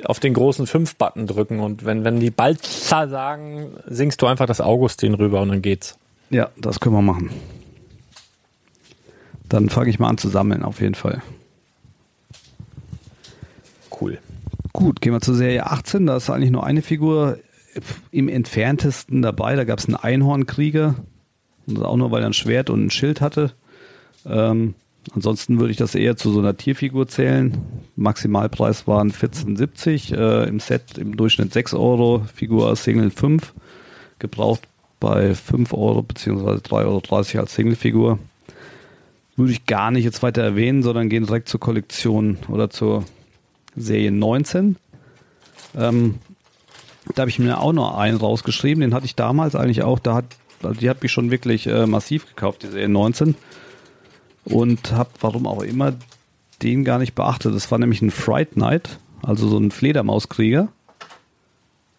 auf 0.05 0.21
den 0.21 0.35
großen 0.35 0.67
5-Button 0.67 1.27
drücken 1.27 1.61
und 1.61 1.85
wenn, 1.85 2.05
wenn 2.05 2.21
die 2.21 2.31
Balzer 2.31 3.09
sagen, 3.09 3.75
singst 3.87 4.23
du 4.23 4.27
einfach 4.27 4.47
das 4.47 4.61
Augustin 4.61 5.15
rüber 5.15 5.41
und 5.43 5.49
dann 5.49 5.63
geht's. 5.63 5.97
Ja, 6.31 6.51
das 6.57 6.81
können 6.81 6.95
wir 6.95 7.03
machen. 7.03 7.31
Dann 9.49 9.69
fange 9.69 9.91
ich 9.91 9.99
mal 9.99 10.09
an 10.09 10.19
zu 10.19 10.29
sammeln, 10.29 10.63
auf 10.63 10.81
jeden 10.81 10.95
Fall. 10.95 11.23
Cool. 14.01 14.19
Gut, 14.73 15.01
gehen 15.03 15.13
wir 15.13 15.21
zur 15.21 15.35
Serie 15.35 15.67
18. 15.67 16.07
Da 16.07 16.17
ist 16.17 16.31
eigentlich 16.31 16.51
nur 16.51 16.65
eine 16.65 16.81
Figur 16.81 17.39
im 18.11 18.29
entferntesten 18.29 19.21
dabei. 19.21 19.55
Da 19.57 19.65
gab 19.65 19.79
es 19.79 19.87
einen 19.87 19.97
Einhornkrieger. 19.97 20.95
Und 21.67 21.83
auch 21.85 21.97
nur, 21.97 22.11
weil 22.11 22.23
er 22.23 22.27
ein 22.27 22.33
Schwert 22.33 22.71
und 22.71 22.87
ein 22.87 22.91
Schild 22.91 23.21
hatte. 23.21 23.53
Ähm, 24.25 24.75
ansonsten 25.15 25.59
würde 25.59 25.73
ich 25.73 25.77
das 25.77 25.95
eher 25.95 26.17
zu 26.17 26.31
so 26.31 26.39
einer 26.39 26.57
Tierfigur 26.57 27.09
zählen. 27.09 27.59
Maximalpreis 27.97 28.87
waren 28.87 29.13
14,70. 29.13 30.17
Äh, 30.17 30.49
Im 30.49 30.61
Set 30.61 30.99
im 30.99 31.17
Durchschnitt 31.17 31.53
6 31.53 31.75
Euro. 31.75 32.25
Figur 32.35 32.69
als 32.69 32.85
Single 32.85 33.11
5. 33.11 33.53
Gebraucht 34.19 34.63
bei 35.01 35.35
5 35.35 35.73
Euro 35.73 36.03
beziehungsweise 36.03 36.61
3,30 36.61 36.77
Euro 36.87 37.41
als 37.41 37.55
Singlefigur. 37.55 38.19
Würde 39.37 39.53
ich 39.53 39.67
gar 39.67 39.91
nicht 39.91 40.05
jetzt 40.05 40.23
weiter 40.23 40.43
erwähnen, 40.43 40.83
sondern 40.83 41.09
gehen 41.09 41.27
direkt 41.27 41.49
zur 41.49 41.59
Kollektion 41.59 42.39
oder 42.49 42.71
zur 42.71 43.05
Serie 43.75 44.13
19. 44.13 44.77
Ähm, 45.77 46.19
da 47.15 47.23
habe 47.23 47.31
ich 47.31 47.39
mir 47.39 47.61
auch 47.61 47.73
noch 47.73 47.97
einen 47.97 48.17
rausgeschrieben. 48.17 48.81
Den 48.81 48.95
hatte 48.95 49.07
ich 49.07 49.17
damals 49.17 49.57
eigentlich 49.57 49.83
auch. 49.83 49.99
Da 49.99 50.15
hat, 50.15 50.27
also 50.63 50.79
die 50.79 50.89
hat 50.89 51.03
mich 51.03 51.11
schon 51.11 51.31
wirklich 51.31 51.67
äh, 51.67 51.87
massiv 51.87 52.27
gekauft, 52.27 52.63
die 52.63 52.69
Serie 52.69 52.89
19. 52.89 53.35
Und 54.45 54.93
habe, 54.93 55.11
warum 55.21 55.47
auch 55.47 55.63
immer, 55.63 55.95
den 56.63 56.85
gar 56.85 56.99
nicht 56.99 57.15
beachtet. 57.15 57.55
Das 57.55 57.71
war 57.71 57.79
nämlich 57.79 58.03
ein 58.03 58.11
Fright 58.11 58.53
Knight, 58.53 58.99
also 59.23 59.49
so 59.49 59.59
ein 59.59 59.71
Fledermauskrieger. 59.71 60.69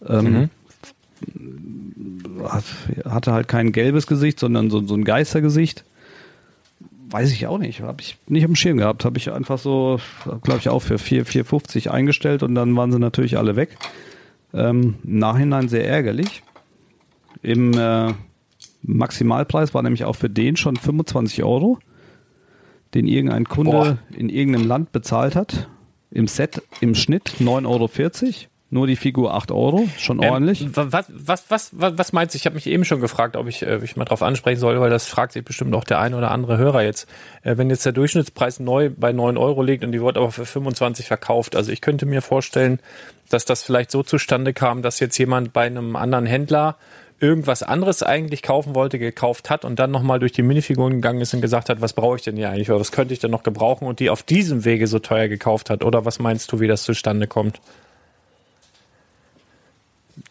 Ähm, 0.07 0.49
hat, 2.43 2.63
hatte 3.05 3.31
halt 3.31 3.47
kein 3.47 3.71
gelbes 3.71 4.07
Gesicht, 4.07 4.39
sondern 4.39 4.69
so, 4.69 4.85
so 4.85 4.95
ein 4.95 5.03
Geistergesicht. 5.03 5.83
Weiß 7.09 7.31
ich 7.31 7.47
auch 7.47 7.57
nicht. 7.57 7.81
Habe 7.81 8.01
ich 8.01 8.17
nicht 8.27 8.43
am 8.43 8.55
Schirm 8.55 8.77
gehabt. 8.77 9.05
Habe 9.05 9.17
ich 9.17 9.31
einfach 9.31 9.59
so, 9.59 9.99
glaube 10.41 10.59
ich, 10.59 10.69
auch 10.69 10.81
für 10.81 10.97
4, 10.97 11.25
4,50 11.25 11.89
eingestellt 11.89 12.43
und 12.43 12.55
dann 12.55 12.75
waren 12.75 12.91
sie 12.91 12.99
natürlich 12.99 13.37
alle 13.37 13.55
weg. 13.55 13.77
Ähm, 14.53 14.95
Im 15.03 15.19
Nachhinein 15.19 15.69
sehr 15.69 15.87
ärgerlich. 15.87 16.43
Im 17.41 17.73
äh, 17.77 18.13
Maximalpreis 18.83 19.73
war 19.73 19.83
nämlich 19.83 20.05
auch 20.05 20.15
für 20.15 20.29
den 20.29 20.55
schon 20.55 20.75
25 20.75 21.43
Euro, 21.43 21.79
den 22.93 23.07
irgendein 23.07 23.45
Kunde 23.45 23.71
Boah. 23.71 23.97
in 24.15 24.29
irgendeinem 24.29 24.67
Land 24.67 24.91
bezahlt 24.91 25.35
hat. 25.35 25.67
Im 26.11 26.27
Set 26.27 26.61
im 26.79 26.93
Schnitt 26.95 27.35
9,40 27.39 27.65
Euro. 27.67 27.89
Nur 28.69 28.87
die 28.87 28.95
Figur 28.95 29.35
8 29.35 29.51
Euro, 29.51 29.87
schon 29.99 30.19
ordentlich. 30.19 30.61
Ähm, 30.63 30.75
wa- 30.75 30.87
was, 30.89 31.05
was, 31.13 31.45
was, 31.49 31.69
was, 31.73 31.95
was 31.95 32.11
meinst 32.13 32.33
du? 32.33 32.37
Ich 32.37 32.47
habe 32.47 32.55
mich 32.55 32.65
eben 32.65 32.85
schon 32.85 33.01
gefragt, 33.01 33.35
ob 33.35 33.47
ich, 33.47 33.61
äh, 33.61 33.79
ich 33.83 33.95
mal 33.97 34.05
drauf 34.05 34.23
ansprechen 34.23 34.59
soll, 34.59 34.79
weil 34.81 34.89
das 34.89 35.05
fragt 35.05 35.33
sich 35.33 35.45
bestimmt 35.45 35.75
auch 35.75 35.83
der 35.83 35.99
eine 35.99 36.17
oder 36.17 36.31
andere 36.31 36.57
Hörer 36.57 36.81
jetzt. 36.81 37.07
Äh, 37.43 37.57
wenn 37.57 37.69
jetzt 37.69 37.85
der 37.85 37.91
Durchschnittspreis 37.91 38.59
neu 38.59 38.89
bei 38.89 39.11
9 39.13 39.37
Euro 39.37 39.61
liegt 39.61 39.83
und 39.83 39.91
die 39.91 40.01
wird 40.01 40.17
aber 40.17 40.31
für 40.31 40.45
25 40.47 41.05
verkauft. 41.05 41.55
Also 41.55 41.71
ich 41.71 41.81
könnte 41.81 42.07
mir 42.07 42.23
vorstellen, 42.23 42.79
dass 43.29 43.45
das 43.45 43.61
vielleicht 43.61 43.91
so 43.91 44.01
zustande 44.01 44.53
kam, 44.53 44.81
dass 44.81 44.99
jetzt 44.99 45.19
jemand 45.19 45.53
bei 45.53 45.67
einem 45.67 45.95
anderen 45.95 46.25
Händler 46.25 46.75
irgendwas 47.23 47.63
anderes 47.63 48.03
eigentlich 48.03 48.41
kaufen 48.41 48.75
wollte, 48.75 48.99
gekauft 48.99 49.49
hat 49.49 49.63
und 49.63 49.79
dann 49.79 49.91
nochmal 49.91 50.19
durch 50.19 50.33
die 50.33 50.41
Minifiguren 50.41 50.95
gegangen 50.95 51.21
ist 51.21 51.33
und 51.33 51.39
gesagt 51.39 51.69
hat, 51.69 51.79
was 51.79 51.93
brauche 51.93 52.17
ich 52.17 52.23
denn 52.23 52.35
hier 52.35 52.49
eigentlich 52.49 52.69
oder 52.69 52.81
was 52.81 52.91
könnte 52.91 53.13
ich 53.13 53.19
denn 53.19 53.31
noch 53.31 53.43
gebrauchen 53.43 53.87
und 53.87 54.01
die 54.01 54.09
auf 54.09 54.23
diesem 54.23 54.65
Wege 54.65 54.87
so 54.87 54.99
teuer 54.99 55.29
gekauft 55.29 55.69
hat. 55.69 55.85
Oder 55.85 56.03
was 56.03 56.19
meinst 56.19 56.51
du, 56.51 56.59
wie 56.59 56.67
das 56.67 56.83
zustande 56.83 57.27
kommt? 57.27 57.61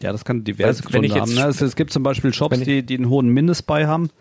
Ja, 0.01 0.11
das 0.11 0.23
kann 0.23 0.43
diverse 0.43 0.83
wenn 0.85 1.01
Gründe 1.01 1.19
haben. 1.19 1.33
Ne? 1.33 1.47
Es, 1.47 1.61
es 1.61 1.75
gibt 1.75 1.91
zum 1.91 2.03
Beispiel 2.03 2.31
Shops, 2.31 2.59
die, 2.59 2.83
die 2.83 2.95
einen 2.95 3.09
hohen 3.09 3.29
Mindestbuy 3.29 3.85
haben. 3.85 4.11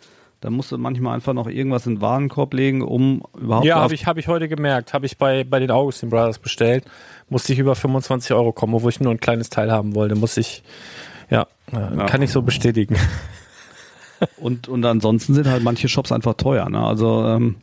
Da 0.40 0.50
musst 0.50 0.72
du 0.72 0.78
manchmal 0.78 1.14
einfach 1.14 1.34
noch 1.34 1.46
irgendwas 1.46 1.86
in 1.86 1.96
den 1.96 2.00
Warenkorb 2.00 2.52
legen, 2.54 2.82
um 2.82 3.22
überhaupt 3.38 3.64
Ja, 3.64 3.76
habe 3.76 3.94
ich, 3.94 4.06
hab 4.06 4.16
ich 4.16 4.26
heute 4.26 4.48
gemerkt. 4.48 4.92
Habe 4.92 5.06
ich 5.06 5.16
bei, 5.18 5.44
bei 5.44 5.60
den 5.60 5.70
Augustin 5.70 6.10
Brothers 6.10 6.40
bestellt. 6.40 6.84
Musste 7.28 7.52
ich 7.52 7.60
über 7.60 7.76
25 7.76 8.32
Euro 8.32 8.52
kommen, 8.52 8.74
obwohl 8.74 8.90
ich 8.90 8.98
nur 8.98 9.12
ein 9.12 9.20
kleines 9.20 9.50
Teil 9.50 9.70
haben 9.70 9.94
wollte. 9.94 10.16
Muss 10.16 10.36
ich, 10.36 10.64
ja, 11.32 11.46
Ja. 11.72 12.06
kann 12.06 12.22
ich 12.22 12.30
so 12.30 12.42
bestätigen. 12.42 12.96
Und, 14.36 14.68
und 14.68 14.84
ansonsten 14.84 15.34
sind 15.34 15.48
halt 15.48 15.64
manche 15.64 15.88
Shops 15.88 16.12
einfach 16.12 16.34
teuer. 16.34 16.68
Ne? 16.68 16.78
Also 16.78 17.24
ähm, 17.26 17.56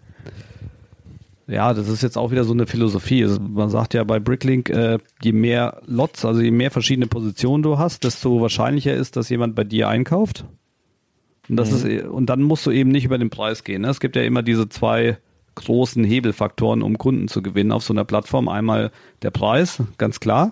ja, 1.47 1.73
das 1.73 1.87
ist 1.87 2.03
jetzt 2.03 2.17
auch 2.17 2.31
wieder 2.31 2.43
so 2.43 2.51
eine 2.51 2.67
Philosophie. 2.67 3.25
Man 3.39 3.69
sagt 3.69 3.93
ja 3.93 4.03
bei 4.03 4.19
Bricklink, 4.19 4.69
äh, 4.69 4.97
je 5.21 5.31
mehr 5.31 5.81
Lots, 5.87 6.25
also 6.25 6.41
je 6.41 6.51
mehr 6.51 6.69
verschiedene 6.69 7.07
Positionen 7.07 7.63
du 7.63 7.77
hast, 7.77 8.03
desto 8.03 8.41
wahrscheinlicher 8.41 8.93
ist, 8.93 9.15
dass 9.15 9.29
jemand 9.29 9.55
bei 9.55 9.63
dir 9.63 9.87
einkauft. 9.87 10.43
Und, 11.47 11.55
das 11.55 11.71
ist, 11.71 12.05
und 12.05 12.25
dann 12.25 12.43
musst 12.43 12.65
du 12.65 12.71
eben 12.71 12.91
nicht 12.91 13.05
über 13.05 13.17
den 13.17 13.29
Preis 13.29 13.63
gehen. 13.63 13.83
Ne? 13.83 13.89
Es 13.89 14.01
gibt 14.01 14.17
ja 14.17 14.23
immer 14.23 14.43
diese 14.43 14.67
zwei 14.67 15.17
großen 15.55 16.03
Hebelfaktoren, 16.03 16.83
um 16.83 16.97
Kunden 16.97 17.29
zu 17.29 17.41
gewinnen 17.41 17.71
auf 17.71 17.83
so 17.83 17.93
einer 17.93 18.03
Plattform. 18.05 18.49
Einmal 18.49 18.91
der 19.21 19.31
Preis, 19.31 19.81
ganz 19.97 20.19
klar. 20.19 20.51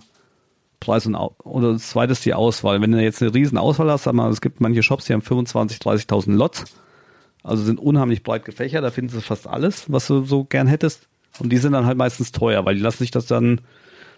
Preis 0.79 1.05
und 1.05 1.15
oder 1.15 1.73
das 1.73 1.89
zweite 1.89 2.11
ist 2.11 2.25
die 2.25 2.33
Auswahl. 2.33 2.81
Wenn 2.81 2.91
du 2.91 3.01
jetzt 3.01 3.21
eine 3.21 3.33
riesen 3.33 3.57
Auswahl 3.57 3.91
hast, 3.91 4.03
sag 4.03 4.13
mal, 4.13 4.29
es 4.29 4.41
gibt 4.41 4.61
manche 4.61 4.83
Shops, 4.83 5.05
die 5.05 5.13
haben 5.13 5.21
25, 5.21 5.79
30.000 5.79 6.35
Lots, 6.35 6.65
also 7.43 7.63
sind 7.63 7.79
unheimlich 7.79 8.23
breit 8.23 8.45
gefächert, 8.45 8.83
da 8.83 8.91
findest 8.91 9.17
du 9.17 9.21
fast 9.21 9.47
alles, 9.47 9.91
was 9.91 10.07
du 10.07 10.23
so 10.23 10.43
gern 10.43 10.67
hättest. 10.67 11.07
Und 11.39 11.51
die 11.51 11.57
sind 11.57 11.73
dann 11.73 11.85
halt 11.85 11.97
meistens 11.97 12.31
teuer, 12.31 12.65
weil 12.65 12.75
die 12.75 12.81
lassen 12.81 12.99
sich 12.99 13.11
das 13.11 13.25
dann, 13.25 13.61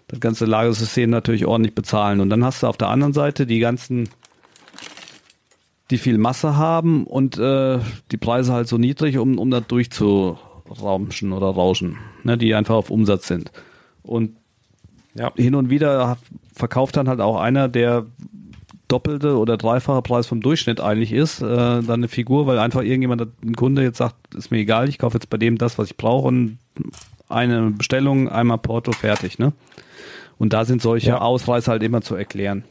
das 0.07 0.19
ganze 0.19 0.45
Lagersystem 0.45 1.09
natürlich 1.09 1.45
ordentlich 1.45 1.75
bezahlen. 1.75 2.21
Und 2.21 2.29
dann 2.29 2.43
hast 2.43 2.63
du 2.63 2.67
auf 2.67 2.77
der 2.77 2.89
anderen 2.89 3.13
Seite 3.13 3.45
die 3.45 3.59
ganzen, 3.59 4.09
die 5.91 5.97
viel 5.97 6.17
Masse 6.17 6.55
haben 6.55 7.05
und 7.05 7.37
äh, 7.37 7.79
die 8.11 8.17
Preise 8.17 8.53
halt 8.53 8.67
so 8.67 8.77
niedrig, 8.77 9.17
um, 9.17 9.37
um 9.37 9.51
da 9.51 9.59
durchzurauschen 9.59 11.33
oder 11.33 11.47
rauschen, 11.47 11.97
ne, 12.23 12.37
die 12.37 12.55
einfach 12.55 12.75
auf 12.75 12.89
Umsatz 12.89 13.27
sind. 13.27 13.51
Und 14.01 14.37
ja. 15.13 15.31
hin 15.35 15.55
und 15.55 15.69
wieder 15.69 16.17
verkauft 16.59 16.97
dann 16.97 17.09
halt 17.09 17.21
auch 17.21 17.39
einer, 17.39 17.67
der 17.67 18.05
doppelte 18.87 19.37
oder 19.37 19.57
dreifache 19.57 20.01
Preis 20.01 20.27
vom 20.27 20.41
Durchschnitt 20.41 20.81
eigentlich 20.81 21.11
ist, 21.11 21.41
äh, 21.41 21.45
dann 21.45 21.89
eine 21.89 22.07
Figur, 22.07 22.47
weil 22.47 22.59
einfach 22.59 22.81
irgendjemand, 22.81 23.21
ein 23.43 23.55
Kunde 23.55 23.83
jetzt 23.83 23.97
sagt, 23.97 24.35
ist 24.35 24.51
mir 24.51 24.57
egal, 24.57 24.89
ich 24.89 24.97
kaufe 24.97 25.15
jetzt 25.15 25.29
bei 25.29 25.37
dem 25.37 25.57
das, 25.57 25.77
was 25.77 25.89
ich 25.89 25.97
brauche 25.97 26.27
und 26.27 26.57
eine 27.29 27.69
Bestellung, 27.71 28.29
einmal 28.29 28.57
Porto, 28.57 28.91
fertig, 28.91 29.39
ne? 29.39 29.53
Und 30.37 30.53
da 30.53 30.65
sind 30.65 30.81
solche 30.81 31.09
ja. 31.09 31.21
Ausreißer 31.21 31.71
halt 31.71 31.83
immer 31.83 32.01
zu 32.01 32.15
erklären. 32.15 32.63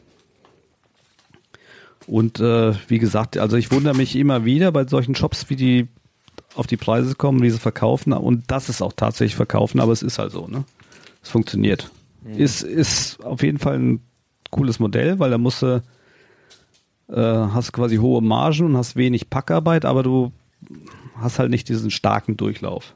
Und 2.06 2.40
äh, 2.40 2.72
wie 2.88 2.98
gesagt, 2.98 3.36
also 3.36 3.56
ich 3.56 3.70
wundere 3.70 3.94
mich 3.94 4.16
immer 4.16 4.44
wieder 4.44 4.72
bei 4.72 4.86
solchen 4.86 5.14
Shops, 5.14 5.50
wie 5.50 5.56
die 5.56 5.88
auf 6.54 6.66
die 6.66 6.78
Preise 6.78 7.14
kommen, 7.14 7.42
wie 7.42 7.50
sie 7.50 7.58
verkaufen. 7.58 8.14
Und 8.14 8.44
das 8.50 8.70
ist 8.70 8.80
auch 8.80 8.94
tatsächlich 8.94 9.36
verkaufen, 9.36 9.80
aber 9.80 9.92
es 9.92 10.02
ist 10.02 10.18
halt 10.18 10.32
so, 10.32 10.48
ne? 10.48 10.64
Es 11.22 11.28
funktioniert. 11.28 11.90
Mhm. 12.28 12.38
Ist, 12.38 12.62
ist 12.62 13.24
auf 13.24 13.42
jeden 13.42 13.58
Fall 13.58 13.78
ein 13.78 14.00
cooles 14.50 14.78
Modell, 14.78 15.18
weil 15.18 15.30
da 15.30 15.38
musst 15.38 15.62
du, 15.62 15.82
äh, 17.08 17.14
hast 17.16 17.72
quasi 17.72 17.96
hohe 17.96 18.22
Margen 18.22 18.66
und 18.66 18.76
hast 18.76 18.96
wenig 18.96 19.30
Packarbeit, 19.30 19.84
aber 19.84 20.02
du 20.02 20.32
hast 21.16 21.38
halt 21.38 21.50
nicht 21.50 21.68
diesen 21.68 21.90
starken 21.90 22.36
Durchlauf. 22.36 22.94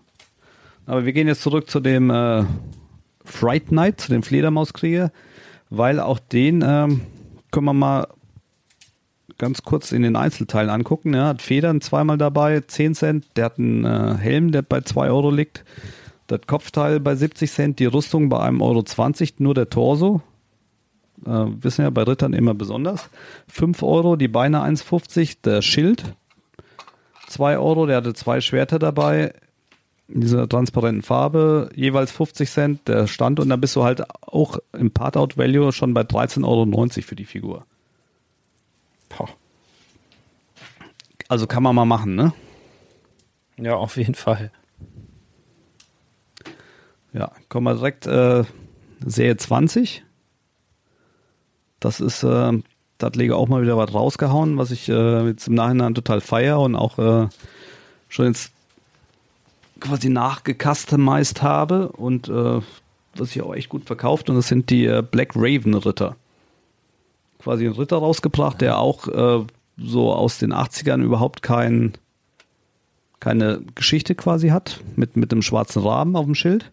Aber 0.86 1.04
wir 1.04 1.12
gehen 1.12 1.28
jetzt 1.28 1.42
zurück 1.42 1.70
zu 1.70 1.80
dem 1.80 2.10
äh, 2.10 2.44
Fright 3.24 3.72
Night, 3.72 4.00
zu 4.00 4.10
dem 4.10 4.22
Fledermauskrieger, 4.22 5.12
weil 5.70 6.00
auch 6.00 6.18
den 6.18 6.62
ähm, 6.66 7.02
können 7.50 7.66
wir 7.66 7.72
mal 7.72 8.08
ganz 9.38 9.62
kurz 9.62 9.92
in 9.92 10.02
den 10.02 10.16
Einzelteilen 10.16 10.70
angucken. 10.70 11.14
Er 11.14 11.26
hat 11.26 11.42
Federn 11.42 11.80
zweimal 11.80 12.18
dabei, 12.18 12.60
10 12.60 12.94
Cent. 12.94 13.26
Der 13.36 13.46
hat 13.46 13.58
einen 13.58 13.84
äh, 13.84 14.16
Helm, 14.18 14.52
der 14.52 14.62
bei 14.62 14.80
2 14.80 15.08
Euro 15.08 15.30
liegt. 15.30 15.64
Das 16.32 16.46
Kopfteil 16.46 16.98
bei 16.98 17.14
70 17.14 17.52
Cent, 17.52 17.78
die 17.78 17.84
Rüstung 17.84 18.30
bei 18.30 18.38
1,20 18.38 18.60
Euro, 18.62 19.34
nur 19.38 19.54
der 19.54 19.68
Torso. 19.68 20.22
Äh, 21.26 21.44
wissen 21.60 21.82
ja 21.82 21.90
bei 21.90 22.04
Rittern 22.04 22.32
immer 22.32 22.54
besonders. 22.54 23.10
5 23.48 23.82
Euro, 23.82 24.16
die 24.16 24.28
Beine 24.28 24.62
1,50, 24.62 25.42
der 25.44 25.60
Schild 25.60 26.14
2 27.28 27.58
Euro, 27.58 27.84
der 27.84 27.98
hatte 27.98 28.14
zwei 28.14 28.40
Schwerter 28.40 28.78
dabei 28.78 29.34
in 30.08 30.22
dieser 30.22 30.48
transparenten 30.48 31.02
Farbe, 31.02 31.70
jeweils 31.74 32.10
50 32.12 32.50
Cent 32.50 32.88
der 32.88 33.06
Stand 33.06 33.38
und 33.38 33.50
dann 33.50 33.60
bist 33.60 33.76
du 33.76 33.84
halt 33.84 34.02
auch 34.22 34.58
im 34.72 34.90
Part-Out-Value 34.90 35.72
schon 35.72 35.92
bei 35.92 36.02
13,90 36.02 36.44
Euro 36.46 36.88
für 37.02 37.14
die 37.14 37.24
Figur. 37.26 37.66
Poh. 39.10 39.28
Also 41.28 41.46
kann 41.46 41.62
man 41.62 41.74
mal 41.74 41.84
machen, 41.84 42.14
ne? 42.14 42.32
Ja, 43.58 43.76
auf 43.76 43.98
jeden 43.98 44.14
Fall. 44.14 44.50
Ja, 47.12 47.30
kommen 47.48 47.66
wir 47.66 47.74
direkt 47.74 48.06
äh, 48.06 48.44
Serie 49.04 49.36
20. 49.36 50.02
Das 51.78 52.00
ist, 52.00 52.22
äh, 52.22 52.26
da 52.98 53.06
hat 53.06 53.16
Lego 53.16 53.36
auch 53.36 53.48
mal 53.48 53.62
wieder 53.62 53.76
was 53.76 53.92
rausgehauen, 53.92 54.56
was 54.56 54.70
ich 54.70 54.88
äh, 54.88 55.26
jetzt 55.26 55.48
im 55.48 55.54
Nachhinein 55.54 55.94
total 55.94 56.20
feier 56.20 56.60
und 56.60 56.74
auch 56.74 56.98
äh, 56.98 57.28
schon 58.08 58.26
jetzt 58.26 58.52
quasi 59.80 60.08
nachgecustomized 60.08 61.42
habe 61.42 61.88
und 61.88 62.28
äh, 62.28 62.60
was 63.16 63.32
sich 63.32 63.42
auch 63.42 63.54
echt 63.54 63.68
gut 63.68 63.84
verkauft 63.84 64.30
und 64.30 64.36
das 64.36 64.48
sind 64.48 64.70
die 64.70 64.86
äh, 64.86 65.02
Black 65.02 65.32
Raven 65.34 65.74
Ritter. 65.74 66.16
Quasi 67.38 67.66
ein 67.66 67.72
Ritter 67.72 67.96
rausgebracht, 67.96 68.60
der 68.60 68.78
auch 68.78 69.08
äh, 69.08 69.44
so 69.76 70.12
aus 70.14 70.38
den 70.38 70.54
80ern 70.54 71.02
überhaupt 71.02 71.42
kein, 71.42 71.94
keine 73.20 73.60
Geschichte 73.74 74.14
quasi 74.14 74.48
hat, 74.48 74.80
mit, 74.96 75.16
mit 75.16 75.32
dem 75.32 75.42
schwarzen 75.42 75.82
Rahmen 75.82 76.16
auf 76.16 76.24
dem 76.24 76.36
Schild. 76.36 76.70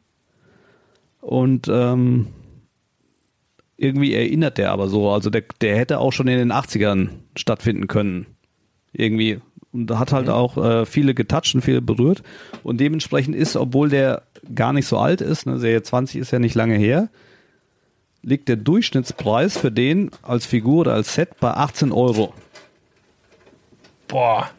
Und 1.22 1.68
ähm, 1.68 2.28
irgendwie 3.78 4.14
erinnert 4.14 4.58
der 4.58 4.72
aber 4.72 4.88
so. 4.90 5.10
Also 5.10 5.30
der, 5.30 5.44
der 5.62 5.78
hätte 5.78 6.00
auch 6.00 6.12
schon 6.12 6.28
in 6.28 6.38
den 6.38 6.52
80ern 6.52 7.10
stattfinden 7.36 7.88
können. 7.88 8.26
Irgendwie. 8.92 9.40
Und 9.72 9.98
hat 9.98 10.12
halt 10.12 10.30
auch 10.30 10.58
äh, 10.58 10.86
viele 10.86 11.14
getoucht 11.14 11.54
und 11.56 11.62
viele 11.62 11.82
berührt. 11.82 12.24
Und 12.64 12.80
dementsprechend 12.80 13.36
ist, 13.36 13.56
obwohl 13.56 13.90
der 13.90 14.24
gar 14.56 14.74
nicht 14.74 14.88
so 14.88 14.98
alt 14.98 15.22
ist, 15.22 15.46
ne, 15.46 15.60
Serie 15.60 15.84
20 15.84 16.20
ist 16.20 16.32
ja 16.32 16.40
nicht 16.40 16.56
lange 16.56 16.76
her, 16.76 17.10
liegt 18.22 18.50
der 18.50 18.56
Durchschnittspreis 18.56 19.58
für 19.58 19.72
den 19.72 20.12
als 20.24 20.46
Figur 20.46 20.82
oder 20.82 20.94
als 20.94 21.14
Set 21.14 21.40
bei 21.40 21.52
18 21.52 21.92
Euro. 21.92 22.34
Boah. 24.08 24.50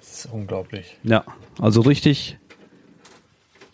Das 0.00 0.24
ist 0.24 0.32
unglaublich. 0.32 0.98
Ja, 1.04 1.24
also 1.60 1.80
richtig, 1.82 2.38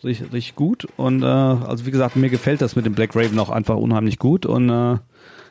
richtig, 0.04 0.32
richtig 0.32 0.56
gut. 0.56 0.86
Und 0.96 1.22
äh, 1.22 1.26
also 1.26 1.86
wie 1.86 1.90
gesagt, 1.90 2.16
mir 2.16 2.30
gefällt 2.30 2.60
das 2.60 2.76
mit 2.76 2.86
dem 2.86 2.94
Black 2.94 3.14
Raven 3.14 3.38
auch 3.38 3.50
einfach 3.50 3.76
unheimlich 3.76 4.18
gut. 4.18 4.46
Und 4.46 4.70
äh, 4.70 4.98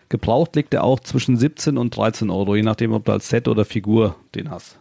gebraucht 0.09 0.55
liegt 0.55 0.73
er 0.73 0.83
auch 0.83 0.99
zwischen 0.99 1.37
17 1.37 1.77
und 1.77 1.95
13 1.95 2.29
Euro, 2.29 2.55
je 2.55 2.63
nachdem, 2.63 2.93
ob 2.93 3.05
du 3.05 3.11
als 3.11 3.29
Set 3.29 3.47
oder 3.47 3.65
Figur 3.65 4.15
den 4.35 4.49
hast. 4.49 4.79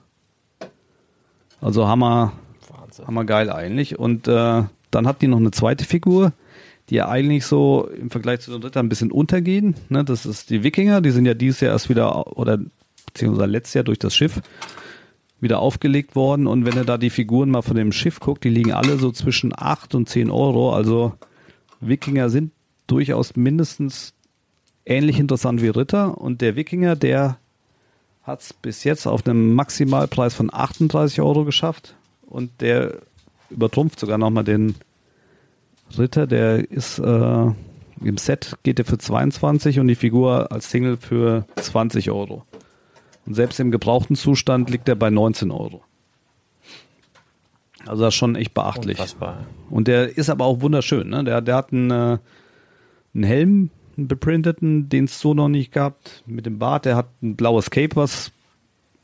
Also 1.61 1.89
Hammer, 1.89 2.33
Wahnsinn. 2.69 3.07
Hammer 3.07 3.25
geil 3.25 3.51
eigentlich. 3.51 3.99
Und 3.99 4.29
äh, 4.29 4.63
dann 4.91 5.07
hat 5.07 5.23
die 5.23 5.29
noch 5.29 5.39
eine 5.39 5.51
zweite 5.51 5.85
Figur, 5.85 6.33
die 6.89 6.97
ja 6.97 7.09
eigentlich 7.09 7.45
so 7.45 7.89
im 7.89 8.11
Vergleich 8.11 8.41
zu 8.41 8.53
den 8.53 8.63
Rittern 8.63 8.87
ein 8.87 8.89
bisschen 8.89 9.13
untergehen. 9.13 9.75
Ne? 9.89 10.05
Das 10.05 10.25
ist 10.25 10.51
die 10.51 10.63
Wikinger, 10.63 11.01
die 11.01 11.11
sind 11.11 11.27
ja 11.27 11.35
dieses 11.35 11.61
Jahr 11.61 11.73
erst 11.73 11.89
wieder, 11.89 12.37
oder 12.37 12.59
beziehungsweise 13.07 13.51
letztes 13.51 13.75
Jahr 13.75 13.85
durch 13.85 13.99
das 13.99 14.15
Schiff 14.15 14.41
wieder 15.41 15.61
aufgelegt 15.61 16.17
worden. 16.17 16.47
Und 16.47 16.65
wenn 16.65 16.77
ihr 16.77 16.85
da 16.85 16.99
die 16.99 17.11
Figuren 17.11 17.51
mal 17.51 17.63
von 17.63 17.77
dem 17.77 17.93
Schiff 17.93 18.21
guckt, 18.21 18.45
die 18.45 18.49
liegen 18.49 18.73
alle 18.73 18.99
so 18.99 19.13
zwischen 19.13 19.53
8 19.57 19.95
und 19.95 20.09
10 20.09 20.31
Euro. 20.31 20.75
Also 20.75 21.15
Wikinger 21.81 22.31
sind 22.31 22.53
durchaus 22.87 23.37
mindestens 23.37 24.15
ähnlich 24.85 25.19
interessant 25.19 25.63
wie 25.63 25.69
Ritter. 25.69 26.19
Und 26.19 26.41
der 26.41 26.57
Wikinger, 26.57 26.97
der 26.97 27.39
hat 28.23 28.41
es 28.41 28.53
bis 28.53 28.85
jetzt 28.85 29.07
auf 29.07 29.27
einem 29.27 29.55
Maximalpreis 29.55 30.35
von 30.35 30.53
38 30.53 31.21
Euro 31.21 31.45
geschafft. 31.45 31.95
Und 32.27 32.51
der 32.61 32.99
übertrumpft 33.51 34.01
sogar 34.01 34.19
nochmal 34.19 34.45
den 34.45 34.75
Ritter. 35.97 36.27
Der 36.27 36.71
ist 36.71 36.99
äh, 36.99 37.47
im 38.05 38.17
Set 38.17 38.57
geht 38.63 38.79
der 38.79 38.85
für 38.85 38.99
22 38.99 39.81
und 39.81 39.89
die 39.89 39.95
Figur 39.95 40.53
als 40.53 40.71
Single 40.71 40.97
für 40.97 41.47
20 41.57 42.11
Euro. 42.11 42.45
Und 43.29 43.35
selbst 43.35 43.61
im 43.61 43.71
gebrauchten 43.71 44.17
Zustand 44.17 44.71
liegt 44.71 44.89
er 44.89 44.95
bei 44.95 45.11
19 45.11 45.51
Euro. 45.51 45.83
Also 47.85 48.03
das 48.03 48.15
ist 48.15 48.19
schon 48.19 48.37
echt 48.37 48.55
beachtlich. 48.55 48.97
Unfassbar. 48.97 49.45
Und 49.69 49.87
der 49.87 50.17
ist 50.17 50.31
aber 50.31 50.47
auch 50.47 50.63
wunderschön. 50.63 51.11
Ne? 51.11 51.25
Der, 51.25 51.43
der 51.43 51.57
hat 51.57 51.71
einen, 51.71 51.91
äh, 51.91 52.19
einen 53.15 53.25
Helm, 53.25 53.71
einen 53.99 54.09
beprinteten, 54.09 54.89
den 54.89 55.05
es 55.05 55.21
so 55.21 55.35
noch 55.35 55.51
nicht 55.51 55.73
gab, 55.73 55.99
mit 56.25 56.47
dem 56.47 56.59
Bart. 56.59 56.87
Der 56.87 56.97
hat 56.97 57.09
ein 57.23 57.37
blaues 57.37 57.69
Cape, 57.69 57.97
was 57.97 58.33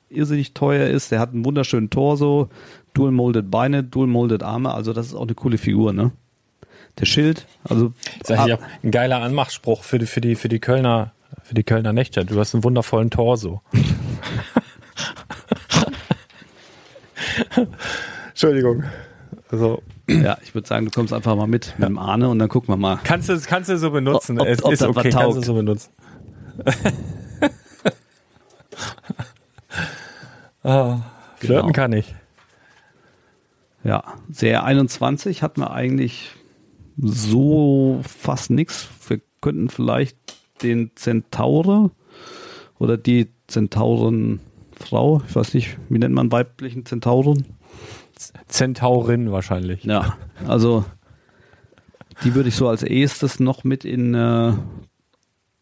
irrsinnig 0.09 0.55
teuer 0.55 0.89
ist. 0.89 1.13
Der 1.13 1.21
hat 1.21 1.35
einen 1.35 1.45
wunderschönen 1.45 1.91
Torso, 1.91 2.49
dual 2.95 3.11
molded 3.11 3.51
Beine, 3.51 3.85
dual 3.85 4.07
molded 4.07 4.43
Arme. 4.43 4.73
Also 4.73 4.95
das 4.95 5.09
ist 5.09 5.15
auch 5.15 5.25
eine 5.25 5.35
coole 5.35 5.59
Figur, 5.59 5.93
ne? 5.93 6.13
Der 6.99 7.05
Schild, 7.05 7.47
also 7.65 7.93
das 8.21 8.39
ist 8.39 8.47
ja 8.47 8.59
ein 8.83 8.91
geiler 8.91 9.21
Anmachspruch 9.21 9.83
für 9.83 9.99
die 9.99 10.07
für 10.07 10.23
die 10.23 10.35
für 10.35 10.49
die 10.49 10.61
Kölner 10.61 11.13
für 11.43 11.55
die 11.55 11.65
Kölner 11.65 11.93
Nächte. 11.93 12.25
Du 12.25 12.39
hast 12.39 12.55
einen 12.55 12.65
wundervollen 12.65 13.11
Torso. 13.11 13.61
Entschuldigung. 18.29 18.85
Also, 19.51 19.83
ja, 20.09 20.39
ich 20.43 20.55
würde 20.55 20.67
sagen, 20.67 20.87
du 20.87 20.91
kommst 20.91 21.13
einfach 21.13 21.37
mal 21.37 21.47
mit 21.47 21.75
mit 21.79 21.89
dem 21.89 21.99
Arne 21.99 22.29
und 22.29 22.39
dann 22.39 22.49
gucken 22.49 22.73
wir 22.73 22.77
mal. 22.77 22.99
Kannst 23.05 23.29
du, 23.29 23.39
kannst 23.41 23.69
du 23.71 23.79
so 23.79 23.91
benutzen. 23.91 24.41
Ob, 24.41 24.47
es 24.47 24.65
ob 24.65 24.73
ist 24.73 24.83
okay, 24.83 25.11
kannst 25.11 25.37
du 25.37 25.43
so 25.43 25.55
benutzen. 25.55 25.91
ah, 30.63 30.99
flirten 31.37 31.67
genau. 31.67 31.73
kann 31.73 31.93
ich. 31.93 32.15
Ja, 33.85 34.03
sehr 34.31 34.65
21 34.65 35.43
hat 35.43 35.59
man 35.59 35.69
eigentlich 35.69 36.31
so 36.97 38.01
fast 38.03 38.51
nichts. 38.51 38.89
Wir 39.09 39.21
könnten 39.41 39.69
vielleicht 39.69 40.17
den 40.63 40.93
Zentaure 40.95 41.91
oder 42.79 42.97
die 42.97 43.29
Zentaurenfrau, 44.85 45.23
ich 45.27 45.35
weiß 45.35 45.55
nicht, 45.55 45.77
wie 45.89 45.99
nennt 45.99 46.15
man 46.15 46.31
weiblichen 46.31 46.85
Zentauren? 46.85 47.47
Zentaurin 48.47 49.33
wahrscheinlich. 49.33 49.85
Ja, 49.85 50.17
also 50.47 50.85
die 52.23 52.35
würde 52.35 52.49
ich 52.49 52.55
so 52.55 52.69
als 52.69 52.83
erstes 52.83 53.41
noch 53.41 53.65
mit 53.65 53.85
in 53.85 54.15
äh, 54.15 54.53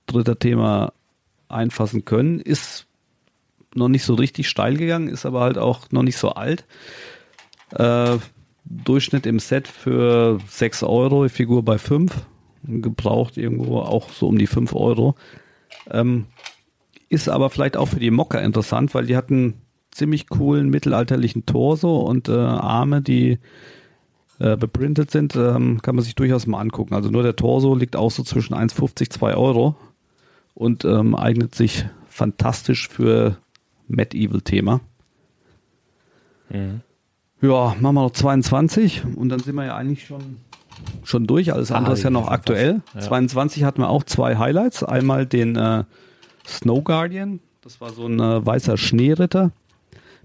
dritter 0.07 0.39
Thema 0.39 0.93
einfassen 1.49 2.05
können. 2.05 2.41
Ist 2.41 2.87
noch 3.75 3.89
nicht 3.89 4.05
so 4.05 4.15
richtig 4.15 4.49
steil 4.49 4.77
gegangen, 4.77 5.09
ist 5.09 5.25
aber 5.25 5.41
halt 5.41 5.57
auch 5.57 5.91
noch 5.91 6.03
nicht 6.03 6.19
so 6.19 6.31
alt. 6.31 6.67
Äh, 7.71 8.19
Durchschnitt 8.65 9.27
im 9.27 9.39
Set 9.39 9.67
für 9.67 10.39
6 10.47 10.83
Euro, 10.83 11.29
Figur 11.29 11.65
bei 11.65 11.79
5. 11.79 12.13
Gebraucht 12.65 13.39
irgendwo 13.39 13.81
auch 13.81 14.11
so 14.11 14.29
um 14.29 14.39
die 14.39 14.47
5 14.47 14.75
Euro. 14.75 15.17
Ähm, 15.91 16.27
ist 17.13 17.29
aber 17.29 17.51
vielleicht 17.51 17.77
auch 17.77 17.89
für 17.89 18.01
die 18.01 18.11
Mocker 18.11 18.41
interessant, 18.41 18.95
weil 18.95 19.07
die 19.07 19.17
hatten 19.17 19.55
ziemlich 19.91 20.29
coolen 20.29 20.71
mittelalterlichen 20.71 21.45
Torso 21.45 22.01
und 22.01 22.31
äh, 22.31 22.33
Arme, 22.33 23.03
die 23.03 23.39
äh, 24.39 24.57
beprintet 24.57 25.11
sind, 25.11 25.37
ähm, 25.37 25.83
kann 25.83 25.95
man 25.95 26.03
sich 26.03 26.15
durchaus 26.15 26.47
mal 26.47 26.59
angucken. 26.59 26.95
Also 26.95 27.11
nur 27.11 27.23
der 27.23 27.37
Torso 27.37 27.75
liegt 27.75 27.97
auch 27.97 28.11
so 28.11 28.23
zwischen 28.23 28.55
1,50, 28.55 29.11
2 29.11 29.35
Euro 29.35 29.77
und 30.55 30.87
ähm, 30.87 31.15
eignet 31.15 31.55
sich 31.55 31.85
fantastisch 32.09 32.89
für 32.89 33.37
Medieval-Thema. 33.89 34.81
Mhm. 36.49 36.81
Ja, 37.43 37.77
machen 37.79 37.95
wir 37.95 38.03
noch 38.05 38.13
22 38.13 39.03
und 39.17 39.29
dann 39.29 39.41
sind 39.41 39.55
wir 39.55 39.67
ja 39.67 39.77
eigentlich 39.77 40.07
schon, 40.07 40.39
schon 41.05 41.27
durch. 41.27 41.53
Alles 41.53 41.73
andere 41.73 41.93
ah, 41.93 41.95
ist 41.95 42.05
ja 42.05 42.11
noch 42.11 42.29
aktuell. 42.29 42.81
Ja. 42.95 43.01
22 43.01 43.65
hatten 43.65 43.83
wir 43.83 43.91
auch 43.91 44.05
zwei 44.05 44.39
Highlights. 44.39 44.83
Einmal 44.83 45.27
den 45.27 45.57
äh, 45.57 45.85
Snow 46.47 46.83
Guardian, 46.83 47.41
das 47.63 47.81
war 47.81 47.93
so 47.93 48.07
ein 48.07 48.19
äh, 48.19 48.45
weißer 48.45 48.77
Schneeritter 48.77 49.53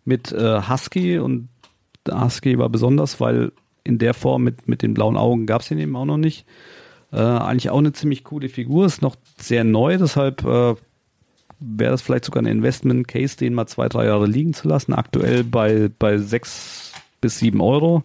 mit 0.05 0.31
äh, 0.31 0.61
Husky 0.61 1.19
und 1.19 1.49
Husky 2.09 2.57
war 2.57 2.69
besonders, 2.69 3.19
weil 3.19 3.51
in 3.83 3.97
der 3.97 4.13
Form 4.13 4.43
mit, 4.43 4.67
mit 4.67 4.81
den 4.81 4.93
blauen 4.93 5.17
Augen 5.17 5.45
gab 5.45 5.61
es 5.61 5.71
ihn 5.71 5.79
eben 5.79 5.95
auch 5.95 6.05
noch 6.05 6.17
nicht. 6.17 6.45
Äh, 7.11 7.17
eigentlich 7.17 7.69
auch 7.69 7.77
eine 7.77 7.93
ziemlich 7.93 8.23
coole 8.23 8.49
Figur, 8.49 8.85
ist 8.85 9.01
noch 9.01 9.15
sehr 9.37 9.63
neu, 9.63 9.97
deshalb 9.97 10.43
äh, 10.43 10.75
wäre 11.59 11.91
das 11.91 12.01
vielleicht 12.01 12.25
sogar 12.25 12.43
ein 12.43 12.47
Investment-Case, 12.47 13.37
den 13.37 13.53
mal 13.53 13.67
zwei, 13.67 13.89
drei 13.89 14.05
Jahre 14.05 14.27
liegen 14.27 14.53
zu 14.53 14.67
lassen. 14.67 14.93
Aktuell 14.93 15.43
bei, 15.43 15.89
bei 15.97 16.17
sechs 16.17 16.93
bis 17.21 17.39
sieben 17.39 17.61
Euro 17.61 18.03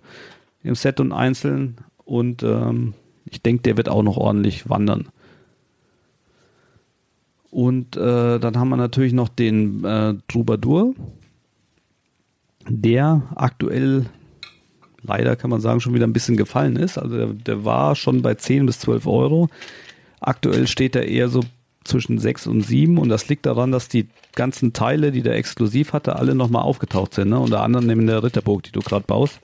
im 0.63 0.75
Set 0.75 1.01
und 1.01 1.13
einzeln. 1.13 1.77
Und 2.05 2.43
ähm, 2.43 2.95
ich 3.27 3.43
denke, 3.43 3.63
der 3.63 3.77
wird 3.77 3.89
auch 3.89 4.03
noch 4.03 4.17
ordentlich 4.17 4.69
wandern. 4.69 5.09
Und 7.53 7.97
äh, 7.99 8.41
dann 8.41 8.57
haben 8.57 8.71
wir 8.71 8.79
natürlich 8.79 9.13
noch 9.13 9.29
den 9.29 9.85
äh, 9.85 10.15
Troubadour, 10.27 10.95
der 12.67 13.23
aktuell 13.35 14.07
leider 15.03 15.37
kann 15.37 15.51
man 15.51 15.61
sagen 15.61 15.81
schon 15.81 15.93
wieder 15.95 16.07
ein 16.07 16.15
bisschen 16.15 16.39
gefallen 16.39 16.77
ist. 16.77 16.97
Also 16.97 17.15
der, 17.15 17.27
der 17.27 17.65
war 17.65 17.95
schon 17.95 18.23
bei 18.23 18.35
10 18.35 18.65
bis 18.65 18.81
12 18.81 19.07
Euro. 19.07 19.49
Aktuell 20.21 20.67
steht 20.67 20.97
er 20.97 21.07
eher 21.07 21.29
so 21.29 21.43
zwischen 21.85 22.19
6 22.19 22.47
und 22.47 22.63
7 22.63 22.97
und 22.97 23.11
das 23.11 23.29
liegt 23.29 23.45
daran, 23.45 23.71
dass 23.71 23.89
die 23.89 24.09
ganzen 24.35 24.73
Teile, 24.73 25.13
die 25.13 25.21
der 25.21 25.35
exklusiv 25.35 25.93
hatte, 25.93 26.17
alle 26.17 26.35
nochmal 26.35 26.63
aufgetaucht 26.63 27.13
sind. 27.13 27.29
Ne? 27.29 27.39
Unter 27.39 27.63
anderem 27.63 27.87
neben 27.87 28.07
der 28.07 28.23
Ritterburg, 28.23 28.63
die 28.63 28.73
du 28.73 28.81
gerade 28.81 29.05
baust. 29.07 29.41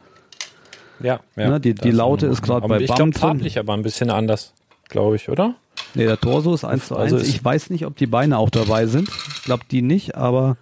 Ja, 1.00 1.20
ja. 1.36 1.50
Ne? 1.50 1.60
Die, 1.60 1.74
die 1.74 1.90
Laute 1.90 2.26
ist 2.26 2.40
gerade 2.40 2.66
bei 2.66 2.80
Ich 2.80 2.94
glaube 2.94 3.12
farblich 3.12 3.58
aber 3.58 3.74
ein 3.74 3.82
bisschen 3.82 4.08
anders, 4.08 4.54
glaube 4.88 5.16
ich, 5.16 5.28
oder? 5.28 5.54
Nee, 5.94 6.04
der 6.04 6.20
Torso 6.20 6.54
ist 6.54 6.64
1 6.64 6.88
zu 6.88 6.96
1. 6.96 7.12
Also 7.12 7.24
ich 7.24 7.42
weiß 7.44 7.70
nicht, 7.70 7.86
ob 7.86 7.96
die 7.96 8.06
Beine 8.06 8.38
auch 8.38 8.50
dabei 8.50 8.86
sind. 8.86 9.08
Ich 9.08 9.44
glaube 9.44 9.64
die 9.70 9.82
nicht, 9.82 10.16
aber 10.16 10.56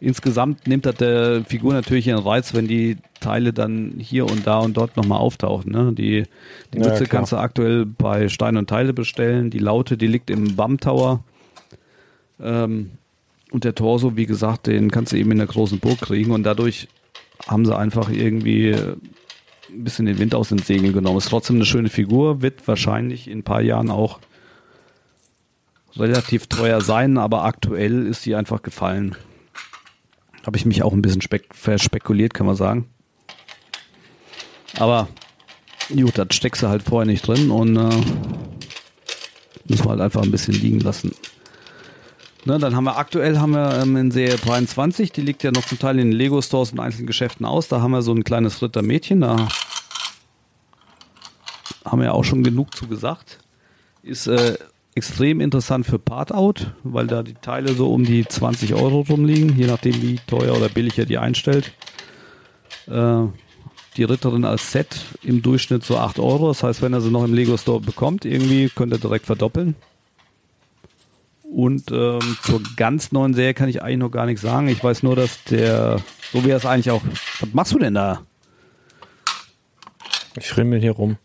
insgesamt 0.00 0.66
nimmt 0.66 0.86
das 0.86 0.96
der 0.96 1.44
Figur 1.44 1.72
natürlich 1.72 2.06
ihren 2.06 2.22
Reiz, 2.22 2.54
wenn 2.54 2.66
die 2.66 2.98
Teile 3.20 3.52
dann 3.52 3.94
hier 3.98 4.26
und 4.26 4.46
da 4.46 4.58
und 4.58 4.76
dort 4.76 4.96
nochmal 4.96 5.18
auftauchen. 5.18 5.72
Ne? 5.72 5.92
Die, 5.92 6.24
die 6.72 6.78
ja, 6.78 6.88
Mütze 6.88 7.06
kannst 7.06 7.32
du 7.32 7.36
aktuell 7.36 7.86
bei 7.86 8.28
Stein 8.28 8.56
und 8.56 8.68
Teile 8.68 8.92
bestellen. 8.92 9.50
Die 9.50 9.58
Laute, 9.58 9.96
die 9.96 10.06
liegt 10.06 10.30
im 10.30 10.56
BAM 10.56 10.78
Tower. 10.78 11.22
Ähm, 12.40 12.92
und 13.50 13.64
der 13.64 13.74
Torso, 13.74 14.16
wie 14.16 14.26
gesagt, 14.26 14.66
den 14.66 14.90
kannst 14.90 15.12
du 15.12 15.16
eben 15.16 15.30
in 15.30 15.38
der 15.38 15.46
großen 15.46 15.78
Burg 15.78 16.00
kriegen. 16.00 16.32
Und 16.32 16.42
dadurch 16.42 16.88
haben 17.46 17.64
sie 17.64 17.76
einfach 17.76 18.10
irgendwie 18.10 18.76
ein 19.70 19.84
bisschen 19.84 20.06
den 20.06 20.18
Wind 20.18 20.34
aus 20.34 20.48
den 20.48 20.58
Segeln 20.58 20.92
genommen. 20.92 21.18
Ist 21.18 21.28
trotzdem 21.28 21.56
eine 21.56 21.66
schöne 21.66 21.88
Figur, 21.88 22.42
wird 22.42 22.66
wahrscheinlich 22.66 23.28
in 23.28 23.38
ein 23.38 23.44
paar 23.44 23.62
Jahren 23.62 23.90
auch 23.90 24.20
relativ 25.96 26.46
teuer 26.46 26.80
sein, 26.80 27.18
aber 27.18 27.44
aktuell 27.44 28.06
ist 28.06 28.22
sie 28.22 28.34
einfach 28.34 28.62
gefallen. 28.62 29.16
Habe 30.44 30.56
ich 30.56 30.66
mich 30.66 30.82
auch 30.82 30.92
ein 30.92 31.02
bisschen 31.02 31.22
verspekuliert, 31.50 32.34
kann 32.34 32.46
man 32.46 32.56
sagen. 32.56 32.88
Aber 34.76 35.08
gut, 35.88 36.18
das 36.18 36.28
steckst 36.32 36.62
du 36.62 36.68
halt 36.68 36.82
vorher 36.82 37.06
nicht 37.06 37.26
drin 37.26 37.50
und 37.50 37.76
äh, 37.76 38.04
müssen 39.66 39.84
wir 39.84 39.90
halt 39.90 40.00
einfach 40.00 40.22
ein 40.22 40.30
bisschen 40.30 40.54
liegen 40.54 40.80
lassen. 40.80 41.12
Ne, 42.46 42.58
dann 42.58 42.76
haben 42.76 42.84
wir 42.84 42.98
aktuell 42.98 43.38
haben 43.38 43.52
wir 43.52 43.80
ähm, 43.82 43.96
in 43.96 44.10
Serie 44.10 44.36
23, 44.36 45.12
die 45.12 45.22
liegt 45.22 45.42
ja 45.42 45.50
noch 45.50 45.64
zum 45.64 45.78
Teil 45.78 45.98
in 45.98 46.10
den 46.10 46.12
Lego 46.12 46.42
Stores 46.42 46.72
und 46.72 46.80
einzelnen 46.80 47.06
Geschäften 47.06 47.46
aus. 47.46 47.68
Da 47.68 47.80
haben 47.80 47.92
wir 47.92 48.02
so 48.02 48.12
ein 48.12 48.22
kleines 48.22 48.60
Rittermädchen, 48.60 49.22
da 49.22 49.48
haben 51.86 52.00
wir 52.00 52.06
ja 52.06 52.12
auch 52.12 52.24
schon 52.24 52.42
genug 52.42 52.74
zu 52.74 52.86
gesagt. 52.86 53.38
Ist 54.02 54.26
äh, 54.26 54.58
extrem 54.94 55.40
interessant 55.40 55.86
für 55.86 55.98
Part-Out, 55.98 56.72
weil 56.82 57.06
da 57.06 57.22
die 57.22 57.32
Teile 57.32 57.72
so 57.72 57.90
um 57.90 58.04
die 58.04 58.26
20 58.26 58.74
Euro 58.74 59.00
rumliegen, 59.08 59.56
je 59.56 59.66
nachdem 59.66 60.02
wie 60.02 60.20
teuer 60.26 60.54
oder 60.54 60.68
billig 60.68 60.98
er 60.98 61.06
die 61.06 61.16
einstellt. 61.16 61.72
Äh, 62.88 63.22
die 63.96 64.04
Ritterin 64.04 64.44
als 64.44 64.70
Set 64.70 65.00
im 65.22 65.40
Durchschnitt 65.40 65.84
so 65.84 65.96
8 65.96 66.18
Euro. 66.18 66.48
Das 66.48 66.62
heißt, 66.62 66.82
wenn 66.82 66.92
er 66.92 67.00
sie 67.00 67.10
noch 67.10 67.24
im 67.24 67.32
Lego 67.32 67.56
Store 67.56 67.80
bekommt, 67.80 68.26
irgendwie 68.26 68.68
könnte 68.68 68.96
er 68.96 69.00
direkt 69.00 69.24
verdoppeln. 69.24 69.76
Und 71.54 71.92
ähm, 71.92 72.18
zur 72.42 72.60
ganz 72.76 73.12
neuen 73.12 73.32
Serie 73.32 73.54
kann 73.54 73.68
ich 73.68 73.80
eigentlich 73.80 73.98
noch 73.98 74.10
gar 74.10 74.26
nichts 74.26 74.42
sagen. 74.42 74.66
Ich 74.66 74.82
weiß 74.82 75.04
nur, 75.04 75.14
dass 75.14 75.44
der, 75.44 75.98
so 76.32 76.44
wie 76.44 76.50
er 76.50 76.56
es 76.56 76.66
eigentlich 76.66 76.90
auch. 76.90 77.02
Was 77.38 77.48
machst 77.52 77.72
du 77.72 77.78
denn 77.78 77.94
da? 77.94 78.22
Ich 80.36 80.48
frimmel 80.48 80.80
hier 80.80 80.90
rum. 80.90 81.16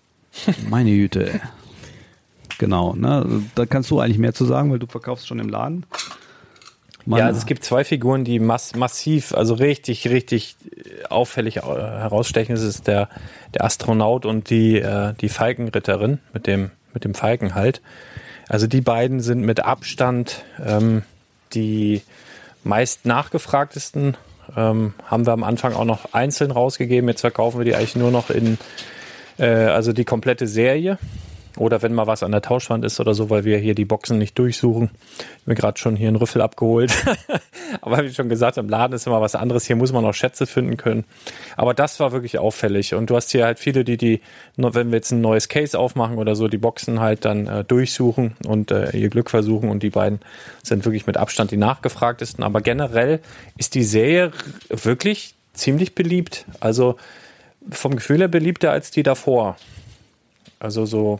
Meine 0.69 0.91
Güte. 0.91 1.41
Genau, 2.59 2.93
ne? 2.93 3.43
Da 3.55 3.65
kannst 3.65 3.89
du 3.89 3.99
eigentlich 3.99 4.19
mehr 4.19 4.35
zu 4.35 4.45
sagen, 4.45 4.71
weil 4.71 4.77
du 4.77 4.85
verkaufst 4.85 5.27
schon 5.27 5.39
im 5.39 5.49
Laden. 5.49 5.87
Man 7.05 7.19
ja, 7.19 7.25
also 7.25 7.39
es 7.39 7.47
gibt 7.47 7.63
zwei 7.63 7.83
Figuren, 7.83 8.23
die 8.23 8.37
mass 8.37 8.75
massiv, 8.75 9.33
also 9.33 9.55
richtig, 9.55 10.09
richtig 10.09 10.57
auffällig 11.09 11.57
äh, 11.57 11.61
herausstechen. 11.61 12.53
Das 12.53 12.63
ist 12.63 12.85
der, 12.85 13.09
der 13.55 13.63
Astronaut 13.63 14.27
und 14.27 14.51
die, 14.51 14.79
äh, 14.79 15.15
die 15.19 15.29
Falkenritterin 15.29 16.19
mit 16.33 16.45
dem, 16.45 16.69
mit 16.93 17.03
dem 17.03 17.15
Falken 17.15 17.55
halt. 17.55 17.81
Also 18.49 18.67
die 18.67 18.81
beiden 18.81 19.21
sind 19.21 19.41
mit 19.41 19.61
Abstand 19.61 20.43
ähm, 20.63 21.03
die 21.53 22.01
meist 22.63 23.05
nachgefragtesten. 23.05 24.17
Ähm, 24.57 24.95
haben 25.05 25.27
wir 25.27 25.33
am 25.33 25.43
Anfang 25.43 25.73
auch 25.73 25.85
noch 25.85 26.13
einzeln 26.13 26.51
rausgegeben. 26.51 27.07
Jetzt 27.07 27.21
verkaufen 27.21 27.59
wir 27.59 27.65
die 27.65 27.75
eigentlich 27.75 27.95
nur 27.95 28.11
noch 28.11 28.31
in, 28.31 28.57
äh, 29.37 29.45
also 29.47 29.93
die 29.93 30.03
komplette 30.03 30.47
Serie. 30.47 30.97
Oder 31.59 31.81
wenn 31.81 31.93
mal 31.93 32.07
was 32.07 32.23
an 32.23 32.31
der 32.31 32.41
Tauschwand 32.41 32.85
ist 32.85 33.01
oder 33.01 33.13
so, 33.13 33.29
weil 33.29 33.43
wir 33.43 33.57
hier 33.57 33.75
die 33.75 33.83
Boxen 33.83 34.17
nicht 34.17 34.39
durchsuchen. 34.39 34.91
Ich 35.41 35.47
mir 35.47 35.55
gerade 35.55 35.77
schon 35.77 35.97
hier 35.97 36.07
einen 36.07 36.15
Rüffel 36.15 36.41
abgeholt. 36.41 36.93
Aber 37.81 38.01
wie 38.03 38.13
schon 38.13 38.29
gesagt, 38.29 38.57
im 38.57 38.69
Laden 38.69 38.93
ist 38.93 39.05
immer 39.05 39.19
was 39.19 39.35
anderes. 39.35 39.65
Hier 39.65 39.75
muss 39.75 39.91
man 39.91 40.05
auch 40.05 40.13
Schätze 40.13 40.47
finden 40.47 40.77
können. 40.77 41.03
Aber 41.57 41.73
das 41.73 41.99
war 41.99 42.13
wirklich 42.13 42.39
auffällig. 42.39 42.93
Und 42.93 43.09
du 43.09 43.15
hast 43.17 43.31
hier 43.31 43.43
halt 43.43 43.59
viele, 43.59 43.83
die 43.83 43.97
die, 43.97 44.21
wenn 44.55 44.89
wir 44.91 44.95
jetzt 44.95 45.11
ein 45.11 45.19
neues 45.19 45.49
Case 45.49 45.77
aufmachen 45.77 46.17
oder 46.17 46.35
so, 46.35 46.47
die 46.47 46.57
Boxen 46.57 47.01
halt 47.01 47.25
dann 47.25 47.47
äh, 47.47 47.65
durchsuchen 47.65 48.37
und 48.47 48.71
äh, 48.71 48.95
ihr 48.95 49.09
Glück 49.09 49.29
versuchen. 49.29 49.69
Und 49.69 49.83
die 49.83 49.89
beiden 49.89 50.21
sind 50.63 50.85
wirklich 50.85 51.07
mit 51.07 51.17
Abstand 51.17 51.51
die 51.51 51.57
nachgefragtesten. 51.57 52.41
Aber 52.41 52.61
generell 52.61 53.19
ist 53.57 53.75
die 53.75 53.83
Serie 53.83 54.31
wirklich 54.69 55.35
ziemlich 55.53 55.93
beliebt. 55.93 56.45
Also 56.61 56.95
vom 57.69 57.97
Gefühl 57.97 58.19
her 58.19 58.29
beliebter 58.29 58.71
als 58.71 58.91
die 58.91 59.03
davor. 59.03 59.57
Also 60.59 60.85
so 60.85 61.19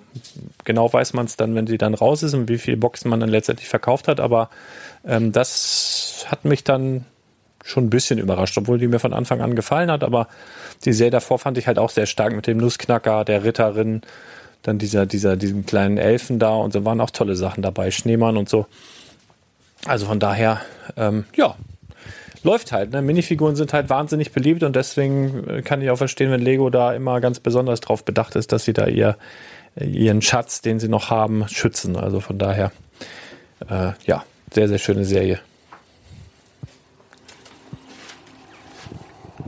genau 0.66 0.92
weiß 0.92 1.14
man 1.14 1.26
es 1.26 1.38
dann, 1.38 1.56
wenn 1.56 1.66
sie 1.66 1.78
dann 1.78 1.94
raus 1.94 2.24
ist 2.24 2.34
und 2.34 2.50
wie 2.50 2.58
viele 2.58 2.78
Boxen 2.78 3.10
man 3.10 3.22
dann 3.22 3.30
letztendlich 3.30 3.70
verkauft 3.70 4.08
hat. 4.08 4.20
Aber 4.20 4.50
ähm, 5.06 5.32
das 5.32 6.26
hat 6.28 6.46
mich 6.46 6.64
dann 6.64 7.06
schon 7.64 7.86
ein 7.86 7.90
bisschen 7.90 8.20
überrascht, 8.20 8.58
obwohl 8.58 8.80
die 8.80 8.88
mir 8.88 9.00
von 9.00 9.14
Anfang 9.14 9.42
an 9.42 9.56
gefallen 9.56 9.92
hat. 9.92 10.04
Aber 10.04 10.28
die 10.86 10.94
Serie 10.94 11.12
davor 11.12 11.40
fand 11.40 11.58
ich 11.58 11.68
halt 11.68 11.80
auch 11.80 11.90
sehr 11.90 12.06
stark 12.06 12.36
mit 12.36 12.48
dem 12.48 12.58
Nussknacker, 12.58 13.24
der 13.24 13.44
Ritterin, 13.44 14.02
dann 14.62 14.78
dieser, 14.78 15.06
dieser, 15.06 15.38
diesen 15.38 15.66
kleinen 15.66 15.98
Elfen 15.98 16.40
da 16.40 16.54
und 16.56 16.74
so 16.74 16.84
waren 16.84 17.00
auch 17.00 17.12
tolle 17.12 17.36
Sachen 17.36 17.62
dabei, 17.62 17.92
Schneemann 17.92 18.36
und 18.36 18.50
so. 18.50 18.66
Also 19.86 20.06
von 20.06 20.20
daher, 20.20 20.62
ähm, 20.98 21.26
ja, 21.36 21.56
läuft 22.44 22.72
halt. 22.72 22.92
Ne? 22.92 23.02
Minifiguren 23.02 23.56
sind 23.56 23.74
halt 23.74 23.90
wahnsinnig 23.90 24.32
beliebt 24.32 24.64
und 24.64 24.76
deswegen 24.76 25.48
äh, 25.48 25.62
kann 25.62 25.82
ich 25.82 25.90
auch 25.90 25.98
verstehen, 25.98 26.32
wenn 26.32 26.42
Lego 26.42 26.70
da 26.70 26.94
immer 26.94 27.20
ganz 27.22 27.40
besonders 27.40 27.82
drauf 27.82 28.04
bedacht 28.04 28.36
ist, 28.36 28.52
dass 28.52 28.66
sie 28.66 28.74
da 28.74 28.88
ihr, 28.88 29.18
äh, 29.76 29.86
ihren 29.86 30.22
Schatz, 30.22 30.62
den 30.62 30.80
sie 30.80 30.88
noch 30.88 31.10
haben, 31.10 31.48
schützen. 31.48 31.96
Also 31.96 32.20
von 32.20 32.38
daher, 32.38 32.72
äh, 33.70 33.92
ja, 34.06 34.24
sehr, 34.54 34.68
sehr 34.68 34.80
schöne 34.80 35.06
Serie. 35.06 35.40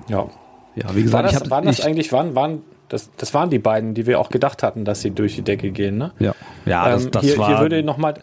Ja. 0.08 0.28
Ja, 0.76 0.96
wie 0.96 1.04
gesagt, 1.04 1.14
war 1.14 1.24
das, 1.24 1.34
ich 1.34 1.40
hab, 1.40 1.50
waren 1.50 1.66
das 1.66 1.80
ich, 1.80 1.86
eigentlich, 1.86 2.12
waren, 2.14 2.34
waren, 2.34 2.62
das, 2.88 3.10
das 3.18 3.34
waren 3.34 3.50
die 3.50 3.60
beiden, 3.60 3.94
die 3.94 4.06
wir 4.06 4.20
auch 4.20 4.30
gedacht 4.30 4.64
hatten, 4.64 4.86
dass 4.86 5.02
sie 5.02 5.12
durch 5.12 5.36
die 5.36 5.42
Decke 5.42 5.72
gehen, 5.72 5.98
ne? 5.98 6.14
Ja, 6.20 6.34
ja 6.66 6.90
das, 6.90 7.06
Ähm, 7.06 7.12
das 7.12 7.24
hier, 7.24 7.38
war 7.38 7.48
hier 7.50 7.60
würde 7.60 7.84
noch 7.84 7.98
mal, 7.98 8.14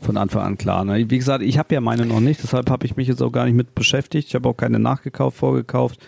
von 0.00 0.16
Anfang 0.16 0.42
an 0.42 0.58
klar. 0.58 0.84
Ne? 0.84 1.10
Wie 1.10 1.18
gesagt, 1.18 1.42
ich 1.42 1.58
habe 1.58 1.74
ja 1.74 1.80
meine 1.80 2.06
noch 2.06 2.20
nicht, 2.20 2.42
deshalb 2.42 2.70
habe 2.70 2.86
ich 2.86 2.96
mich 2.96 3.08
jetzt 3.08 3.22
auch 3.22 3.32
gar 3.32 3.44
nicht 3.44 3.54
mit 3.54 3.74
beschäftigt. 3.74 4.28
Ich 4.28 4.34
habe 4.34 4.48
auch 4.48 4.56
keine 4.56 4.78
nachgekauft, 4.78 5.38
vorgekauft. 5.38 6.00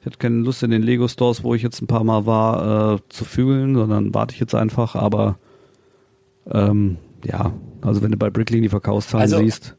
Ich 0.00 0.06
hatte 0.06 0.18
keine 0.18 0.36
Lust 0.36 0.62
in 0.62 0.70
den 0.70 0.82
Lego 0.82 1.08
Stores, 1.08 1.42
wo 1.42 1.54
ich 1.54 1.62
jetzt 1.62 1.82
ein 1.82 1.86
paar 1.86 2.04
Mal 2.04 2.26
war, 2.26 2.94
äh, 2.94 2.98
zu 3.08 3.24
fühlen, 3.24 3.74
sondern 3.74 4.14
warte 4.14 4.34
ich 4.34 4.40
jetzt 4.40 4.54
einfach. 4.54 4.94
Aber 4.94 5.38
ähm, 6.50 6.96
ja, 7.24 7.52
also 7.82 8.02
wenn 8.02 8.12
du 8.12 8.16
bei 8.16 8.30
Bricklink 8.30 8.62
die 8.62 8.68
Verkaufszahlen 8.68 9.22
Also, 9.22 9.38
siehst, 9.38 9.76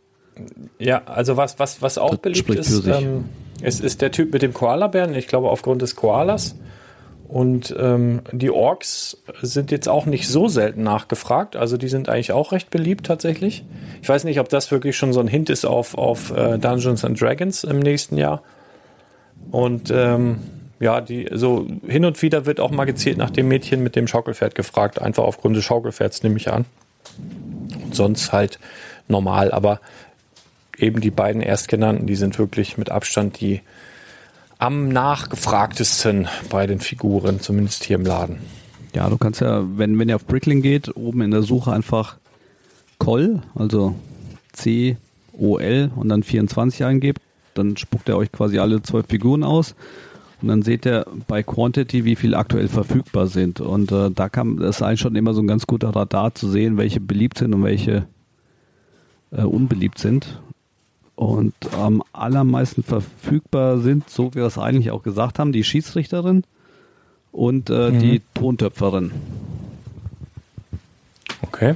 Ja, 0.79 1.03
also 1.05 1.37
was, 1.37 1.59
was, 1.59 1.81
was 1.81 1.97
auch 1.97 2.17
beliebt 2.17 2.49
ist, 2.49 2.85
ähm, 2.87 3.25
es 3.61 3.79
ist 3.79 4.01
der 4.01 4.11
Typ 4.11 4.33
mit 4.33 4.41
dem 4.41 4.53
Koalabären, 4.53 5.15
ich 5.15 5.27
glaube 5.27 5.49
aufgrund 5.49 5.81
des 5.81 5.95
Koalas. 5.95 6.55
Und 7.27 7.75
ähm, 7.77 8.21
die 8.31 8.51
Orks 8.51 9.17
sind 9.41 9.71
jetzt 9.71 9.89
auch 9.89 10.05
nicht 10.05 10.29
so 10.29 10.47
selten 10.47 10.83
nachgefragt, 10.83 11.57
also 11.57 11.75
die 11.75 11.89
sind 11.89 12.07
eigentlich 12.07 12.31
auch 12.31 12.53
recht 12.53 12.69
beliebt 12.69 13.05
tatsächlich. 13.05 13.65
Ich 14.01 14.07
weiß 14.07 14.23
nicht, 14.23 14.39
ob 14.39 14.47
das 14.47 14.71
wirklich 14.71 14.95
schon 14.95 15.11
so 15.11 15.19
ein 15.19 15.27
Hint 15.27 15.49
ist 15.49 15.65
auf, 15.65 15.97
auf 15.97 16.31
äh, 16.31 16.57
Dungeons 16.57 17.03
and 17.03 17.19
Dragons 17.19 17.65
im 17.65 17.79
nächsten 17.79 18.17
Jahr. 18.17 18.43
Und 19.51 19.91
ähm, 19.91 20.39
ja, 20.79 21.01
die 21.01 21.27
so 21.33 21.67
hin 21.85 22.05
und 22.05 22.21
wieder 22.21 22.45
wird 22.45 22.61
auch 22.61 22.71
mal 22.71 22.85
gezielt 22.85 23.17
nach 23.17 23.31
dem 23.31 23.49
Mädchen 23.49 23.83
mit 23.83 23.95
dem 23.95 24.07
Schaukelpferd 24.07 24.55
gefragt, 24.55 25.01
einfach 25.01 25.23
aufgrund 25.23 25.57
des 25.57 25.65
Schaukelpferds 25.65 26.23
nehme 26.23 26.37
ich 26.37 26.49
an. 26.51 26.65
Und 27.83 27.93
sonst 27.93 28.31
halt 28.31 28.57
normal, 29.09 29.51
aber 29.51 29.81
eben 30.77 31.01
die 31.01 31.11
beiden 31.11 31.41
erstgenannten, 31.41 32.05
die 32.07 32.15
sind 32.15 32.37
wirklich 32.39 32.77
mit 32.77 32.89
Abstand 32.89 33.41
die 33.41 33.61
am 34.59 34.89
nachgefragtesten 34.89 36.27
bei 36.49 36.67
den 36.67 36.79
Figuren, 36.79 37.39
zumindest 37.39 37.83
hier 37.83 37.97
im 37.97 38.05
Laden. 38.05 38.39
ja, 38.93 39.09
du 39.09 39.17
kannst 39.17 39.41
ja, 39.41 39.63
wenn, 39.77 39.99
wenn 39.99 40.09
ihr 40.09 40.15
auf 40.15 40.25
Bricklink 40.25 40.63
geht, 40.63 40.95
oben 40.95 41.21
in 41.21 41.31
der 41.31 41.43
Suche 41.43 41.71
einfach 41.71 42.17
Col, 42.97 43.41
also 43.55 43.95
C-O-L 44.53 45.91
und 45.95 46.09
dann 46.09 46.23
24 46.23 46.83
eingebt, 46.83 47.21
dann 47.53 47.77
spuckt 47.77 48.09
er 48.09 48.17
euch 48.17 48.31
quasi 48.31 48.59
alle 48.59 48.81
zwölf 48.81 49.05
Figuren 49.07 49.43
aus. 49.43 49.75
Und 50.41 50.49
dann 50.49 50.61
seht 50.61 50.85
ihr 50.85 51.05
bei 51.27 51.41
Quantity, 51.41 52.05
wie 52.05 52.15
viel 52.15 52.35
aktuell 52.35 52.67
verfügbar 52.67 53.25
sind. 53.27 53.59
Und 53.59 53.91
äh, 53.91 54.11
da 54.11 54.29
das 54.29 54.77
ist 54.77 54.81
eigentlich 54.81 54.99
schon 54.99 55.15
immer 55.15 55.33
so 55.33 55.41
ein 55.41 55.47
ganz 55.47 55.65
guter 55.65 55.89
Radar 55.89 56.35
zu 56.35 56.47
sehen, 56.49 56.77
welche 56.77 56.99
beliebt 56.99 57.39
sind 57.39 57.55
und 57.55 57.63
welche 57.63 58.05
äh, 59.31 59.41
unbeliebt 59.41 59.97
sind. 59.97 60.39
Und 61.17 61.55
am 61.73 62.03
allermeisten 62.13 62.83
verfügbar 62.83 63.79
sind, 63.79 64.07
so 64.07 64.29
wie 64.31 64.35
wir 64.35 64.45
es 64.45 64.57
eigentlich 64.59 64.91
auch 64.91 65.01
gesagt 65.01 65.39
haben, 65.39 65.51
die 65.51 65.63
Schiedsrichterin 65.63 66.43
und 67.31 67.69
äh, 67.71 67.89
Mhm. 67.91 67.99
die 67.99 68.21
Tontöpferin. 68.35 69.11
Okay. 71.41 71.75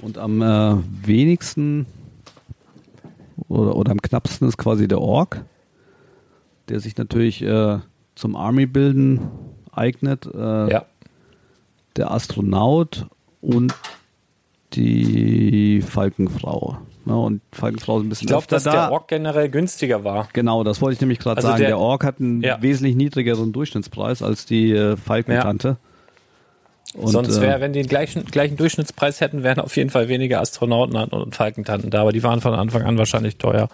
Und 0.00 0.16
am 0.18 0.40
äh, 0.42 0.76
wenigsten 1.06 1.84
oder, 3.48 3.76
oder 3.76 3.92
am 3.92 4.00
knappsten 4.00 4.48
ist 4.48 4.56
quasi 4.56 4.88
der 4.88 5.00
Ork, 5.02 5.44
der 6.70 6.80
sich 6.80 6.96
natürlich 6.96 7.42
äh, 7.42 7.78
zum 8.14 8.36
Army-Bilden 8.36 9.20
eignet. 9.70 10.26
Äh, 10.26 10.70
Ja. 10.72 10.86
Der 11.96 12.10
Astronaut 12.10 13.06
und 13.42 13.74
die 14.72 15.82
Falkenfrau. 15.82 16.78
Ja, 17.04 17.14
und 17.14 17.40
Falkenfrau 17.52 17.98
ist 17.98 18.04
ein 18.04 18.08
bisschen 18.10 18.26
Ich 18.26 18.28
glaube, 18.28 18.46
dass 18.46 18.62
da. 18.62 18.70
der 18.70 18.92
Ork 18.92 19.08
generell 19.08 19.48
günstiger 19.48 20.04
war. 20.04 20.28
Genau, 20.32 20.62
das 20.62 20.80
wollte 20.80 20.94
ich 20.94 21.00
nämlich 21.00 21.18
gerade 21.18 21.36
Also 21.38 21.48
sagen. 21.48 21.58
der- 21.60 21.68
Der, 21.68 21.78
Ork 21.78 22.04
hat 22.04 22.20
einen 22.20 22.42
Ja. 22.42 22.62
wesentlich 22.62 22.94
niedrigeren 22.94 23.52
Durchschnittspreis 23.52 24.22
als 24.22 24.46
die 24.46 24.70
äh, 24.72 24.96
Falkentante. 24.96 25.78
Und, 26.94 27.08
Sonst 27.08 27.38
äh, 27.38 27.40
wäre, 27.40 27.60
wenn 27.60 27.72
die 27.72 27.80
den 27.80 27.88
gleichen, 27.88 28.24
gleichen 28.26 28.56
Durchschnittspreis 28.56 29.20
hätten, 29.20 29.42
wären 29.42 29.58
auf 29.60 29.76
jeden 29.76 29.90
Fall 29.90 30.08
weniger 30.08 30.40
Astronauten 30.40 30.94
und 30.96 31.34
Falkentanten 31.34 31.90
da, 31.90 32.02
aber 32.02 32.12
die 32.12 32.22
waren 32.22 32.40
von 32.40 32.54
Anfang 32.54 32.82
an 32.82 32.98
wahrscheinlich 32.98 33.36
teuer. 33.38 33.68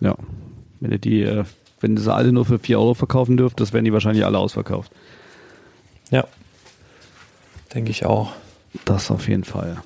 Ja. 0.00 0.16
Wenn 0.80 0.90
ihr 0.90 0.98
die, 0.98 1.22
äh, 1.22 1.44
wenn 1.80 1.96
ihr 1.96 2.00
sie 2.02 2.12
alle 2.12 2.32
nur 2.32 2.46
für 2.46 2.58
4 2.58 2.78
Euro 2.80 2.94
verkaufen 2.94 3.36
dürft, 3.36 3.60
das 3.60 3.72
werden 3.72 3.84
die 3.84 3.92
wahrscheinlich 3.92 4.24
alle 4.24 4.38
ausverkauft. 4.38 4.90
Ja. 6.10 6.24
Denke 7.74 7.90
ich 7.90 8.04
auch. 8.06 8.32
Das 8.86 9.10
auf 9.10 9.28
jeden 9.28 9.44
Fall. 9.44 9.76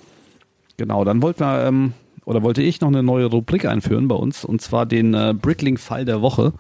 Genau, 0.77 1.05
dann 1.05 1.21
wollten 1.23 1.41
wir, 1.41 1.67
ähm, 1.67 1.93
oder 2.29 2.43
wollte 2.43 2.63
ich 2.63 2.83
noch 2.83 2.89
eine 2.89 3.03
neue 3.03 3.25
Rubrik 3.25 3.65
einführen 3.65 4.07
bei 4.07 4.15
uns, 4.15 4.45
und 4.45 4.61
zwar 4.61 4.85
den 4.85 5.15
äh, 5.15 5.33
Brickling-Fall 5.33 6.05
der 6.05 6.21
Woche. 6.21 6.53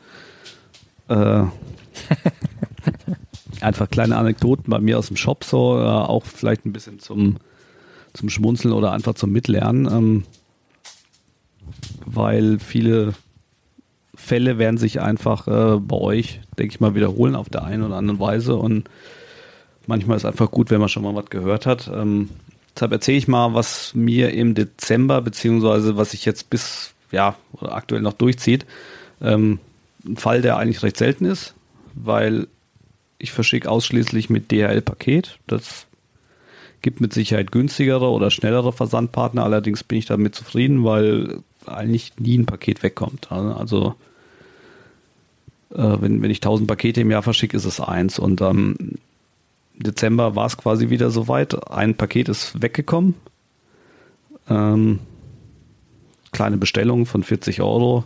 Äh, 1.08 1.42
einfach 3.60 3.90
kleine 3.90 4.16
Anekdoten 4.16 4.70
bei 4.70 4.78
mir 4.78 4.98
aus 4.98 5.08
dem 5.08 5.16
Shop, 5.16 5.44
so 5.44 5.78
äh, 5.78 5.82
auch 5.82 6.24
vielleicht 6.24 6.64
ein 6.64 6.72
bisschen 6.72 7.00
zum, 7.00 7.36
zum 8.14 8.30
Schmunzeln 8.30 8.72
oder 8.72 8.92
einfach 8.92 9.12
zum 9.12 9.30
Mitlernen, 9.30 9.86
ähm, 9.92 10.24
weil 12.06 12.58
viele 12.60 13.12
Fälle 14.14 14.56
werden 14.56 14.78
sich 14.78 15.02
einfach 15.02 15.48
äh, 15.48 15.78
bei 15.78 15.96
euch, 15.98 16.40
denke 16.58 16.72
ich 16.72 16.80
mal, 16.80 16.94
wiederholen 16.94 17.36
auf 17.36 17.50
der 17.50 17.64
einen 17.64 17.82
oder 17.82 17.96
anderen 17.96 18.20
Weise 18.20 18.56
und 18.56 18.88
manchmal 19.86 20.16
ist 20.16 20.24
einfach 20.24 20.50
gut, 20.50 20.70
wenn 20.70 20.80
man 20.80 20.88
schon 20.88 21.02
mal 21.02 21.14
was 21.14 21.26
gehört 21.26 21.66
hat. 21.66 21.90
Ähm, 21.94 22.30
deshalb 22.78 22.92
erzähle 22.92 23.18
ich 23.18 23.26
mal, 23.26 23.54
was 23.54 23.92
mir 23.94 24.32
im 24.32 24.54
Dezember, 24.54 25.20
beziehungsweise 25.20 25.96
was 25.96 26.12
sich 26.12 26.24
jetzt 26.24 26.48
bis, 26.48 26.94
ja, 27.10 27.34
aktuell 27.60 28.02
noch 28.02 28.12
durchzieht. 28.12 28.66
Ähm, 29.20 29.58
ein 30.06 30.16
Fall, 30.16 30.42
der 30.42 30.58
eigentlich 30.58 30.84
recht 30.84 30.96
selten 30.96 31.24
ist, 31.24 31.54
weil 31.94 32.46
ich 33.18 33.32
verschicke 33.32 33.68
ausschließlich 33.68 34.30
mit 34.30 34.52
DHL-Paket. 34.52 35.40
Das 35.48 35.86
gibt 36.82 37.00
mit 37.00 37.12
Sicherheit 37.12 37.50
günstigere 37.50 38.08
oder 38.08 38.30
schnellere 38.30 38.72
Versandpartner. 38.72 39.42
Allerdings 39.42 39.82
bin 39.82 39.98
ich 39.98 40.06
damit 40.06 40.36
zufrieden, 40.36 40.84
weil 40.84 41.40
eigentlich 41.66 42.12
nie 42.20 42.38
ein 42.38 42.46
Paket 42.46 42.84
wegkommt. 42.84 43.32
Also 43.32 43.96
äh, 45.70 45.96
wenn, 46.00 46.22
wenn 46.22 46.30
ich 46.30 46.38
1000 46.38 46.68
Pakete 46.68 47.00
im 47.00 47.10
Jahr 47.10 47.24
verschicke, 47.24 47.56
ist 47.56 47.64
es 47.64 47.80
eins. 47.80 48.20
Und 48.20 48.40
am 48.40 48.76
Dezember 49.78 50.34
war 50.34 50.46
es 50.46 50.56
quasi 50.56 50.90
wieder 50.90 51.10
soweit. 51.10 51.70
Ein 51.70 51.94
Paket 51.94 52.28
ist 52.28 52.60
weggekommen. 52.60 53.14
Ähm, 54.48 54.98
kleine 56.32 56.56
Bestellung 56.56 57.06
von 57.06 57.22
40 57.22 57.62
Euro 57.62 58.04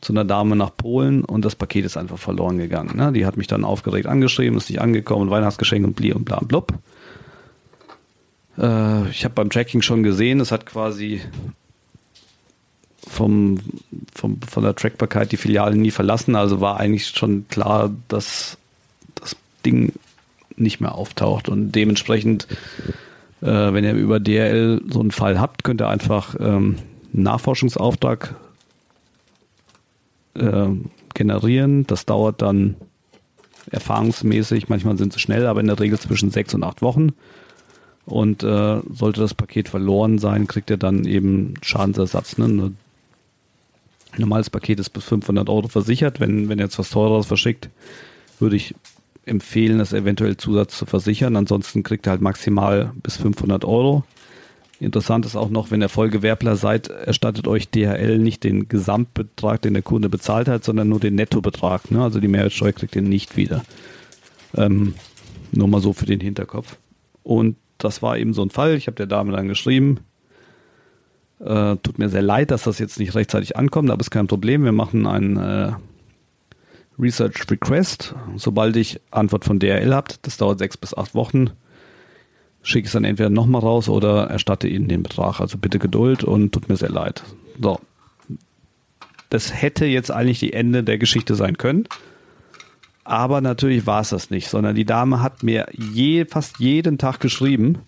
zu 0.00 0.12
einer 0.12 0.24
Dame 0.24 0.56
nach 0.56 0.76
Polen 0.76 1.24
und 1.24 1.44
das 1.44 1.56
Paket 1.56 1.84
ist 1.84 1.96
einfach 1.96 2.18
verloren 2.18 2.58
gegangen. 2.58 2.96
Ne? 2.96 3.12
Die 3.12 3.26
hat 3.26 3.36
mich 3.36 3.46
dann 3.46 3.64
aufgeregt 3.64 4.06
angeschrieben, 4.06 4.56
ist 4.56 4.70
nicht 4.70 4.80
angekommen, 4.80 5.30
Weihnachtsgeschenk 5.30 5.84
und 5.84 5.96
bli 5.96 6.12
und 6.12 6.24
bla 6.24 6.38
und 6.38 6.48
blub. 6.48 6.72
Äh, 8.58 9.08
ich 9.10 9.24
habe 9.24 9.34
beim 9.34 9.50
Tracking 9.50 9.82
schon 9.82 10.02
gesehen, 10.02 10.40
es 10.40 10.52
hat 10.52 10.66
quasi 10.66 11.20
vom, 13.08 13.58
vom, 14.14 14.40
von 14.42 14.62
der 14.62 14.74
Trackbarkeit 14.74 15.32
die 15.32 15.36
Filiale 15.36 15.76
nie 15.76 15.90
verlassen, 15.90 16.36
also 16.36 16.60
war 16.60 16.78
eigentlich 16.78 17.08
schon 17.08 17.46
klar, 17.48 17.90
dass 18.08 18.58
das 19.14 19.36
Ding 19.64 19.92
nicht 20.56 20.80
mehr 20.80 20.94
auftaucht 20.94 21.48
und 21.48 21.72
dementsprechend, 21.72 22.46
äh, 23.42 23.46
wenn 23.46 23.84
ihr 23.84 23.92
über 23.92 24.20
DRL 24.20 24.82
so 24.88 25.00
einen 25.00 25.10
Fall 25.10 25.40
habt, 25.40 25.64
könnt 25.64 25.80
ihr 25.80 25.88
einfach 25.88 26.34
ähm, 26.38 26.76
einen 27.12 27.22
Nachforschungsauftrag 27.22 28.34
äh, 30.34 30.68
generieren. 31.14 31.86
Das 31.86 32.06
dauert 32.06 32.42
dann 32.42 32.76
erfahrungsmäßig, 33.70 34.68
manchmal 34.68 34.96
sind 34.96 35.12
sie 35.12 35.18
schnell, 35.18 35.46
aber 35.46 35.60
in 35.60 35.66
der 35.66 35.80
Regel 35.80 35.98
zwischen 35.98 36.30
sechs 36.30 36.54
und 36.54 36.62
acht 36.62 36.82
Wochen. 36.82 37.12
Und 38.04 38.44
äh, 38.44 38.80
sollte 38.92 39.20
das 39.20 39.34
Paket 39.34 39.68
verloren 39.68 40.18
sein, 40.18 40.46
kriegt 40.46 40.70
ihr 40.70 40.76
dann 40.76 41.04
eben 41.04 41.54
Schadensersatz. 41.62 42.38
Ne? 42.38 42.44
Ein 42.44 44.20
normales 44.20 44.48
Paket 44.48 44.78
ist 44.78 44.90
bis 44.90 45.04
500 45.04 45.48
Euro 45.48 45.66
versichert. 45.66 46.20
Wenn, 46.20 46.48
wenn 46.48 46.58
ihr 46.58 46.64
jetzt 46.64 46.78
was 46.78 46.90
teureres 46.90 47.26
verschickt, 47.26 47.68
würde 48.38 48.54
ich 48.54 48.76
empfehlen, 49.26 49.78
das 49.78 49.92
eventuell 49.92 50.36
Zusatz 50.36 50.78
zu 50.78 50.86
versichern. 50.86 51.36
Ansonsten 51.36 51.82
kriegt 51.82 52.06
ihr 52.06 52.10
halt 52.10 52.22
maximal 52.22 52.92
bis 53.02 53.16
500 53.16 53.64
Euro. 53.64 54.04
Interessant 54.78 55.24
ist 55.24 55.36
auch 55.36 55.48
noch, 55.48 55.70
wenn 55.70 55.80
ihr 55.80 55.88
Vollgewerbler 55.88 56.56
seid, 56.56 56.88
erstattet 56.88 57.48
euch 57.48 57.68
DHL 57.68 58.18
nicht 58.18 58.44
den 58.44 58.68
Gesamtbetrag, 58.68 59.62
den 59.62 59.72
der 59.72 59.82
Kunde 59.82 60.08
bezahlt 60.08 60.48
hat, 60.48 60.64
sondern 60.64 60.88
nur 60.88 61.00
den 61.00 61.14
Nettobetrag. 61.14 61.90
Ne? 61.90 62.02
Also 62.02 62.20
die 62.20 62.28
Mehrwertsteuer 62.28 62.72
kriegt 62.72 62.94
ihr 62.94 63.02
nicht 63.02 63.36
wieder. 63.36 63.64
Ähm, 64.54 64.94
nur 65.52 65.68
mal 65.68 65.80
so 65.80 65.92
für 65.92 66.04
den 66.04 66.20
Hinterkopf. 66.20 66.76
Und 67.22 67.56
das 67.78 68.02
war 68.02 68.18
eben 68.18 68.34
so 68.34 68.42
ein 68.42 68.50
Fall. 68.50 68.74
Ich 68.74 68.86
habe 68.86 68.96
der 68.96 69.06
Dame 69.06 69.32
dann 69.32 69.48
geschrieben, 69.48 70.00
äh, 71.40 71.76
tut 71.76 71.98
mir 71.98 72.08
sehr 72.08 72.22
leid, 72.22 72.50
dass 72.50 72.64
das 72.64 72.78
jetzt 72.78 72.98
nicht 72.98 73.14
rechtzeitig 73.14 73.56
ankommt, 73.56 73.90
aber 73.90 74.00
ist 74.00 74.10
kein 74.10 74.26
Problem. 74.26 74.64
Wir 74.64 74.72
machen 74.72 75.06
einen 75.06 75.36
äh, 75.36 75.72
Research 76.98 77.50
Request. 77.50 78.14
Sobald 78.36 78.76
ich 78.76 79.00
Antwort 79.10 79.44
von 79.44 79.58
DRL 79.58 79.94
habt, 79.94 80.26
das 80.26 80.36
dauert 80.36 80.58
sechs 80.58 80.76
bis 80.76 80.96
acht 80.96 81.14
Wochen, 81.14 81.50
schicke 82.62 82.84
ich 82.84 82.86
es 82.86 82.92
dann 82.92 83.04
entweder 83.04 83.30
nochmal 83.30 83.60
raus 83.60 83.88
oder 83.88 84.28
erstatte 84.28 84.68
Ihnen 84.68 84.88
den 84.88 85.02
Betrag. 85.02 85.40
Also 85.40 85.58
bitte 85.58 85.78
Geduld 85.78 86.24
und 86.24 86.52
tut 86.52 86.68
mir 86.68 86.76
sehr 86.76 86.90
leid. 86.90 87.22
So. 87.60 87.80
Das 89.30 89.60
hätte 89.60 89.86
jetzt 89.86 90.10
eigentlich 90.10 90.38
die 90.38 90.52
Ende 90.52 90.84
der 90.84 90.98
Geschichte 90.98 91.34
sein 91.34 91.58
können. 91.58 91.88
Aber 93.04 93.40
natürlich 93.40 93.86
war 93.86 94.00
es 94.00 94.10
das 94.10 94.30
nicht, 94.30 94.48
sondern 94.48 94.74
die 94.74 94.84
Dame 94.84 95.22
hat 95.22 95.42
mir 95.42 95.68
je, 95.72 96.24
fast 96.24 96.58
jeden 96.58 96.98
Tag 96.98 97.20
geschrieben, 97.20 97.78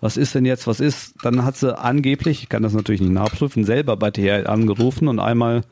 was 0.00 0.16
ist 0.16 0.34
denn 0.34 0.46
jetzt, 0.46 0.66
was 0.66 0.80
ist? 0.80 1.14
Dann 1.22 1.44
hat 1.44 1.56
sie 1.56 1.78
angeblich, 1.78 2.42
ich 2.42 2.48
kann 2.48 2.62
das 2.62 2.72
natürlich 2.72 3.02
nicht 3.02 3.12
nachprüfen, 3.12 3.64
selber 3.64 3.98
bei 3.98 4.10
THL 4.10 4.46
angerufen 4.46 5.08
und 5.08 5.18
einmal 5.18 5.62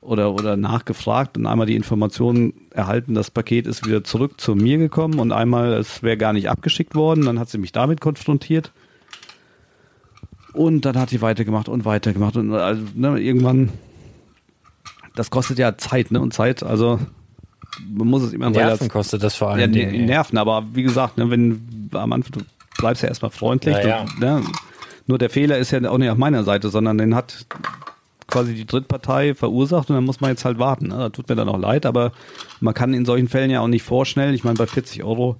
oder, 0.00 0.32
oder 0.32 0.56
nachgefragt 0.56 1.36
und 1.36 1.46
einmal 1.46 1.66
die 1.66 1.76
Information 1.76 2.54
erhalten, 2.70 3.14
das 3.14 3.30
Paket 3.30 3.66
ist 3.66 3.86
wieder 3.86 4.02
zurück 4.02 4.40
zu 4.40 4.54
mir 4.54 4.78
gekommen 4.78 5.18
und 5.18 5.32
einmal 5.32 5.72
es 5.74 6.02
wäre 6.02 6.16
gar 6.16 6.32
nicht 6.32 6.48
abgeschickt 6.48 6.94
worden. 6.94 7.24
Dann 7.26 7.38
hat 7.38 7.50
sie 7.50 7.58
mich 7.58 7.72
damit 7.72 8.00
konfrontiert. 8.00 8.72
Und 10.52 10.84
dann 10.84 10.98
hat 10.98 11.10
sie 11.10 11.20
weitergemacht 11.20 11.68
und 11.68 11.84
weitergemacht 11.84 12.36
und 12.36 12.52
also, 12.52 12.82
ne, 12.94 13.20
irgendwann, 13.20 13.70
das 15.14 15.30
kostet 15.30 15.58
ja 15.60 15.78
Zeit, 15.78 16.10
ne? 16.10 16.20
Und 16.20 16.34
Zeit, 16.34 16.64
also 16.64 16.98
man 17.88 18.08
muss 18.08 18.22
es 18.22 18.32
immer 18.32 18.50
Nerven 18.50 18.88
kostet 18.88 19.22
das 19.22 19.36
vor 19.36 19.50
allem. 19.50 19.60
Ja, 19.60 19.66
Dingen, 19.68 20.06
Nerven, 20.06 20.38
aber 20.38 20.66
wie 20.72 20.82
gesagt, 20.82 21.18
ne, 21.18 21.30
wenn 21.30 21.88
am 21.92 22.12
Anfang 22.12 22.32
du 22.32 22.40
bleibst 22.78 23.02
ja 23.04 23.08
erstmal 23.08 23.30
freundlich. 23.30 23.76
Ja, 23.76 23.86
ja. 23.86 24.04
Ne, 24.18 24.42
nur 25.06 25.18
der 25.18 25.30
Fehler 25.30 25.58
ist 25.58 25.70
ja 25.70 25.88
auch 25.88 25.98
nicht 25.98 26.10
auf 26.10 26.18
meiner 26.18 26.42
Seite, 26.42 26.68
sondern 26.68 26.98
den 26.98 27.14
hat 27.14 27.46
quasi 28.30 28.54
die 28.54 28.66
Drittpartei 28.66 29.34
verursacht 29.34 29.90
und 29.90 29.96
dann 29.96 30.04
muss 30.04 30.20
man 30.20 30.30
jetzt 30.30 30.44
halt 30.44 30.58
warten. 30.58 30.88
Ne? 30.88 31.10
Tut 31.12 31.28
mir 31.28 31.36
dann 31.36 31.48
auch 31.48 31.58
leid, 31.58 31.86
aber 31.86 32.12
man 32.60 32.74
kann 32.74 32.94
in 32.94 33.04
solchen 33.04 33.28
Fällen 33.28 33.50
ja 33.50 33.60
auch 33.60 33.68
nicht 33.68 33.82
vorschnell. 33.82 34.34
Ich 34.34 34.44
meine, 34.44 34.56
bei 34.56 34.66
40 34.66 35.04
Euro 35.04 35.36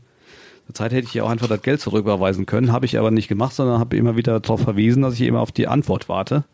der 0.69 0.75
Zeit 0.75 0.93
hätte 0.93 1.09
ich 1.09 1.15
ja 1.15 1.25
auch 1.25 1.31
einfach 1.31 1.49
das 1.49 1.63
Geld 1.63 1.81
zurücküberweisen 1.81 2.47
können, 2.47 2.71
habe 2.71 2.87
ich 2.87 2.97
aber 2.97 3.11
nicht 3.11 3.27
gemacht, 3.27 3.55
sondern 3.55 3.81
habe 3.81 3.97
immer 3.97 4.17
wieder 4.17 4.39
darauf 4.39 4.61
verwiesen, 4.61 5.03
dass 5.03 5.15
ich 5.15 5.23
immer 5.23 5.41
auf 5.41 5.51
die 5.51 5.67
Antwort 5.67 6.09
warte. 6.09 6.45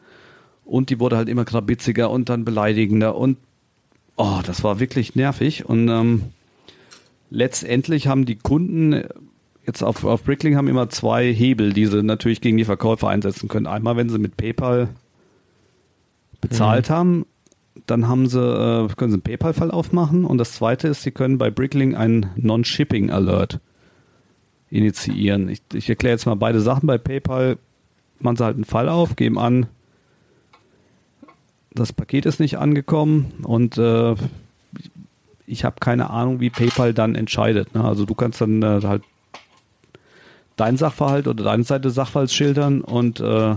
Und 0.64 0.89
die 0.89 0.99
wurde 0.99 1.18
halt 1.18 1.28
immer 1.28 1.45
krabitziger 1.45 2.11
und 2.11 2.28
dann 2.30 2.45
beleidigender 2.45 3.14
und 3.14 3.37
oh, 4.16 4.41
das 4.45 4.64
war 4.64 4.80
wirklich 4.80 5.14
nervig. 5.14 5.66
Und 5.66 5.89
ähm, 5.89 6.22
letztendlich 7.30 8.09
haben 8.09 8.24
die 8.24 8.37
Kunden 8.37 9.05
jetzt 9.66 9.82
auf, 9.82 10.05
auf 10.05 10.24
Brickling 10.24 10.57
haben 10.57 10.68
immer 10.68 10.89
zwei 10.89 11.32
Hebel, 11.32 11.72
die 11.72 11.87
sie 11.87 12.03
natürlich 12.03 12.41
gegen 12.41 12.57
die 12.57 12.64
Verkäufer 12.64 13.09
einsetzen 13.09 13.49
können. 13.49 13.66
Einmal, 13.66 13.97
wenn 13.97 14.09
sie 14.09 14.18
mit 14.18 14.37
PayPal 14.37 14.89
bezahlt 16.57 16.89
mhm. 16.91 16.95
haben, 16.95 17.27
dann 17.87 18.09
haben 18.09 18.29
sie, 18.29 18.41
äh, 18.41 18.89
können 18.97 19.11
sie 19.11 19.17
einen 19.17 19.23
PayPal-Fall 19.23 19.71
aufmachen. 19.71 20.25
Und 20.25 20.39
das 20.39 20.53
zweite 20.53 20.89
ist, 20.89 21.03
sie 21.03 21.11
können 21.11 21.39
bei 21.39 21.51
Brickling 21.51 21.95
einen 21.95 22.31
Non-Shipping-Alert 22.37 23.61
initiieren. 24.71 25.49
Ich, 25.49 25.63
ich 25.73 25.89
erkläre 25.89 26.15
jetzt 26.15 26.27
mal 26.27 26.35
beide 26.35 26.61
Sachen. 26.61 26.87
Bei 26.87 26.99
PayPal 26.99 27.59
machen 28.19 28.37
sie 28.37 28.45
halt 28.45 28.57
einen 28.57 28.65
Fall 28.65 28.89
auf, 28.89 29.17
geben 29.17 29.39
an, 29.39 29.67
das 31.77 31.93
Paket 31.93 32.27
ist 32.27 32.41
nicht 32.41 32.59
angekommen 32.59 33.33
und 33.43 33.79
äh, 33.79 34.15
ich 35.47 35.65
habe 35.65 35.77
keine 35.79 36.11
Ahnung, 36.11 36.41
wie 36.41 36.51
PayPal 36.51 36.93
dann 36.93 37.15
entscheidet. 37.15 37.75
Ne? 37.75 37.85
Also 37.85 38.05
du 38.05 38.15
kannst 38.15 38.41
dann 38.41 38.63
äh, 38.63 38.81
halt 38.83 39.03
dein 40.57 40.77
Sachverhalt 40.77 41.29
oder 41.29 41.45
deine 41.45 41.63
Seite 41.63 41.91
Sachverhalts 41.91 42.35
schildern 42.35 42.81
und 42.81 43.21
äh, 43.21 43.55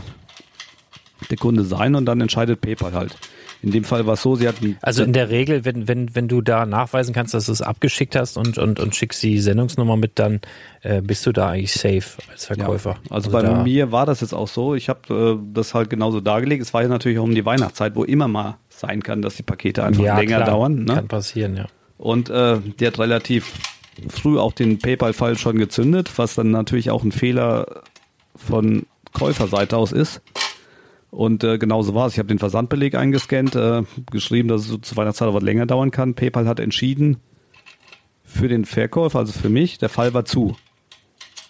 der 1.29 1.37
Kunde 1.37 1.63
sein 1.63 1.95
und 1.95 2.05
dann 2.05 2.21
entscheidet 2.21 2.61
PayPal 2.61 2.93
halt. 2.93 3.15
In 3.61 3.71
dem 3.71 3.83
Fall 3.83 4.05
war 4.05 4.13
es 4.13 4.21
so, 4.21 4.35
sie 4.35 4.47
hatten. 4.47 4.77
Also 4.81 5.03
in 5.03 5.11
der 5.11 5.29
Regel, 5.29 5.65
wenn, 5.65 5.87
wenn, 5.87 6.15
wenn 6.15 6.29
du 6.29 6.39
da 6.39 6.65
nachweisen 6.65 7.13
kannst, 7.13 7.33
dass 7.33 7.47
du 7.47 7.51
es 7.51 7.61
abgeschickt 7.61 8.15
hast 8.15 8.37
und, 8.37 8.57
und, 8.57 8.79
und 8.79 8.95
schickst 8.95 9.21
die 9.21 9.39
Sendungsnummer 9.39 9.97
mit, 9.97 10.17
dann 10.17 10.39
äh, 10.81 11.01
bist 11.01 11.25
du 11.25 11.33
da 11.33 11.49
eigentlich 11.49 11.73
safe 11.73 12.21
als 12.31 12.45
Verkäufer. 12.45 12.91
Ja, 12.91 13.11
also, 13.11 13.31
also, 13.31 13.47
bei 13.47 13.63
mir 13.63 13.91
war 13.91 14.05
das 14.05 14.21
jetzt 14.21 14.33
auch 14.33 14.47
so. 14.47 14.75
Ich 14.75 14.87
habe 14.87 15.39
äh, 15.41 15.53
das 15.53 15.73
halt 15.73 15.89
genauso 15.89 16.21
dargelegt. 16.21 16.63
Es 16.63 16.73
war 16.73 16.83
ja 16.83 16.87
natürlich 16.87 17.19
auch 17.19 17.23
um 17.23 17.35
die 17.35 17.45
Weihnachtszeit, 17.45 17.95
wo 17.95 18.05
immer 18.05 18.29
mal 18.29 18.57
sein 18.69 19.03
kann, 19.03 19.21
dass 19.21 19.35
die 19.35 19.43
Pakete 19.43 19.83
einfach 19.83 20.03
ja, 20.03 20.17
länger 20.17 20.37
klar. 20.37 20.47
dauern. 20.47 20.85
Ne? 20.85 20.93
Kann 20.93 21.07
passieren, 21.09 21.57
ja. 21.57 21.65
Und 21.97 22.29
äh, 22.29 22.59
der 22.79 22.87
hat 22.87 22.99
relativ 22.99 23.51
früh 24.07 24.39
auch 24.39 24.53
den 24.53 24.79
PayPal-Fall 24.79 25.37
schon 25.37 25.57
gezündet, 25.57 26.09
was 26.15 26.35
dann 26.35 26.51
natürlich 26.51 26.91
auch 26.91 27.03
ein 27.03 27.11
Fehler 27.11 27.83
von 28.37 28.85
Käuferseite 29.11 29.75
aus 29.75 29.91
ist. 29.91 30.21
Und 31.11 31.43
äh, 31.43 31.57
genauso 31.57 31.95
war 31.95 32.07
es. 32.07 32.13
Ich 32.13 32.19
habe 32.19 32.27
den 32.27 32.39
Versandbeleg 32.39 32.95
eingescannt, 32.95 33.55
äh, 33.55 33.83
geschrieben, 34.11 34.47
dass 34.47 34.61
es 34.61 34.67
so 34.67 34.77
zu 34.77 34.95
Weihnachtszeit 34.95 35.27
aber 35.27 35.41
länger 35.41 35.65
dauern 35.65 35.91
kann. 35.91 36.13
PayPal 36.13 36.47
hat 36.47 36.59
entschieden 36.59 37.17
für 38.23 38.47
den 38.47 38.65
Verkäufer, 38.65 39.19
also 39.19 39.33
für 39.33 39.49
mich, 39.49 39.79
der 39.79 39.89
Fall 39.89 40.13
war 40.13 40.25
zu. 40.25 40.55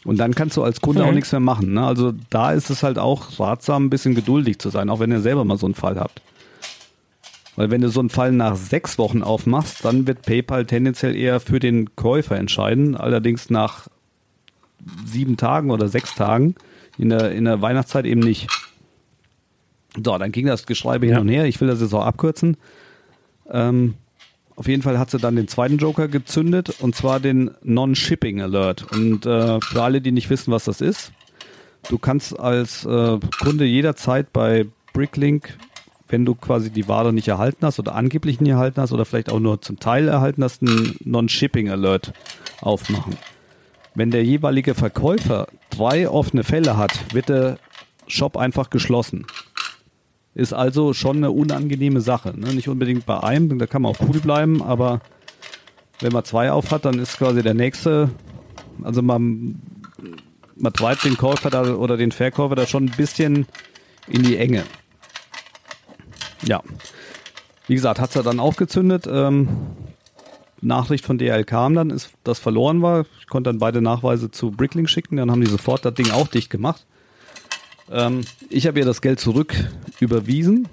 Und 0.05 0.17
dann 0.17 0.33
kannst 0.33 0.55
du 0.55 0.63
als 0.63 0.79
Kunde 0.79 1.03
mhm. 1.03 1.09
auch 1.09 1.13
nichts 1.13 1.31
mehr 1.33 1.41
machen. 1.41 1.73
Ne? 1.73 1.85
Also 1.85 2.13
da 2.29 2.53
ist 2.53 2.69
es 2.69 2.83
halt 2.83 2.97
auch 2.97 3.39
ratsam, 3.39 3.85
ein 3.85 3.89
bisschen 3.89 4.15
geduldig 4.15 4.59
zu 4.59 4.69
sein, 4.69 4.89
auch 4.89 4.99
wenn 5.01 5.11
ihr 5.11 5.19
selber 5.19 5.43
mal 5.43 5.57
so 5.57 5.67
einen 5.67 5.75
Fall 5.75 5.99
habt. 5.99 6.21
Weil 7.57 7.69
wenn 7.69 7.81
du 7.81 7.89
so 7.89 7.99
einen 7.99 8.09
Fall 8.09 8.31
nach 8.31 8.55
sechs 8.55 8.97
Wochen 8.97 9.21
aufmachst, 9.21 9.83
dann 9.83 10.07
wird 10.07 10.21
PayPal 10.21 10.65
tendenziell 10.65 11.17
eher 11.17 11.41
für 11.41 11.59
den 11.59 11.93
Käufer 11.97 12.37
entscheiden. 12.37 12.95
Allerdings 12.95 13.49
nach 13.49 13.89
sieben 15.05 15.35
Tagen 15.35 15.69
oder 15.69 15.89
sechs 15.89 16.15
Tagen 16.15 16.55
in 16.97 17.09
der, 17.09 17.31
in 17.31 17.43
der 17.43 17.61
Weihnachtszeit 17.61 18.05
eben 18.05 18.21
nicht. 18.21 18.47
So, 19.95 20.17
dann 20.17 20.31
ging 20.31 20.45
das 20.45 20.65
Geschreibe 20.65 21.07
ja. 21.07 21.13
hin 21.13 21.21
und 21.21 21.29
her. 21.29 21.45
Ich 21.45 21.59
will 21.59 21.67
das 21.67 21.81
jetzt 21.81 21.93
auch 21.93 22.05
abkürzen. 22.05 22.57
Ähm, 23.49 23.95
auf 24.55 24.67
jeden 24.67 24.83
Fall 24.83 24.99
hat 24.99 25.09
sie 25.09 25.17
dann 25.17 25.35
den 25.35 25.47
zweiten 25.47 25.77
Joker 25.77 26.07
gezündet 26.07 26.81
und 26.81 26.93
zwar 26.93 27.19
den 27.19 27.51
Non-Shipping 27.63 28.41
Alert. 28.41 28.91
Und 28.91 29.25
äh, 29.25 29.59
für 29.61 29.81
alle, 29.81 30.01
die 30.01 30.11
nicht 30.11 30.29
wissen, 30.29 30.51
was 30.51 30.65
das 30.65 30.81
ist, 30.81 31.13
du 31.87 31.97
kannst 31.97 32.37
als 32.37 32.85
äh, 32.85 33.19
Kunde 33.41 33.65
jederzeit 33.65 34.33
bei 34.33 34.65
Bricklink, 34.93 35.57
wenn 36.09 36.25
du 36.25 36.35
quasi 36.35 36.71
die 36.71 36.89
Ware 36.89 37.13
nicht 37.13 37.29
erhalten 37.29 37.65
hast 37.65 37.79
oder 37.79 37.95
angeblich 37.95 38.41
nicht 38.41 38.51
erhalten 38.51 38.81
hast 38.81 38.91
oder 38.91 39.05
vielleicht 39.05 39.31
auch 39.31 39.39
nur 39.39 39.61
zum 39.61 39.79
Teil 39.79 40.09
erhalten 40.09 40.43
hast, 40.43 40.61
einen 40.61 40.95
Non-Shipping 41.05 41.69
Alert 41.69 42.11
aufmachen. 42.59 43.15
Wenn 43.95 44.11
der 44.11 44.25
jeweilige 44.25 44.75
Verkäufer 44.75 45.47
drei 45.69 46.09
offene 46.09 46.43
Fälle 46.43 46.75
hat, 46.75 47.13
wird 47.13 47.29
der 47.29 47.57
Shop 48.07 48.35
einfach 48.35 48.69
geschlossen. 48.69 49.25
Ist 50.35 50.53
also 50.53 50.93
schon 50.93 51.17
eine 51.17 51.31
unangenehme 51.31 52.01
Sache. 52.01 52.33
Ne? 52.37 52.53
Nicht 52.53 52.69
unbedingt 52.69 53.05
bei 53.05 53.21
einem, 53.21 53.59
da 53.59 53.67
kann 53.67 53.81
man 53.81 53.93
auch 53.93 53.99
cool 54.01 54.19
bleiben, 54.19 54.61
aber 54.61 55.01
wenn 55.99 56.13
man 56.13 56.23
zwei 56.23 56.51
auf 56.51 56.71
hat, 56.71 56.85
dann 56.85 56.99
ist 56.99 57.17
quasi 57.17 57.41
der 57.41 57.53
nächste, 57.53 58.09
also 58.83 59.01
man, 59.01 59.61
man 60.55 60.73
treibt 60.73 61.03
den 61.03 61.17
Käufer 61.17 61.49
da 61.49 61.75
oder 61.75 61.97
den 61.97 62.11
Verkäufer 62.11 62.55
da 62.55 62.67
schon 62.67 62.85
ein 62.85 62.95
bisschen 62.95 63.47
in 64.07 64.23
die 64.23 64.37
Enge. 64.37 64.63
Ja. 66.43 66.61
Wie 67.67 67.75
gesagt, 67.75 67.99
hat 67.99 68.09
es 68.09 68.15
ja 68.15 68.23
dann 68.23 68.39
auch 68.39 68.55
gezündet. 68.55 69.07
Ähm, 69.11 69.47
Nachricht 70.61 71.05
von 71.05 71.17
DL 71.17 71.43
kam 71.43 71.75
dann, 71.75 71.89
ist, 71.89 72.11
dass 72.23 72.39
verloren 72.39 72.81
war. 72.81 73.05
Ich 73.19 73.27
konnte 73.27 73.49
dann 73.49 73.59
beide 73.59 73.81
Nachweise 73.81 74.31
zu 74.31 74.51
Brickling 74.51 74.87
schicken, 74.87 75.17
dann 75.17 75.31
haben 75.31 75.41
die 75.41 75.49
sofort 75.49 75.85
das 75.85 75.93
Ding 75.93 76.11
auch 76.11 76.27
dicht 76.27 76.49
gemacht. 76.49 76.85
Ähm, 77.91 78.21
ich 78.49 78.67
habe 78.67 78.79
ihr 78.79 78.85
das 78.85 79.01
Geld 79.01 79.19
zurück 79.19 79.53
überwiesen. 79.99 80.67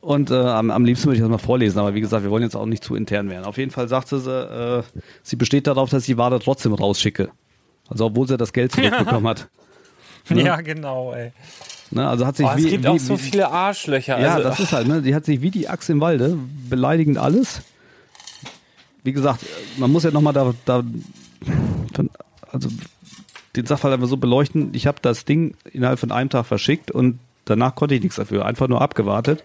Und 0.00 0.30
äh, 0.30 0.34
am, 0.34 0.70
am 0.70 0.84
liebsten 0.84 1.06
würde 1.06 1.16
ich 1.16 1.20
das 1.20 1.30
mal 1.30 1.38
vorlesen, 1.38 1.78
aber 1.78 1.94
wie 1.94 2.00
gesagt, 2.00 2.22
wir 2.22 2.30
wollen 2.30 2.42
jetzt 2.42 2.56
auch 2.56 2.66
nicht 2.66 2.82
zu 2.82 2.94
intern 2.94 3.28
werden. 3.28 3.44
Auf 3.44 3.58
jeden 3.58 3.70
Fall 3.70 3.88
sagte 3.88 4.20
sie, 4.20 4.30
äh, 4.30 4.82
sie 5.22 5.36
besteht 5.36 5.66
darauf, 5.66 5.90
dass 5.90 6.04
ich 6.04 6.06
die 6.06 6.16
Ware 6.16 6.38
trotzdem 6.40 6.72
rausschicke. 6.72 7.30
Also 7.88 8.06
obwohl 8.06 8.28
sie 8.28 8.36
das 8.36 8.52
Geld 8.52 8.72
zurückbekommen 8.72 9.26
hat. 9.26 9.48
Ne? 10.30 10.44
Ja, 10.44 10.60
genau, 10.60 11.14
ey. 11.14 11.32
Ne, 11.90 12.06
also 12.06 12.26
hat 12.26 12.36
sich 12.36 12.44
oh, 12.44 12.54
wie, 12.54 12.64
es 12.64 12.70
gibt 12.70 12.84
wie, 12.84 12.88
auch 12.88 12.98
so 12.98 13.16
viele 13.16 13.50
Arschlöcher. 13.50 14.20
Ja, 14.20 14.34
also, 14.34 14.48
das 14.50 14.60
ist 14.60 14.72
halt, 14.72 14.86
ne? 14.86 15.00
Die 15.00 15.14
hat 15.14 15.24
sich 15.24 15.40
wie 15.40 15.50
die 15.50 15.70
Axt 15.70 15.88
im 15.88 16.02
Walde, 16.02 16.36
beleidigend 16.68 17.16
alles. 17.16 17.62
Wie 19.04 19.12
gesagt, 19.12 19.46
man 19.78 19.90
muss 19.90 20.02
ja 20.02 20.10
nochmal 20.10 20.34
da, 20.34 20.52
da, 20.66 20.82
also 22.52 22.68
den 23.58 23.66
Sachverhalt 23.66 23.94
einfach 23.94 24.08
so 24.08 24.16
beleuchten. 24.16 24.70
Ich 24.72 24.86
habe 24.86 24.98
das 25.02 25.24
Ding 25.24 25.54
innerhalb 25.72 25.98
von 25.98 26.12
einem 26.12 26.30
Tag 26.30 26.46
verschickt 26.46 26.90
und 26.90 27.18
danach 27.44 27.74
konnte 27.74 27.94
ich 27.94 28.02
nichts 28.02 28.16
dafür. 28.16 28.46
Einfach 28.46 28.68
nur 28.68 28.80
abgewartet. 28.80 29.44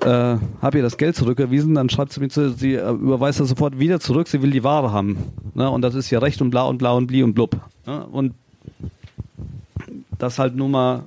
Äh, 0.00 0.36
habe 0.62 0.78
ihr 0.78 0.82
das 0.82 0.96
Geld 0.96 1.16
zurückgewiesen, 1.16 1.74
dann 1.74 1.90
schreibt 1.90 2.12
sie 2.12 2.20
mir 2.20 2.28
zu, 2.28 2.52
sie 2.52 2.74
äh, 2.74 2.90
überweist 2.90 3.40
das 3.40 3.48
sofort 3.48 3.78
wieder 3.78 4.00
zurück, 4.00 4.26
sie 4.26 4.40
will 4.40 4.50
die 4.50 4.64
Ware 4.64 4.90
haben. 4.90 5.18
Ne? 5.54 5.68
Und 5.68 5.82
das 5.82 5.94
ist 5.94 6.10
ja 6.10 6.18
recht 6.18 6.40
und 6.40 6.50
blau 6.50 6.68
und 6.68 6.78
blau 6.78 6.96
und 6.96 7.06
blie 7.08 7.22
und 7.22 7.34
blub. 7.34 7.56
Ne? 7.86 8.06
Und 8.06 8.34
das 10.18 10.38
halt 10.38 10.56
nur 10.56 10.68
mal 10.68 11.04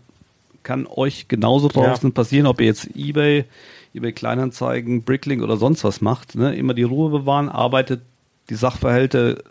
kann 0.62 0.88
euch 0.88 1.28
genauso 1.28 1.68
draußen 1.68 2.10
ja. 2.10 2.14
passieren, 2.14 2.48
ob 2.48 2.60
ihr 2.60 2.68
jetzt 2.68 2.90
Ebay, 2.96 3.46
Ebay 3.94 4.12
Kleinanzeigen, 4.12 5.04
Bricklink 5.04 5.42
oder 5.42 5.58
sonst 5.58 5.84
was 5.84 6.02
macht. 6.02 6.36
Ne? 6.36 6.56
Immer 6.56 6.74
die 6.74 6.84
Ruhe 6.84 7.10
bewahren, 7.10 7.50
arbeitet 7.50 8.02
die 8.50 8.56
Sachverhalte 8.56 9.44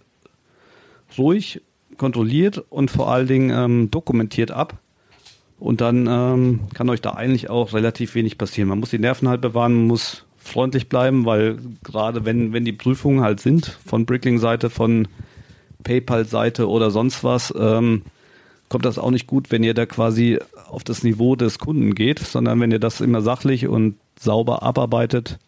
ruhig 1.18 1.60
kontrolliert 1.96 2.62
und 2.70 2.90
vor 2.90 3.10
allen 3.10 3.26
Dingen 3.26 3.50
ähm, 3.50 3.90
dokumentiert 3.90 4.50
ab. 4.50 4.78
Und 5.58 5.80
dann 5.80 6.06
ähm, 6.08 6.60
kann 6.74 6.90
euch 6.90 7.00
da 7.00 7.12
eigentlich 7.12 7.48
auch 7.48 7.72
relativ 7.72 8.14
wenig 8.14 8.38
passieren. 8.38 8.68
Man 8.68 8.80
muss 8.80 8.90
die 8.90 8.98
Nerven 8.98 9.28
halt 9.28 9.40
bewahren, 9.40 9.74
man 9.74 9.86
muss 9.86 10.26
freundlich 10.36 10.88
bleiben, 10.88 11.24
weil 11.24 11.58
gerade 11.82 12.24
wenn, 12.24 12.52
wenn 12.52 12.64
die 12.64 12.72
Prüfungen 12.72 13.22
halt 13.22 13.40
sind, 13.40 13.78
von 13.86 14.04
Brickling-Seite, 14.04 14.68
von 14.68 15.08
PayPal-Seite 15.84 16.68
oder 16.68 16.90
sonst 16.90 17.24
was, 17.24 17.54
ähm, 17.56 18.02
kommt 18.68 18.84
das 18.84 18.98
auch 18.98 19.10
nicht 19.10 19.26
gut, 19.26 19.50
wenn 19.50 19.62
ihr 19.62 19.74
da 19.74 19.86
quasi 19.86 20.38
auf 20.68 20.84
das 20.84 21.02
Niveau 21.02 21.36
des 21.36 21.58
Kunden 21.58 21.94
geht, 21.94 22.18
sondern 22.18 22.60
wenn 22.60 22.72
ihr 22.72 22.80
das 22.80 23.00
immer 23.00 23.22
sachlich 23.22 23.68
und 23.68 23.96
sauber 24.18 24.62
abarbeitet, 24.62 25.38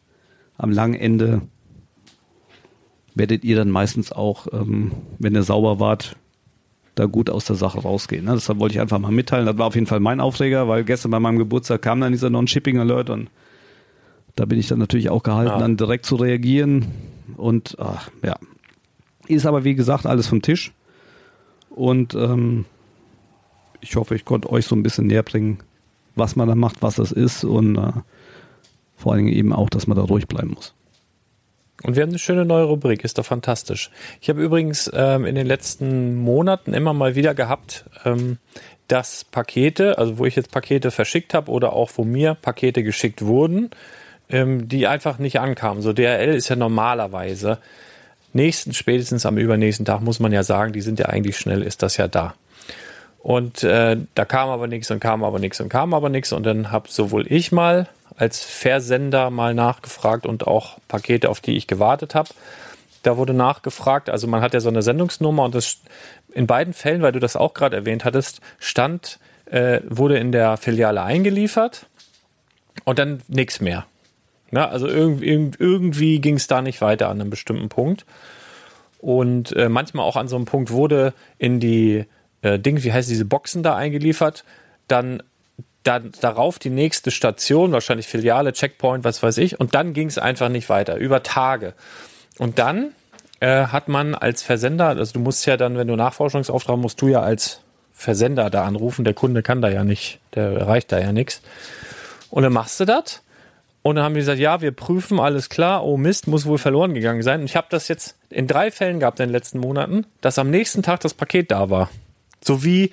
am 0.57 0.70
langen 0.70 0.94
Ende 0.94 1.42
werdet 3.14 3.44
ihr 3.44 3.57
dann 3.57 3.70
meistens 3.70 4.12
auch, 4.12 4.47
ähm, 4.53 4.92
wenn 5.18 5.34
ihr 5.34 5.42
sauber 5.42 5.80
wart, 5.80 6.16
da 6.97 7.05
gut 7.05 7.30
aus 7.30 7.44
der 7.44 7.57
Sache 7.57 7.78
rausgehen. 7.78 8.24
Ne? 8.24 8.32
Deshalb 8.32 8.59
wollte 8.59 8.74
ich 8.74 8.80
einfach 8.80 8.99
mal 8.99 9.12
mitteilen. 9.12 9.47
Das 9.47 9.57
war 9.59 9.66
auf 9.66 9.74
jeden 9.74 9.86
Fall 9.86 10.01
mein 10.01 10.18
Aufreger, 10.18 10.66
weil 10.66 10.82
gestern 10.82 11.11
bei 11.12 11.20
meinem 11.20 11.38
Geburtstag 11.38 11.82
kam 11.82 12.01
dann 12.01 12.11
dieser 12.11 12.30
Non-Shipping-Alert 12.30 13.11
und 13.11 13.30
da 14.34 14.47
bin 14.47 14.59
ich 14.59 14.68
dann 14.68 14.78
natürlich 14.78 15.11
auch 15.11 15.22
gehalten, 15.22 15.53
ja. 15.53 15.59
dann 15.59 15.76
direkt 15.76 16.07
zu 16.07 16.16
reagieren. 16.16 16.86
Und 17.36 17.76
ach, 17.78 18.11
ja, 18.24 18.36
ist 19.28 19.47
aber 19.47 19.64
wie 19.64 19.74
gesagt 19.74 20.07
alles 20.07 20.26
vom 20.26 20.40
Tisch. 20.40 20.72
Und 21.68 22.14
ähm, 22.14 22.64
ich 23.80 23.97
hoffe, 23.97 24.14
ich 24.14 24.24
konnte 24.24 24.51
euch 24.51 24.64
so 24.64 24.74
ein 24.74 24.82
bisschen 24.82 25.07
näher 25.07 25.22
bringen, 25.22 25.59
was 26.14 26.34
man 26.34 26.49
da 26.49 26.55
macht, 26.55 26.80
was 26.80 26.97
das 26.97 27.12
ist 27.12 27.44
und 27.44 27.76
äh, 27.76 27.92
vor 28.97 29.12
allen 29.12 29.26
Dingen 29.26 29.36
eben 29.36 29.53
auch, 29.53 29.68
dass 29.68 29.86
man 29.86 29.97
da 29.97 30.03
ruhig 30.03 30.28
bleiben 30.28 30.55
muss. 30.55 30.74
Und 31.83 31.95
wir 31.95 32.03
haben 32.03 32.11
eine 32.11 32.18
schöne 32.18 32.45
neue 32.45 32.64
Rubrik, 32.64 33.05
ist 33.05 33.18
doch 33.18 33.27
fantastisch. 33.27 33.91
Ich 34.20 34.29
habe 34.29 34.43
übrigens 34.43 34.91
ähm, 34.95 35.27
in 35.27 35.35
den 35.35 35.47
letzten 35.47 36.16
Monaten 36.16 36.72
immer 36.72 36.95
mal 36.95 37.14
wieder 37.14 37.35
gehabt, 37.35 37.85
ähm, 38.05 38.39
dass 38.89 39.24
Pakete, 39.24 39.99
also 39.99 40.18
wo 40.18 40.24
ich 40.24 40.37
jetzt 40.37 40.51
Pakete 40.51 40.91
verschickt 40.91 41.35
habe 41.35 41.51
oder 41.51 41.72
auch 41.72 41.91
wo 41.97 42.05
mir 42.05 42.35
Pakete 42.35 42.83
geschickt 42.83 43.22
wurden, 43.22 43.70
ähm, 44.31 44.68
die 44.68 44.87
einfach 44.87 45.18
nicht 45.18 45.39
ankamen. 45.41 45.83
So 45.83 45.93
DRL 45.93 46.35
ist 46.35 46.49
ja 46.49 46.57
normalerweise 46.57 47.59
nächsten, 48.33 48.72
spätestens 48.72 49.27
am 49.27 49.39
übernächsten 49.39 49.85
Tag 49.85 50.01
muss 50.01 50.20
man 50.20 50.33
ja 50.33 50.43
sagen, 50.43 50.72
die 50.72 50.81
sind 50.81 50.99
ja 50.99 51.07
eigentlich 51.07 51.37
schnell, 51.37 51.62
ist 51.62 51.83
das 51.83 51.97
ja 51.97 52.09
da. 52.09 52.35
Und 53.22 53.64
äh, 53.64 53.97
da 54.14 54.24
kam 54.24 54.49
aber 54.51 54.68
nichts 54.68 54.91
und 54.91 55.01
kam 55.01 55.24
aber 55.24 55.41
nichts 55.41 55.61
und 55.61 55.68
kam 55.68 55.95
aber 55.95 56.09
nichts 56.09 56.33
und 56.33 56.45
dann 56.47 56.70
habe 56.70 56.89
sowohl 56.89 57.27
ich 57.31 57.51
mal 57.51 57.89
als 58.16 58.44
Versender 58.44 59.30
mal 59.30 59.54
nachgefragt 59.54 60.26
und 60.26 60.46
auch 60.46 60.78
Pakete, 60.88 61.28
auf 61.28 61.40
die 61.40 61.56
ich 61.56 61.66
gewartet 61.66 62.14
habe. 62.14 62.30
Da 63.02 63.16
wurde 63.16 63.34
nachgefragt, 63.34 64.10
also 64.10 64.26
man 64.26 64.40
hat 64.40 64.54
ja 64.54 64.60
so 64.60 64.68
eine 64.68 64.82
Sendungsnummer 64.82 65.44
und 65.44 65.54
das 65.54 65.78
in 66.32 66.46
beiden 66.46 66.74
Fällen, 66.74 67.02
weil 67.02 67.12
du 67.12 67.20
das 67.20 67.36
auch 67.36 67.54
gerade 67.54 67.76
erwähnt 67.76 68.04
hattest, 68.04 68.40
stand, 68.58 69.18
äh, 69.46 69.80
wurde 69.88 70.18
in 70.18 70.32
der 70.32 70.56
Filiale 70.56 71.02
eingeliefert 71.02 71.86
und 72.84 72.98
dann 72.98 73.22
nichts 73.28 73.60
mehr. 73.60 73.86
Ja, 74.50 74.68
also 74.68 74.86
irgendwie, 74.86 75.26
irgendwie 75.58 76.20
ging 76.20 76.36
es 76.36 76.46
da 76.46 76.62
nicht 76.62 76.80
weiter 76.80 77.08
an 77.08 77.20
einem 77.20 77.30
bestimmten 77.30 77.68
Punkt. 77.68 78.06
Und 78.98 79.54
äh, 79.56 79.68
manchmal 79.68 80.04
auch 80.04 80.16
an 80.16 80.28
so 80.28 80.36
einem 80.36 80.46
Punkt 80.46 80.70
wurde 80.70 81.12
in 81.38 81.60
die 81.60 82.06
äh, 82.42 82.58
Ding, 82.58 82.82
wie 82.82 82.92
heißt 82.92 83.10
diese 83.10 83.24
Boxen 83.24 83.62
da 83.62 83.76
eingeliefert, 83.76 84.44
dann 84.88 85.22
dann 85.87 86.12
darauf 86.20 86.59
die 86.59 86.70
nächste 86.70 87.11
Station, 87.11 87.72
wahrscheinlich 87.72 88.07
Filiale, 88.07 88.53
Checkpoint, 88.53 89.05
was 89.05 89.22
weiß 89.22 89.39
ich, 89.39 89.61
und 89.61 89.74
dann 89.74 89.93
ging 89.93 90.09
es 90.09 90.18
einfach 90.18 90.49
nicht 90.49 90.68
weiter, 90.68 90.97
über 90.97 91.22
Tage. 91.22 91.74
Und 92.39 92.59
dann 92.59 92.93
äh, 93.41 93.66
hat 93.66 93.89
man 93.89 94.14
als 94.14 94.43
Versender, 94.43 94.89
also 94.89 95.12
du 95.12 95.20
musst 95.20 95.47
ja 95.47 95.57
dann, 95.57 95.76
wenn 95.76 95.89
du 95.89 95.97
Nachforschungsauftrag 95.97 96.76
musst 96.76 97.01
du 97.01 97.09
ja 97.09 97.20
als 97.20 97.61
Versender 97.93 98.51
da 98.51 98.64
anrufen, 98.64 99.05
der 99.05 99.14
Kunde 99.14 99.43
kann 99.43 99.62
da 99.62 99.68
ja 99.68 99.84
nicht, 99.84 100.20
der 100.34 100.51
erreicht 100.53 100.93
da 100.93 100.99
ja 100.99 101.12
nichts. 101.12 101.41
Und 102.30 102.43
dann 102.43 102.53
machst 102.53 102.78
du 102.80 102.84
das 102.84 103.22
und 103.82 103.97
dann 103.97 104.05
haben 104.05 104.14
die 104.14 104.20
gesagt, 104.20 104.41
ja, 104.41 104.61
wir 104.61 104.72
prüfen, 104.72 105.20
alles 105.20 105.49
klar, 105.49 105.84
oh 105.84 105.97
Mist, 105.97 106.26
muss 106.26 106.45
wohl 106.45 106.59
verloren 106.59 106.93
gegangen 106.93 107.22
sein. 107.22 107.41
Und 107.41 107.47
ich 107.47 107.57
habe 107.57 107.68
das 107.70 107.89
jetzt 107.89 108.16
in 108.30 108.49
drei 108.49 108.70
Fällen 108.70 108.99
gehabt 109.01 109.20
in 109.20 109.26
den 109.26 109.32
letzten 109.32 109.61
Monaten, 109.61 110.07
dass 110.20 110.39
am 110.39 110.51
nächsten 110.51 110.82
Tag 110.82 111.01
das 111.01 111.14
Paket 111.14 111.53
da 111.53 111.70
war. 111.70 111.89
So 112.45 112.64
wie 112.64 112.91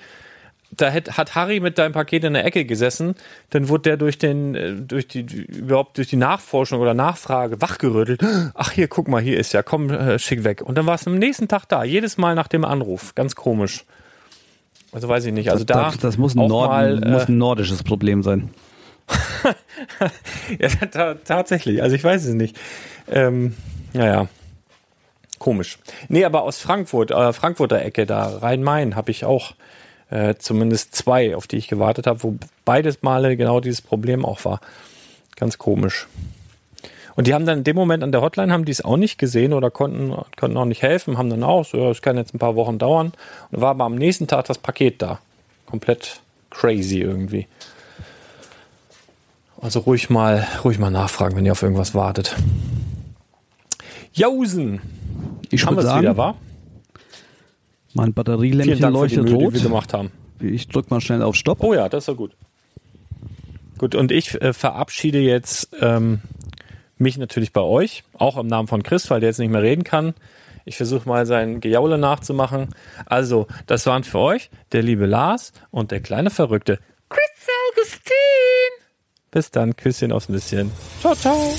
da 0.76 0.92
hat, 0.92 1.16
hat 1.16 1.34
Harry 1.34 1.60
mit 1.60 1.78
deinem 1.78 1.92
Paket 1.92 2.24
in 2.24 2.34
der 2.34 2.44
Ecke 2.44 2.64
gesessen, 2.64 3.14
dann 3.50 3.68
wurde 3.68 3.82
der 3.82 3.96
durch 3.96 4.18
den, 4.18 4.54
äh, 4.54 4.74
durch 4.74 5.08
die, 5.08 5.20
überhaupt 5.20 5.98
durch 5.98 6.08
die 6.08 6.16
Nachforschung 6.16 6.80
oder 6.80 6.94
Nachfrage 6.94 7.60
wachgerüttelt. 7.60 8.22
Ach 8.54 8.70
hier, 8.70 8.88
guck 8.88 9.08
mal, 9.08 9.22
hier 9.22 9.38
ist 9.38 9.52
ja, 9.52 9.62
komm, 9.62 9.90
äh, 9.90 10.18
schick 10.18 10.44
weg. 10.44 10.62
Und 10.62 10.76
dann 10.76 10.86
war 10.86 10.94
es 10.94 11.06
am 11.06 11.18
nächsten 11.18 11.48
Tag 11.48 11.66
da, 11.68 11.84
jedes 11.84 12.16
Mal 12.16 12.34
nach 12.34 12.48
dem 12.48 12.64
Anruf. 12.64 13.14
Ganz 13.14 13.34
komisch. 13.34 13.84
Also 14.92 15.08
weiß 15.08 15.24
ich 15.26 15.32
nicht. 15.32 15.50
Also 15.50 15.64
da. 15.64 15.86
Das, 15.86 15.98
das 15.98 16.18
muss, 16.18 16.34
ein 16.36 16.46
Nord 16.46 16.70
mal, 16.70 17.02
äh, 17.02 17.08
muss 17.08 17.28
ein 17.28 17.36
nordisches 17.36 17.82
Problem 17.82 18.22
sein. 18.22 18.50
ja, 20.58 20.68
ta 20.68 21.14
tatsächlich. 21.14 21.82
Also 21.82 21.96
ich 21.96 22.04
weiß 22.04 22.24
es 22.24 22.34
nicht. 22.34 22.56
Ähm, 23.10 23.54
naja. 23.92 24.28
Komisch. 25.38 25.78
Nee, 26.08 26.24
aber 26.24 26.42
aus 26.42 26.58
Frankfurt, 26.58 27.10
äh, 27.10 27.32
Frankfurter 27.32 27.82
Ecke, 27.82 28.06
da 28.06 28.38
Rhein-Main, 28.38 28.96
habe 28.96 29.10
ich 29.10 29.24
auch 29.24 29.54
äh, 30.10 30.34
zumindest 30.38 30.94
zwei, 30.94 31.34
auf 31.36 31.46
die 31.46 31.56
ich 31.56 31.68
gewartet 31.68 32.06
habe, 32.06 32.22
wo 32.22 32.36
beides 32.64 33.02
Male 33.02 33.36
genau 33.36 33.60
dieses 33.60 33.82
Problem 33.82 34.24
auch 34.24 34.44
war. 34.44 34.60
Ganz 35.36 35.58
komisch. 35.58 36.06
Und 37.16 37.26
die 37.26 37.34
haben 37.34 37.46
dann 37.46 37.58
in 37.58 37.64
dem 37.64 37.76
Moment 37.76 38.02
an 38.02 38.12
der 38.12 38.22
Hotline 38.22 38.52
haben 38.52 38.64
die 38.64 38.72
es 38.72 38.84
auch 38.84 38.96
nicht 38.96 39.18
gesehen 39.18 39.52
oder 39.52 39.70
konnten, 39.70 40.14
konnten 40.36 40.56
auch 40.56 40.64
nicht 40.64 40.82
helfen, 40.82 41.16
haben 41.16 41.30
dann 41.30 41.44
auch 41.44 41.64
so, 41.64 41.90
es 41.90 42.02
kann 42.02 42.16
jetzt 42.16 42.34
ein 42.34 42.38
paar 42.38 42.56
Wochen 42.56 42.78
dauern. 42.78 43.12
Und 43.50 43.60
war 43.60 43.70
aber 43.70 43.84
am 43.84 43.94
nächsten 43.94 44.26
Tag 44.26 44.46
das 44.46 44.58
Paket 44.58 45.00
da. 45.00 45.20
Komplett 45.66 46.20
crazy 46.50 46.98
irgendwie. 46.98 47.46
Also 49.60 49.80
ruhig 49.80 50.10
mal, 50.10 50.46
ruhig 50.64 50.78
mal 50.78 50.90
nachfragen, 50.90 51.36
wenn 51.36 51.46
ihr 51.46 51.52
auf 51.52 51.62
irgendwas 51.62 51.94
wartet. 51.94 52.36
Jausen! 54.12 54.80
Ich 55.50 55.64
haben 55.64 55.76
wir 55.76 55.84
es 55.84 55.98
wieder, 55.98 56.16
war? 56.16 56.36
Mein 57.94 58.12
Batterielämpchen 58.12 58.92
leuchtet 58.92 59.24
Mühe, 59.24 59.34
rot. 59.34 59.54
Die 59.54 59.58
wir 59.58 59.62
gemacht 59.62 59.94
haben. 59.94 60.10
Ich 60.40 60.68
drück 60.68 60.90
mal 60.90 61.00
schnell 61.00 61.22
auf 61.22 61.36
Stopp. 61.36 61.62
Oh 61.62 61.74
ja, 61.74 61.88
das 61.88 62.04
ist 62.04 62.08
ja 62.08 62.14
gut. 62.14 62.36
Gut, 63.78 63.94
und 63.94 64.12
ich 64.12 64.40
äh, 64.40 64.52
verabschiede 64.52 65.18
jetzt 65.20 65.70
ähm, 65.80 66.20
mich 66.98 67.18
natürlich 67.18 67.52
bei 67.52 67.60
euch, 67.60 68.04
auch 68.14 68.36
im 68.36 68.46
Namen 68.46 68.68
von 68.68 68.82
Chris, 68.82 69.10
weil 69.10 69.20
der 69.20 69.30
jetzt 69.30 69.38
nicht 69.38 69.50
mehr 69.50 69.62
reden 69.62 69.84
kann. 69.84 70.14
Ich 70.64 70.76
versuche 70.76 71.08
mal 71.08 71.26
sein 71.26 71.60
Gejaule 71.60 71.98
nachzumachen. 71.98 72.68
Also, 73.06 73.46
das 73.66 73.86
waren 73.86 74.04
für 74.04 74.18
euch 74.18 74.50
der 74.72 74.82
liebe 74.82 75.06
Lars 75.06 75.52
und 75.70 75.90
der 75.90 76.00
kleine 76.00 76.30
Verrückte 76.30 76.78
Chris 77.08 77.48
Augustin. 77.72 78.14
Bis 79.30 79.50
dann, 79.50 79.76
Küsschen 79.76 80.12
aufs 80.12 80.28
Nüsschen. 80.28 80.70
Ciao, 81.00 81.14
ciao. 81.14 81.54